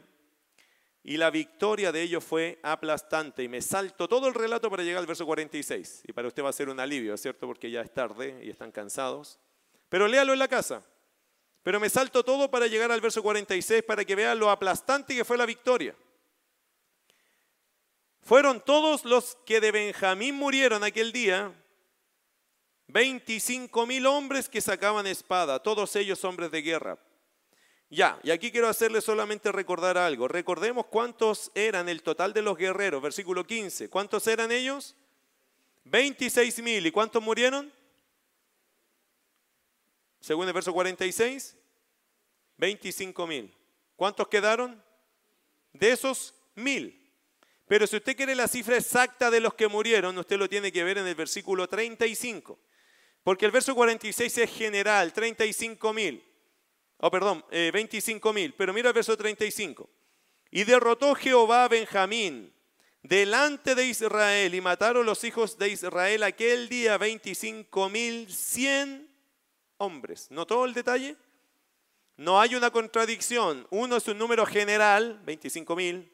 y 1.03 1.17
la 1.17 1.29
victoria 1.29 1.91
de 1.91 2.01
ellos 2.01 2.23
fue 2.23 2.57
aplastante. 2.63 3.43
Y 3.43 3.47
me 3.47 3.61
salto 3.61 4.07
todo 4.07 4.27
el 4.27 4.33
relato 4.33 4.71
para 4.71 4.81
llegar 4.81 5.01
al 5.01 5.05
verso 5.05 5.25
46. 5.25 6.03
Y 6.07 6.13
para 6.13 6.27
usted 6.27 6.43
va 6.43 6.49
a 6.49 6.53
ser 6.53 6.69
un 6.69 6.79
alivio, 6.79 7.15
¿cierto? 7.17 7.45
Porque 7.45 7.69
ya 7.69 7.81
es 7.81 7.93
tarde 7.93 8.39
y 8.43 8.49
están 8.49 8.71
cansados. 8.71 9.39
Pero 9.89 10.07
léalo 10.07 10.33
en 10.33 10.39
la 10.39 10.47
casa. 10.47 10.83
Pero 11.61 11.79
me 11.79 11.89
salto 11.89 12.23
todo 12.23 12.49
para 12.49 12.67
llegar 12.67 12.91
al 12.91 13.01
verso 13.01 13.21
46 13.21 13.83
para 13.83 14.05
que 14.05 14.15
vean 14.15 14.39
lo 14.39 14.49
aplastante 14.49 15.15
que 15.15 15.25
fue 15.25 15.37
la 15.37 15.45
victoria. 15.45 15.95
Fueron 18.21 18.61
todos 18.61 19.05
los 19.05 19.35
que 19.45 19.61
de 19.61 19.71
Benjamín 19.71 20.33
murieron 20.33 20.83
aquel 20.83 21.11
día 21.11 21.53
25 22.87 23.85
mil 23.85 24.05
hombres 24.05 24.47
que 24.47 24.61
sacaban 24.61 25.07
espada, 25.07 25.61
todos 25.61 25.95
ellos 25.95 26.23
hombres 26.23 26.51
de 26.51 26.61
guerra. 26.61 26.99
Ya, 27.89 28.19
y 28.23 28.31
aquí 28.31 28.51
quiero 28.51 28.67
hacerles 28.67 29.03
solamente 29.03 29.51
recordar 29.51 29.97
algo. 29.97 30.27
Recordemos 30.27 30.87
cuántos 30.87 31.51
eran 31.53 31.87
el 31.87 32.03
total 32.03 32.33
de 32.33 32.41
los 32.41 32.57
guerreros, 32.57 33.01
versículo 33.01 33.45
15. 33.45 33.89
¿Cuántos 33.89 34.27
eran 34.27 34.51
ellos? 34.51 34.95
26 35.85 36.61
mil. 36.61 36.85
¿Y 36.85 36.91
cuántos 36.91 37.21
murieron? 37.21 37.71
Según 40.19 40.47
el 40.47 40.53
verso 40.53 40.73
46, 40.73 41.55
25 42.57 43.27
mil. 43.27 43.55
¿Cuántos 43.95 44.27
quedaron? 44.27 44.83
De 45.71 45.91
esos 45.91 46.33
mil. 46.55 47.01
Pero 47.67 47.85
si 47.87 47.97
usted 47.97 48.15
quiere 48.15 48.35
la 48.35 48.47
cifra 48.47 48.77
exacta 48.77 49.29
de 49.29 49.39
los 49.39 49.53
que 49.53 49.67
murieron, 49.67 50.17
usted 50.17 50.37
lo 50.37 50.49
tiene 50.49 50.71
que 50.71 50.83
ver 50.83 50.97
en 50.97 51.07
el 51.07 51.15
versículo 51.15 51.67
35. 51.67 52.57
Porque 53.25 53.47
el 53.47 53.51
verso 53.51 53.73
46 53.73 54.37
es 54.37 54.51
general, 54.51 55.11
35 55.11 55.93
mil. 55.93 56.23
Oh, 56.97 57.09
perdón, 57.09 57.43
25 57.49 58.29
eh, 58.29 58.33
mil. 58.33 58.53
Pero 58.53 58.71
mira 58.71 58.89
el 58.89 58.93
verso 58.93 59.17
35. 59.17 59.89
Y 60.51 60.63
derrotó 60.63 61.15
Jehová 61.15 61.63
a 61.63 61.67
Benjamín 61.67 62.53
delante 63.01 63.73
de 63.73 63.87
Israel 63.87 64.53
y 64.53 64.61
mataron 64.61 65.07
los 65.07 65.23
hijos 65.23 65.57
de 65.57 65.69
Israel 65.69 66.21
aquel 66.21 66.69
día 66.69 66.99
25 66.99 67.89
mil 67.89 68.31
100 68.31 69.09
hombres. 69.77 70.29
¿Notó 70.29 70.63
el 70.63 70.75
detalle? 70.75 71.15
No 72.17 72.39
hay 72.39 72.53
una 72.53 72.69
contradicción. 72.69 73.65
Uno 73.71 73.95
es 73.95 74.07
un 74.07 74.19
número 74.19 74.45
general, 74.45 75.19
25 75.25 75.75
mil. 75.75 76.11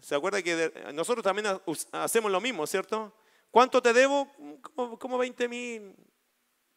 ¿Se 0.00 0.14
acuerda 0.14 0.40
que 0.40 0.72
nosotros 0.94 1.22
también 1.22 1.60
hacemos 1.92 2.32
lo 2.32 2.40
mismo, 2.40 2.66
cierto? 2.66 3.12
¿Cuánto 3.50 3.82
te 3.82 3.92
debo? 3.92 4.30
Como, 4.98 5.18
20 5.18 5.48
mil. 5.48 5.94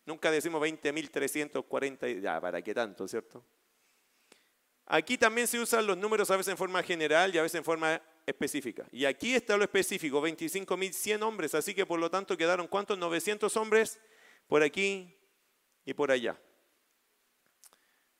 Nunca 0.06 0.32
decimos 0.32 0.60
20 0.62 0.92
mil 0.92 1.10
340. 1.12 2.08
Ya, 2.10 2.42
¿para 2.42 2.62
qué 2.62 2.74
tanto, 2.74 3.08
cierto? 3.08 3.44
Aquí 4.86 5.18
también 5.18 5.48
se 5.48 5.60
usan 5.60 5.88
los 5.88 5.98
números 5.98 6.30
a 6.30 6.38
veces 6.38 6.52
en 6.52 6.58
forma 6.58 6.84
general 6.84 7.34
y 7.34 7.38
a 7.38 7.44
veces 7.44 7.60
en 7.60 7.64
forma 7.64 8.02
específica. 8.26 8.86
Y 8.92 9.06
aquí 9.06 9.34
está 9.34 9.56
lo 9.56 9.64
específico, 9.64 10.20
25 10.20 10.76
mil 10.76 10.94
100 10.94 11.24
hombres. 11.24 11.56
Así 11.56 11.74
que 11.74 11.86
por 11.86 12.00
lo 12.00 12.10
tanto 12.10 12.38
quedaron 12.38 12.68
cuántos? 12.68 12.98
900 12.98 13.56
hombres 13.56 14.00
por 14.48 14.62
aquí 14.62 15.16
y 15.86 15.94
por 15.94 16.12
allá. 16.12 16.38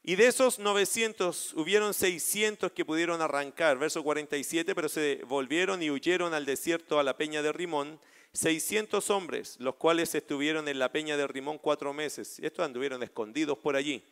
Y 0.06 0.16
de 0.16 0.28
esos 0.28 0.60
900 0.60 1.54
hubieron 1.54 1.94
600 1.94 2.74
que 2.74 2.84
pudieron 2.84 3.22
arrancar, 3.22 3.78
verso 3.78 4.04
47, 4.04 4.76
pero 4.76 4.90
se 4.90 5.22
volvieron 5.26 5.82
y 5.82 5.90
huyeron 5.90 6.34
al 6.34 6.46
desierto 6.46 7.00
a 7.00 7.04
la 7.04 7.16
peña 7.16 7.42
de 7.42 7.54
Rimón 7.54 8.02
600 8.34 9.10
hombres, 9.12 9.58
los 9.60 9.76
cuales 9.76 10.16
estuvieron 10.16 10.68
en 10.68 10.80
la 10.80 10.92
peña 10.92 11.16
de 11.18 11.28
Rimón 11.28 11.60
cuatro 11.60 11.94
meses. 11.94 12.40
Estos 12.40 12.66
anduvieron 12.66 13.04
escondidos 13.04 13.60
por 13.60 13.76
allí. 13.76 14.04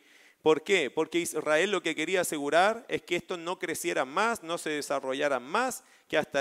¿Por 0.42 0.62
qué? 0.62 0.90
Porque 0.90 1.18
Israel 1.18 1.70
lo 1.70 1.82
que 1.82 1.94
quería 1.94 2.22
asegurar 2.22 2.84
es 2.88 3.02
que 3.02 3.16
esto 3.16 3.36
no 3.36 3.58
creciera 3.58 4.04
más, 4.04 4.42
no 4.42 4.58
se 4.58 4.70
desarrollara 4.70 5.38
más, 5.38 5.84
que 6.08 6.18
hasta, 6.18 6.40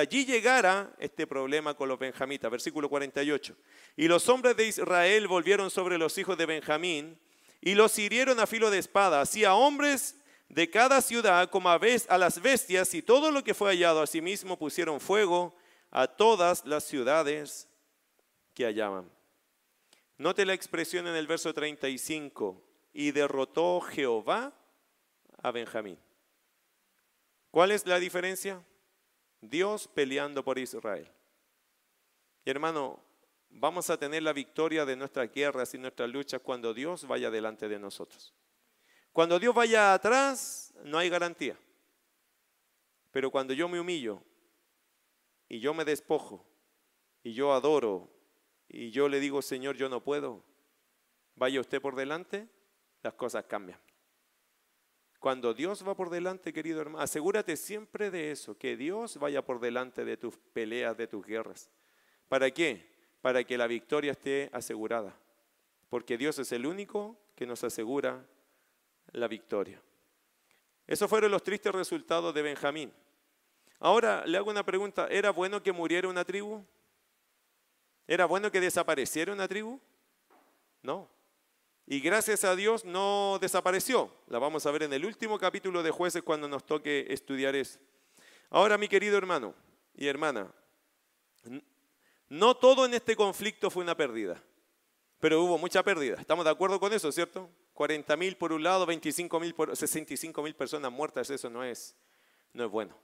allí 0.00 0.24
llegara 0.24 0.92
este 0.98 1.26
problema 1.26 1.74
con 1.74 1.88
los 1.88 1.98
benjamitas. 1.98 2.50
Versículo 2.50 2.88
48. 2.88 3.54
Y 3.96 4.08
los 4.08 4.28
hombres 4.28 4.56
de 4.56 4.66
Israel 4.66 5.28
volvieron 5.28 5.70
sobre 5.70 5.98
los 5.98 6.16
hijos 6.18 6.36
de 6.36 6.46
Benjamín 6.46 7.18
y 7.60 7.74
los 7.74 7.98
hirieron 7.98 8.40
a 8.40 8.46
filo 8.46 8.70
de 8.70 8.78
espada, 8.78 9.20
así 9.20 9.44
a 9.44 9.54
hombres 9.54 10.16
de 10.48 10.68
cada 10.68 11.00
ciudad 11.00 11.48
como 11.48 11.70
a, 11.70 11.80
a 12.08 12.18
las 12.18 12.42
bestias 12.42 12.92
y 12.94 13.02
todo 13.02 13.30
lo 13.30 13.44
que 13.44 13.54
fue 13.54 13.70
hallado. 13.70 14.02
Asimismo 14.02 14.58
pusieron 14.58 15.00
fuego 15.00 15.54
a 15.94 16.08
todas 16.08 16.66
las 16.66 16.82
ciudades 16.82 17.68
que 18.52 18.64
hallaban. 18.64 19.08
Note 20.18 20.44
la 20.44 20.52
expresión 20.52 21.06
en 21.06 21.14
el 21.14 21.28
verso 21.28 21.54
35 21.54 22.60
y 22.92 23.12
derrotó 23.12 23.80
Jehová 23.80 24.52
a 25.40 25.50
Benjamín. 25.52 25.96
¿Cuál 27.52 27.70
es 27.70 27.86
la 27.86 28.00
diferencia? 28.00 28.60
Dios 29.40 29.86
peleando 29.86 30.44
por 30.44 30.58
Israel. 30.58 31.08
Y 32.44 32.50
hermano, 32.50 33.00
vamos 33.48 33.88
a 33.88 33.96
tener 33.96 34.24
la 34.24 34.32
victoria 34.32 34.84
de 34.84 34.96
nuestras 34.96 35.32
guerras 35.32 35.74
y 35.74 35.78
nuestras 35.78 36.10
luchas 36.10 36.40
cuando 36.42 36.74
Dios 36.74 37.06
vaya 37.06 37.30
delante 37.30 37.68
de 37.68 37.78
nosotros. 37.78 38.34
Cuando 39.12 39.38
Dios 39.38 39.54
vaya 39.54 39.94
atrás, 39.94 40.74
no 40.82 40.98
hay 40.98 41.08
garantía. 41.08 41.56
Pero 43.12 43.30
cuando 43.30 43.54
yo 43.54 43.68
me 43.68 43.78
humillo 43.78 44.20
y 45.48 45.60
yo 45.60 45.74
me 45.74 45.84
despojo 45.84 46.44
y 47.22 47.32
yo 47.32 47.52
adoro 47.52 48.10
y 48.68 48.90
yo 48.90 49.08
le 49.08 49.20
digo, 49.20 49.42
Señor, 49.42 49.76
yo 49.76 49.88
no 49.88 50.02
puedo, 50.02 50.42
vaya 51.36 51.60
usted 51.60 51.80
por 51.80 51.96
delante, 51.96 52.48
las 53.02 53.14
cosas 53.14 53.44
cambian. 53.44 53.78
Cuando 55.24 55.54
Dios 55.54 55.86
va 55.86 55.96
por 55.96 56.10
delante, 56.10 56.52
querido 56.52 56.82
hermano, 56.82 57.02
asegúrate 57.02 57.56
siempre 57.56 58.10
de 58.10 58.30
eso, 58.30 58.58
que 58.58 58.76
Dios 58.76 59.16
vaya 59.16 59.42
por 59.42 59.58
delante 59.58 60.04
de 60.04 60.16
tus 60.16 60.36
peleas, 60.36 60.96
de 60.96 61.06
tus 61.06 61.24
guerras. 61.24 61.70
¿Para 62.28 62.50
qué? 62.50 62.92
Para 63.22 63.42
que 63.44 63.56
la 63.56 63.66
victoria 63.66 64.12
esté 64.12 64.50
asegurada. 64.52 65.16
Porque 65.88 66.18
Dios 66.18 66.38
es 66.38 66.52
el 66.52 66.66
único 66.66 67.16
que 67.34 67.46
nos 67.46 67.64
asegura 67.64 68.26
la 69.12 69.28
victoria. 69.28 69.80
Esos 70.86 71.08
fueron 71.08 71.30
los 71.30 71.42
tristes 71.42 71.72
resultados 71.72 72.34
de 72.34 72.42
Benjamín. 72.42 72.92
Ahora 73.84 74.24
le 74.24 74.38
hago 74.38 74.48
una 74.48 74.64
pregunta, 74.64 75.08
¿era 75.10 75.30
bueno 75.30 75.62
que 75.62 75.70
muriera 75.70 76.08
una 76.08 76.24
tribu? 76.24 76.64
¿Era 78.08 78.24
bueno 78.24 78.50
que 78.50 78.58
desapareciera 78.58 79.30
una 79.30 79.46
tribu? 79.46 79.78
No. 80.80 81.06
Y 81.84 82.00
gracias 82.00 82.44
a 82.44 82.56
Dios 82.56 82.86
no 82.86 83.36
desapareció. 83.42 84.10
La 84.28 84.38
vamos 84.38 84.64
a 84.64 84.70
ver 84.70 84.84
en 84.84 84.94
el 84.94 85.04
último 85.04 85.38
capítulo 85.38 85.82
de 85.82 85.90
jueces 85.90 86.22
cuando 86.22 86.48
nos 86.48 86.64
toque 86.64 87.04
estudiar 87.10 87.54
eso. 87.54 87.78
Ahora, 88.48 88.78
mi 88.78 88.88
querido 88.88 89.18
hermano 89.18 89.54
y 89.94 90.06
hermana, 90.06 90.50
no 92.30 92.56
todo 92.56 92.86
en 92.86 92.94
este 92.94 93.14
conflicto 93.14 93.70
fue 93.70 93.82
una 93.82 93.94
pérdida, 93.94 94.42
pero 95.20 95.42
hubo 95.42 95.58
mucha 95.58 95.82
pérdida. 95.82 96.16
¿Estamos 96.18 96.46
de 96.46 96.52
acuerdo 96.52 96.80
con 96.80 96.90
eso, 96.94 97.12
cierto? 97.12 97.50
40 97.74 98.16
mil 98.16 98.38
por 98.38 98.50
un 98.50 98.62
lado, 98.62 98.86
25 98.86 99.38
mil 99.40 99.54
por 99.54 99.76
65 99.76 100.42
mil 100.42 100.54
personas 100.54 100.90
muertas, 100.90 101.28
eso 101.28 101.50
no 101.50 101.62
es, 101.62 101.94
no 102.54 102.64
es 102.64 102.70
bueno. 102.70 102.96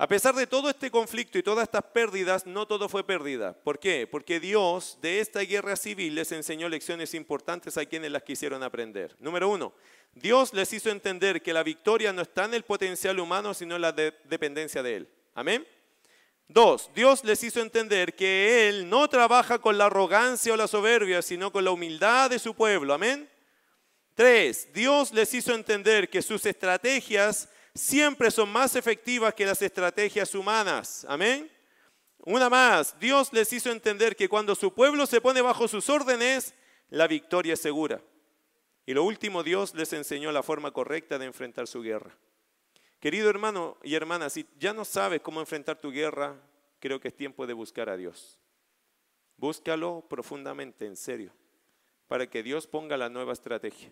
A 0.00 0.08
pesar 0.08 0.34
de 0.34 0.46
todo 0.46 0.70
este 0.70 0.90
conflicto 0.90 1.36
y 1.36 1.42
todas 1.42 1.64
estas 1.64 1.82
pérdidas, 1.82 2.46
no 2.46 2.66
todo 2.66 2.88
fue 2.88 3.04
pérdida. 3.04 3.52
¿Por 3.52 3.78
qué? 3.78 4.06
Porque 4.10 4.40
Dios 4.40 4.96
de 5.02 5.20
esta 5.20 5.40
guerra 5.40 5.76
civil 5.76 6.14
les 6.14 6.32
enseñó 6.32 6.70
lecciones 6.70 7.12
importantes 7.12 7.76
a 7.76 7.84
quienes 7.84 8.10
las 8.10 8.22
quisieron 8.22 8.62
aprender. 8.62 9.14
Número 9.18 9.50
uno, 9.50 9.74
Dios 10.14 10.54
les 10.54 10.72
hizo 10.72 10.88
entender 10.88 11.42
que 11.42 11.52
la 11.52 11.62
victoria 11.62 12.14
no 12.14 12.22
está 12.22 12.46
en 12.46 12.54
el 12.54 12.62
potencial 12.62 13.20
humano, 13.20 13.52
sino 13.52 13.76
en 13.76 13.82
la 13.82 13.92
dependencia 13.92 14.82
de 14.82 14.96
Él. 14.96 15.08
Amén. 15.34 15.68
Dos, 16.48 16.88
Dios 16.94 17.22
les 17.22 17.44
hizo 17.44 17.60
entender 17.60 18.16
que 18.16 18.70
Él 18.70 18.88
no 18.88 19.06
trabaja 19.06 19.58
con 19.58 19.76
la 19.76 19.84
arrogancia 19.84 20.54
o 20.54 20.56
la 20.56 20.66
soberbia, 20.66 21.20
sino 21.20 21.52
con 21.52 21.62
la 21.62 21.72
humildad 21.72 22.30
de 22.30 22.38
su 22.38 22.54
pueblo. 22.54 22.94
Amén. 22.94 23.28
Tres, 24.14 24.72
Dios 24.72 25.12
les 25.12 25.34
hizo 25.34 25.52
entender 25.52 26.08
que 26.08 26.22
sus 26.22 26.46
estrategias 26.46 27.50
siempre 27.74 28.30
son 28.30 28.50
más 28.50 28.76
efectivas 28.76 29.34
que 29.34 29.46
las 29.46 29.62
estrategias 29.62 30.34
humanas. 30.34 31.06
Amén. 31.08 31.50
Una 32.24 32.50
más, 32.50 32.98
Dios 33.00 33.32
les 33.32 33.52
hizo 33.52 33.70
entender 33.70 34.14
que 34.14 34.28
cuando 34.28 34.54
su 34.54 34.74
pueblo 34.74 35.06
se 35.06 35.20
pone 35.20 35.40
bajo 35.40 35.66
sus 35.68 35.88
órdenes, 35.88 36.54
la 36.90 37.06
victoria 37.06 37.54
es 37.54 37.60
segura. 37.60 38.02
Y 38.84 38.92
lo 38.92 39.04
último, 39.04 39.42
Dios 39.42 39.74
les 39.74 39.92
enseñó 39.92 40.32
la 40.32 40.42
forma 40.42 40.72
correcta 40.72 41.18
de 41.18 41.26
enfrentar 41.26 41.66
su 41.66 41.80
guerra. 41.80 42.16
Querido 42.98 43.30
hermano 43.30 43.78
y 43.82 43.94
hermana, 43.94 44.28
si 44.28 44.46
ya 44.58 44.74
no 44.74 44.84
sabes 44.84 45.22
cómo 45.22 45.40
enfrentar 45.40 45.78
tu 45.78 45.90
guerra, 45.90 46.36
creo 46.78 47.00
que 47.00 47.08
es 47.08 47.16
tiempo 47.16 47.46
de 47.46 47.54
buscar 47.54 47.88
a 47.88 47.96
Dios. 47.96 48.38
Búscalo 49.38 50.04
profundamente, 50.06 50.84
en 50.84 50.96
serio, 50.96 51.32
para 52.08 52.28
que 52.28 52.42
Dios 52.42 52.66
ponga 52.66 52.98
la 52.98 53.08
nueva 53.08 53.32
estrategia. 53.32 53.90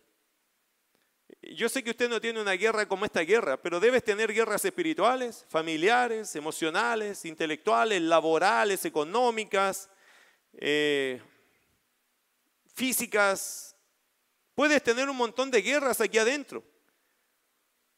Yo 1.42 1.68
sé 1.68 1.84
que 1.84 1.90
usted 1.90 2.08
no 2.08 2.20
tiene 2.20 2.40
una 2.40 2.52
guerra 2.52 2.86
como 2.86 3.04
esta 3.04 3.20
guerra, 3.20 3.60
pero 3.60 3.80
debes 3.80 4.02
tener 4.02 4.32
guerras 4.32 4.64
espirituales, 4.64 5.44
familiares, 5.48 6.34
emocionales, 6.36 7.24
intelectuales, 7.24 8.00
laborales, 8.02 8.84
económicas, 8.84 9.88
eh, 10.54 11.20
físicas. 12.74 13.76
Puedes 14.54 14.82
tener 14.82 15.08
un 15.08 15.16
montón 15.16 15.50
de 15.50 15.62
guerras 15.62 16.00
aquí 16.00 16.18
adentro. 16.18 16.64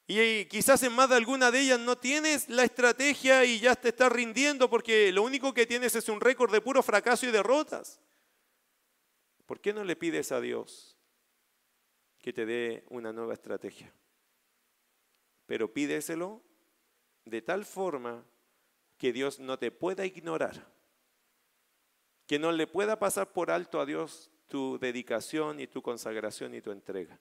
Y 0.06 0.44
quizás 0.46 0.82
en 0.82 0.92
más 0.92 1.08
de 1.08 1.16
alguna 1.16 1.52
de 1.52 1.60
ellas 1.60 1.78
no 1.78 1.96
tienes 1.96 2.48
la 2.48 2.64
estrategia 2.64 3.44
y 3.44 3.60
ya 3.60 3.76
te 3.76 3.90
estás 3.90 4.10
rindiendo 4.10 4.68
porque 4.68 5.12
lo 5.12 5.22
único 5.22 5.54
que 5.54 5.66
tienes 5.66 5.94
es 5.94 6.08
un 6.08 6.20
récord 6.20 6.52
de 6.52 6.60
puro 6.60 6.82
fracaso 6.82 7.26
y 7.26 7.30
derrotas. 7.30 8.00
¿Por 9.46 9.60
qué 9.60 9.72
no 9.72 9.84
le 9.84 9.94
pides 9.94 10.32
a 10.32 10.40
Dios 10.40 10.99
que 12.20 12.32
te 12.32 12.46
dé 12.46 12.84
una 12.88 13.12
nueva 13.12 13.34
estrategia. 13.34 13.92
Pero 15.46 15.72
pídeselo 15.72 16.42
de 17.24 17.42
tal 17.42 17.64
forma 17.64 18.24
que 18.96 19.12
Dios 19.12 19.40
no 19.40 19.58
te 19.58 19.70
pueda 19.70 20.04
ignorar, 20.04 20.70
que 22.26 22.38
no 22.38 22.52
le 22.52 22.66
pueda 22.66 22.98
pasar 22.98 23.32
por 23.32 23.50
alto 23.50 23.80
a 23.80 23.86
Dios 23.86 24.30
tu 24.46 24.78
dedicación 24.78 25.60
y 25.60 25.66
tu 25.66 25.80
consagración 25.80 26.54
y 26.54 26.60
tu 26.60 26.70
entrega. 26.70 27.18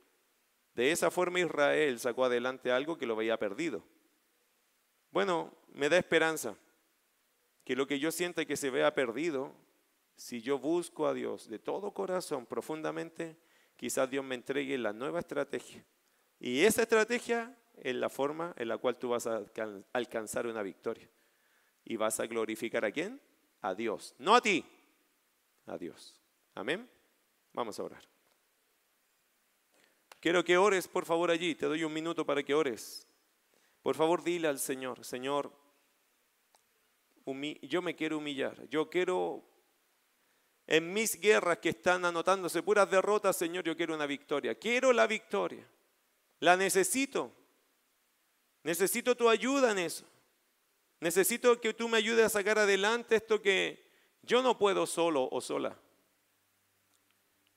De 0.73 0.91
esa 0.91 1.11
forma 1.11 1.39
Israel 1.39 1.99
sacó 1.99 2.25
adelante 2.25 2.71
algo 2.71 2.97
que 2.97 3.05
lo 3.05 3.15
veía 3.15 3.37
perdido. 3.37 3.83
Bueno, 5.11 5.53
me 5.73 5.89
da 5.89 5.97
esperanza 5.97 6.55
que 7.63 7.75
lo 7.75 7.87
que 7.87 7.99
yo 7.99 8.11
sienta 8.11 8.45
que 8.45 8.57
se 8.57 8.69
vea 8.69 8.93
perdido, 8.93 9.53
si 10.15 10.41
yo 10.41 10.59
busco 10.59 11.07
a 11.07 11.13
Dios 11.13 11.47
de 11.47 11.59
todo 11.59 11.93
corazón 11.93 12.45
profundamente, 12.45 13.37
quizás 13.79 14.09
Dios 14.09 14.25
me 14.25 14.35
entregue 14.35 14.77
la 14.77 14.91
nueva 14.91 15.19
estrategia. 15.19 15.85
Y 16.37 16.65
esa 16.65 16.81
estrategia 16.81 17.57
es 17.77 17.95
la 17.95 18.09
forma 18.09 18.53
en 18.57 18.67
la 18.67 18.77
cual 18.77 18.99
tú 18.99 19.07
vas 19.07 19.25
a 19.25 19.41
alcanzar 19.93 20.47
una 20.47 20.61
victoria. 20.61 21.09
Y 21.85 21.95
vas 21.95 22.19
a 22.19 22.27
glorificar 22.27 22.83
a 22.83 22.91
quién? 22.91 23.21
A 23.61 23.73
Dios. 23.73 24.13
No 24.19 24.35
a 24.35 24.41
ti, 24.41 24.65
a 25.65 25.77
Dios. 25.77 26.19
Amén. 26.55 26.89
Vamos 27.53 27.79
a 27.79 27.83
orar. 27.83 28.03
Quiero 30.19 30.43
que 30.43 30.57
ores, 30.57 30.89
por 30.89 31.05
favor, 31.05 31.31
allí. 31.31 31.55
Te 31.55 31.65
doy 31.65 31.85
un 31.85 31.93
minuto 31.93 32.25
para 32.25 32.43
que 32.43 32.53
ores. 32.53 33.07
Por 33.81 33.95
favor, 33.95 34.21
dile 34.25 34.49
al 34.49 34.59
Señor, 34.59 35.05
Señor, 35.05 35.53
yo 37.61 37.81
me 37.81 37.95
quiero 37.95 38.17
humillar. 38.17 38.67
Yo 38.67 38.89
quiero 38.89 39.48
en 40.71 40.93
mis 40.93 41.19
guerras 41.19 41.57
que 41.57 41.69
están 41.69 42.05
anotándose 42.05 42.61
puras 42.61 42.89
derrotas, 42.91 43.35
Señor, 43.35 43.63
yo 43.63 43.75
quiero 43.75 43.95
una 43.95 44.05
victoria. 44.05 44.53
Quiero 44.53 44.93
la 44.93 45.07
victoria. 45.07 45.67
La 46.39 46.55
necesito. 46.55 47.31
Necesito 48.61 49.17
tu 49.17 49.27
ayuda 49.27 49.71
en 49.71 49.79
eso. 49.79 50.05
Necesito 50.99 51.59
que 51.59 51.73
tú 51.73 51.89
me 51.89 51.97
ayudes 51.97 52.23
a 52.23 52.29
sacar 52.29 52.59
adelante 52.59 53.15
esto 53.15 53.41
que 53.41 53.83
yo 54.21 54.43
no 54.43 54.59
puedo 54.59 54.85
solo 54.85 55.27
o 55.31 55.41
sola. 55.41 55.75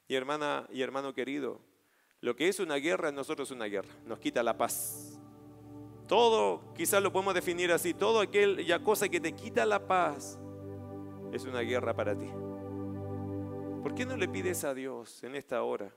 Y 0.09 0.15
hermana 0.15 0.67
y 0.73 0.81
hermano 0.81 1.13
querido, 1.13 1.61
lo 2.23 2.35
que 2.35 2.49
es 2.49 2.61
una 2.61 2.77
guerra 2.77 3.11
en 3.11 3.15
nosotros 3.15 3.51
es 3.51 3.55
una 3.55 3.67
guerra. 3.67 3.95
Nos 4.07 4.21
quita 4.21 4.43
la 4.43 4.57
paz. 4.57 5.21
Todo, 6.09 6.73
quizás 6.75 7.03
lo 7.03 7.13
podemos 7.13 7.35
definir 7.35 7.73
así, 7.73 7.93
todo 7.93 8.21
aquella 8.21 8.83
cosa 8.83 9.07
que 9.11 9.21
te 9.21 9.33
quita 9.33 9.67
la 9.67 9.87
paz 9.87 10.39
es 11.31 11.45
una 11.45 11.61
guerra 11.61 11.95
para 11.95 12.17
ti. 12.17 12.31
¿Por 13.83 13.97
qué 13.97 14.07
no 14.07 14.17
le 14.17 14.29
pides 14.29 14.63
a 14.63 14.75
Dios 14.75 15.25
en 15.25 15.35
esta 15.35 15.65
hora? 15.65 15.93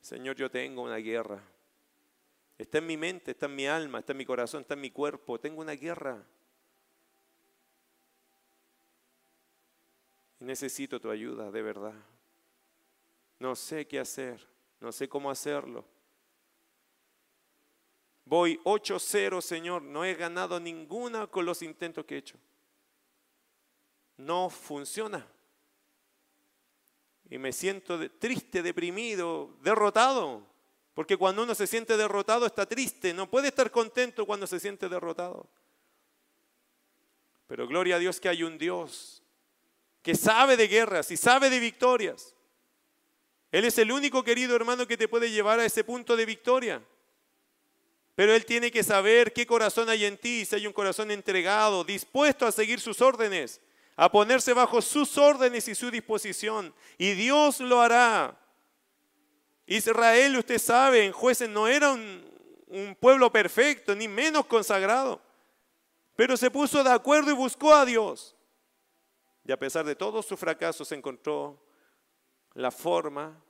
Señor, 0.00 0.34
yo 0.34 0.50
tengo 0.50 0.82
una 0.82 0.96
guerra. 0.96 1.40
Está 2.58 2.78
en 2.78 2.86
mi 2.86 2.96
mente, 2.96 3.30
está 3.30 3.46
en 3.46 3.54
mi 3.54 3.68
alma, 3.68 4.00
está 4.00 4.12
en 4.12 4.18
mi 4.18 4.26
corazón, 4.26 4.62
está 4.62 4.74
en 4.74 4.80
mi 4.80 4.90
cuerpo. 4.90 5.38
Tengo 5.38 5.60
una 5.60 5.74
guerra. 5.74 6.26
Y 10.40 10.44
necesito 10.44 11.00
tu 11.00 11.08
ayuda, 11.08 11.52
de 11.52 11.62
verdad. 11.62 11.94
No 13.38 13.54
sé 13.54 13.86
qué 13.86 14.00
hacer. 14.00 14.44
no 14.80 14.90
sé 14.90 15.08
cómo 15.08 15.30
hacerlo. 15.30 15.84
Voy 18.24 18.60
8-0, 18.64 19.40
Señor, 19.40 19.82
no 19.82 20.04
he 20.04 20.14
ganado 20.14 20.58
ninguna 20.58 21.28
con 21.28 21.46
los 21.46 21.62
intentos 21.62 22.04
que 22.04 22.16
he 22.16 22.18
hecho. 22.18 22.38
No 24.16 24.50
funciona. 24.50 25.24
Y 27.30 27.38
me 27.38 27.52
siento 27.52 28.10
triste, 28.12 28.62
deprimido, 28.62 29.56
derrotado. 29.62 30.42
Porque 30.94 31.16
cuando 31.16 31.42
uno 31.42 31.54
se 31.54 31.66
siente 31.66 31.96
derrotado 31.96 32.46
está 32.46 32.66
triste, 32.66 33.14
no 33.14 33.30
puede 33.30 33.48
estar 33.48 33.70
contento 33.70 34.26
cuando 34.26 34.46
se 34.46 34.58
siente 34.58 34.88
derrotado. 34.88 35.48
Pero 37.46 37.66
gloria 37.66 37.96
a 37.96 37.98
Dios 37.98 38.20
que 38.20 38.28
hay 38.28 38.42
un 38.42 38.58
Dios 38.58 39.22
que 40.02 40.14
sabe 40.14 40.56
de 40.56 40.68
guerras 40.68 41.10
y 41.10 41.16
sabe 41.16 41.50
de 41.50 41.60
victorias. 41.60 42.34
Él 43.50 43.64
es 43.64 43.78
el 43.78 43.90
único 43.92 44.22
querido 44.22 44.54
hermano 44.56 44.86
que 44.86 44.96
te 44.96 45.08
puede 45.08 45.30
llevar 45.30 45.60
a 45.60 45.64
ese 45.64 45.84
punto 45.84 46.16
de 46.16 46.26
victoria. 46.26 46.82
Pero 48.14 48.34
Él 48.34 48.44
tiene 48.44 48.70
que 48.70 48.82
saber 48.82 49.32
qué 49.32 49.46
corazón 49.46 49.88
hay 49.88 50.04
en 50.04 50.18
ti, 50.18 50.44
si 50.44 50.56
hay 50.56 50.66
un 50.66 50.72
corazón 50.72 51.10
entregado, 51.10 51.84
dispuesto 51.84 52.46
a 52.46 52.52
seguir 52.52 52.80
sus 52.80 53.00
órdenes, 53.00 53.60
a 54.00 54.08
ponerse 54.08 54.52
bajo 54.52 54.80
sus 54.80 55.18
órdenes 55.18 55.66
y 55.66 55.74
su 55.74 55.90
disposición. 55.90 56.72
Y 56.96 57.14
Dios 57.14 57.58
lo 57.58 57.80
hará. 57.80 58.38
Israel, 59.66 60.38
usted 60.38 60.58
sabe, 60.58 61.04
en 61.04 61.10
jueces 61.10 61.48
no 61.48 61.66
era 61.66 61.90
un, 61.90 62.96
pueblo 63.00 63.32
perfecto, 63.32 63.96
ni 63.96 64.06
menos 64.06 64.46
consagrado. 64.46 65.20
Pero 66.14 66.36
se 66.36 66.48
puso 66.48 66.84
de 66.84 66.92
acuerdo 66.92 67.32
y 67.32 67.34
buscó 67.34 67.74
a 67.74 67.84
Dios. 67.84 68.36
Y 69.44 69.50
a 69.50 69.58
pesar 69.58 69.84
de 69.84 69.96
todos 69.96 70.24
sus 70.24 70.38
fracasos 70.38 70.92
encontró 70.92 71.60
la 72.54 72.70
forma 72.70 73.42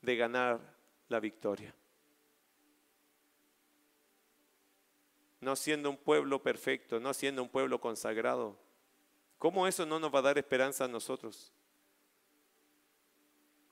de 0.00 0.16
ganar 0.16 0.60
la 1.08 1.20
victoria. 1.20 1.74
No 5.40 5.54
siendo 5.56 5.90
un 5.90 5.98
pueblo 5.98 6.42
perfecto, 6.42 6.98
no 6.98 7.12
siendo 7.12 7.42
un 7.42 7.50
pueblo 7.50 7.78
consagrado. 7.82 8.56
¿Cómo 9.38 9.66
eso 9.66 9.86
no 9.86 10.00
nos 10.00 10.12
va 10.12 10.18
a 10.18 10.22
dar 10.22 10.38
esperanza 10.38 10.84
a 10.84 10.88
nosotros? 10.88 11.52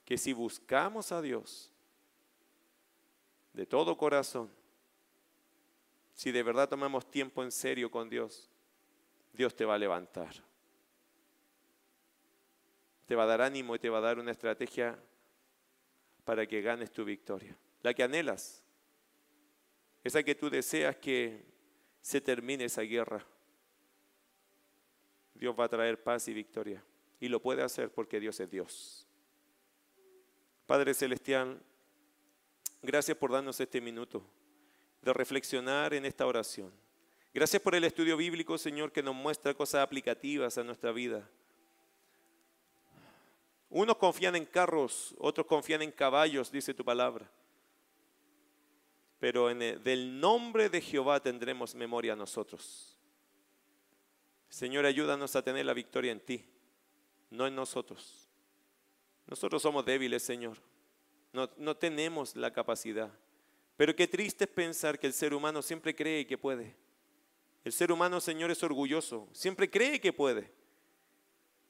Que 0.05 0.17
si 0.17 0.31
buscamos 0.31 1.11
a 1.11 1.21
Dios 1.21 1.71
de 3.51 3.65
todo 3.65 3.97
corazón, 3.97 4.49
si 6.13 6.31
de 6.31 6.41
verdad 6.41 6.69
tomamos 6.69 7.11
tiempo 7.11 7.43
en 7.43 7.51
serio 7.51 7.91
con 7.91 8.09
Dios, 8.09 8.49
Dios 9.33 9.55
te 9.55 9.65
va 9.65 9.75
a 9.75 9.77
levantar. 9.77 10.33
Te 13.05 13.15
va 13.15 13.23
a 13.23 13.27
dar 13.27 13.41
ánimo 13.41 13.75
y 13.75 13.79
te 13.79 13.89
va 13.89 13.99
a 13.99 14.01
dar 14.01 14.19
una 14.19 14.31
estrategia 14.31 14.97
para 16.23 16.47
que 16.47 16.61
ganes 16.61 16.91
tu 16.91 17.05
victoria. 17.05 17.55
La 17.83 17.93
que 17.93 18.03
anhelas. 18.03 18.63
Esa 20.03 20.23
que 20.23 20.35
tú 20.35 20.49
deseas 20.49 20.95
que 20.95 21.45
se 22.01 22.19
termine 22.19 22.65
esa 22.65 22.81
guerra. 22.81 23.25
Dios 25.37 25.55
va 25.57 25.65
a 25.65 25.69
traer 25.69 26.01
paz 26.01 26.27
y 26.27 26.33
victoria. 26.33 26.83
Y 27.19 27.27
lo 27.29 27.41
puede 27.41 27.63
hacer 27.63 27.91
porque 27.91 28.19
Dios 28.19 28.39
es 28.39 28.49
Dios. 28.49 29.07
Padre 30.65 30.93
Celestial, 30.93 31.59
gracias 32.81 33.17
por 33.17 33.31
darnos 33.31 33.59
este 33.59 33.79
minuto 33.79 34.23
de 35.01 35.13
reflexionar 35.13 35.93
en 35.93 36.05
esta 36.05 36.25
oración. 36.25 36.71
Gracias 37.33 37.61
por 37.61 37.75
el 37.75 37.83
estudio 37.83 38.17
bíblico, 38.17 38.57
Señor, 38.57 38.91
que 38.91 39.03
nos 39.03 39.15
muestra 39.15 39.53
cosas 39.53 39.83
aplicativas 39.83 40.57
a 40.57 40.63
nuestra 40.63 40.91
vida. 40.91 41.29
Unos 43.69 43.97
confían 43.97 44.35
en 44.35 44.45
carros, 44.45 45.13
otros 45.19 45.45
confían 45.45 45.81
en 45.81 45.91
caballos, 45.91 46.51
dice 46.51 46.73
tu 46.73 46.83
palabra. 46.83 47.29
Pero 49.19 49.49
en 49.49 49.61
el, 49.61 49.83
del 49.83 50.19
nombre 50.19 50.69
de 50.69 50.81
Jehová 50.81 51.19
tendremos 51.19 51.75
memoria 51.75 52.15
nosotros. 52.15 52.96
Señor, 54.49 54.85
ayúdanos 54.85 55.35
a 55.35 55.41
tener 55.41 55.65
la 55.65 55.73
victoria 55.73 56.11
en 56.11 56.19
ti, 56.19 56.45
no 57.29 57.47
en 57.47 57.55
nosotros. 57.55 58.27
Nosotros 59.27 59.61
somos 59.61 59.85
débiles, 59.85 60.23
Señor. 60.23 60.57
No, 61.33 61.49
no 61.57 61.75
tenemos 61.75 62.35
la 62.35 62.51
capacidad. 62.51 63.11
Pero 63.75 63.95
qué 63.95 64.07
triste 64.07 64.45
es 64.45 64.49
pensar 64.49 64.97
que 64.97 65.07
el 65.07 65.13
ser 65.13 65.33
humano 65.33 65.61
siempre 65.61 65.95
cree 65.95 66.25
que 66.25 66.37
puede. 66.37 66.75
El 67.63 67.73
ser 67.73 67.91
humano, 67.91 68.21
Señor, 68.21 68.49
es 68.49 68.63
orgulloso. 68.63 69.27
Siempre 69.33 69.69
cree 69.69 69.99
que 69.99 70.13
puede. 70.13 70.49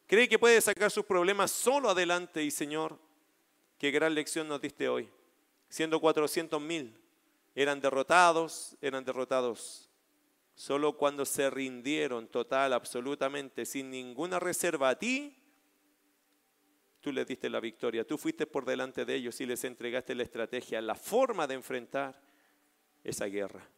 Cree 0.05 0.30
que 0.30 0.39
puede 0.39 0.61
sacar 0.61 0.91
sus 0.91 1.05
problemas 1.05 1.51
solo 1.51 1.89
adelante. 1.89 2.43
Y, 2.43 2.51
Señor, 2.51 2.97
qué 3.78 3.91
gran 3.91 4.13
lección 4.13 4.47
nos 4.47 4.61
diste 4.61 4.88
hoy. 4.88 5.09
Siendo 5.69 5.99
400 5.99 6.61
mil, 6.61 6.95
eran 7.55 7.82
derrotados, 7.82 8.78
eran 8.80 9.03
derrotados. 9.03 9.86
Solo 10.57 10.97
cuando 10.97 11.23
se 11.23 11.51
rindieron 11.51 12.27
total, 12.29 12.73
absolutamente, 12.73 13.63
sin 13.63 13.91
ninguna 13.91 14.39
reserva 14.39 14.89
a 14.89 14.97
ti, 14.97 15.37
tú 16.99 17.11
les 17.11 17.27
diste 17.27 17.47
la 17.47 17.59
victoria, 17.59 18.07
tú 18.07 18.17
fuiste 18.17 18.47
por 18.47 18.65
delante 18.65 19.05
de 19.05 19.13
ellos 19.13 19.39
y 19.39 19.45
les 19.45 19.63
entregaste 19.65 20.15
la 20.15 20.23
estrategia, 20.23 20.81
la 20.81 20.95
forma 20.95 21.45
de 21.45 21.53
enfrentar 21.53 22.19
esa 23.03 23.27
guerra. 23.27 23.69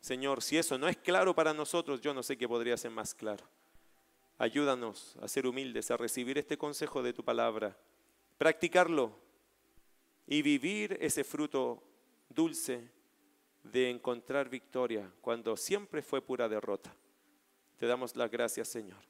Señor, 0.00 0.42
si 0.42 0.58
eso 0.58 0.76
no 0.78 0.88
es 0.88 0.96
claro 0.96 1.32
para 1.32 1.54
nosotros, 1.54 2.00
yo 2.00 2.12
no 2.12 2.24
sé 2.24 2.36
qué 2.36 2.48
podría 2.48 2.76
ser 2.76 2.90
más 2.90 3.14
claro. 3.14 3.48
Ayúdanos 4.36 5.16
a 5.22 5.28
ser 5.28 5.46
humildes, 5.46 5.92
a 5.92 5.96
recibir 5.96 6.38
este 6.38 6.58
consejo 6.58 7.04
de 7.04 7.12
tu 7.12 7.22
palabra, 7.22 7.78
practicarlo 8.36 9.16
y 10.26 10.42
vivir 10.42 10.98
ese 11.00 11.22
fruto 11.22 11.84
dulce 12.28 12.95
de 13.72 13.90
encontrar 13.90 14.48
victoria 14.48 15.10
cuando 15.20 15.56
siempre 15.56 16.02
fue 16.02 16.22
pura 16.22 16.48
derrota. 16.48 16.94
Te 17.76 17.86
damos 17.86 18.16
las 18.16 18.30
gracias, 18.30 18.68
Señor, 18.68 19.02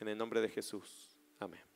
en 0.00 0.08
el 0.08 0.18
nombre 0.18 0.40
de 0.40 0.48
Jesús. 0.48 1.16
Amén. 1.38 1.69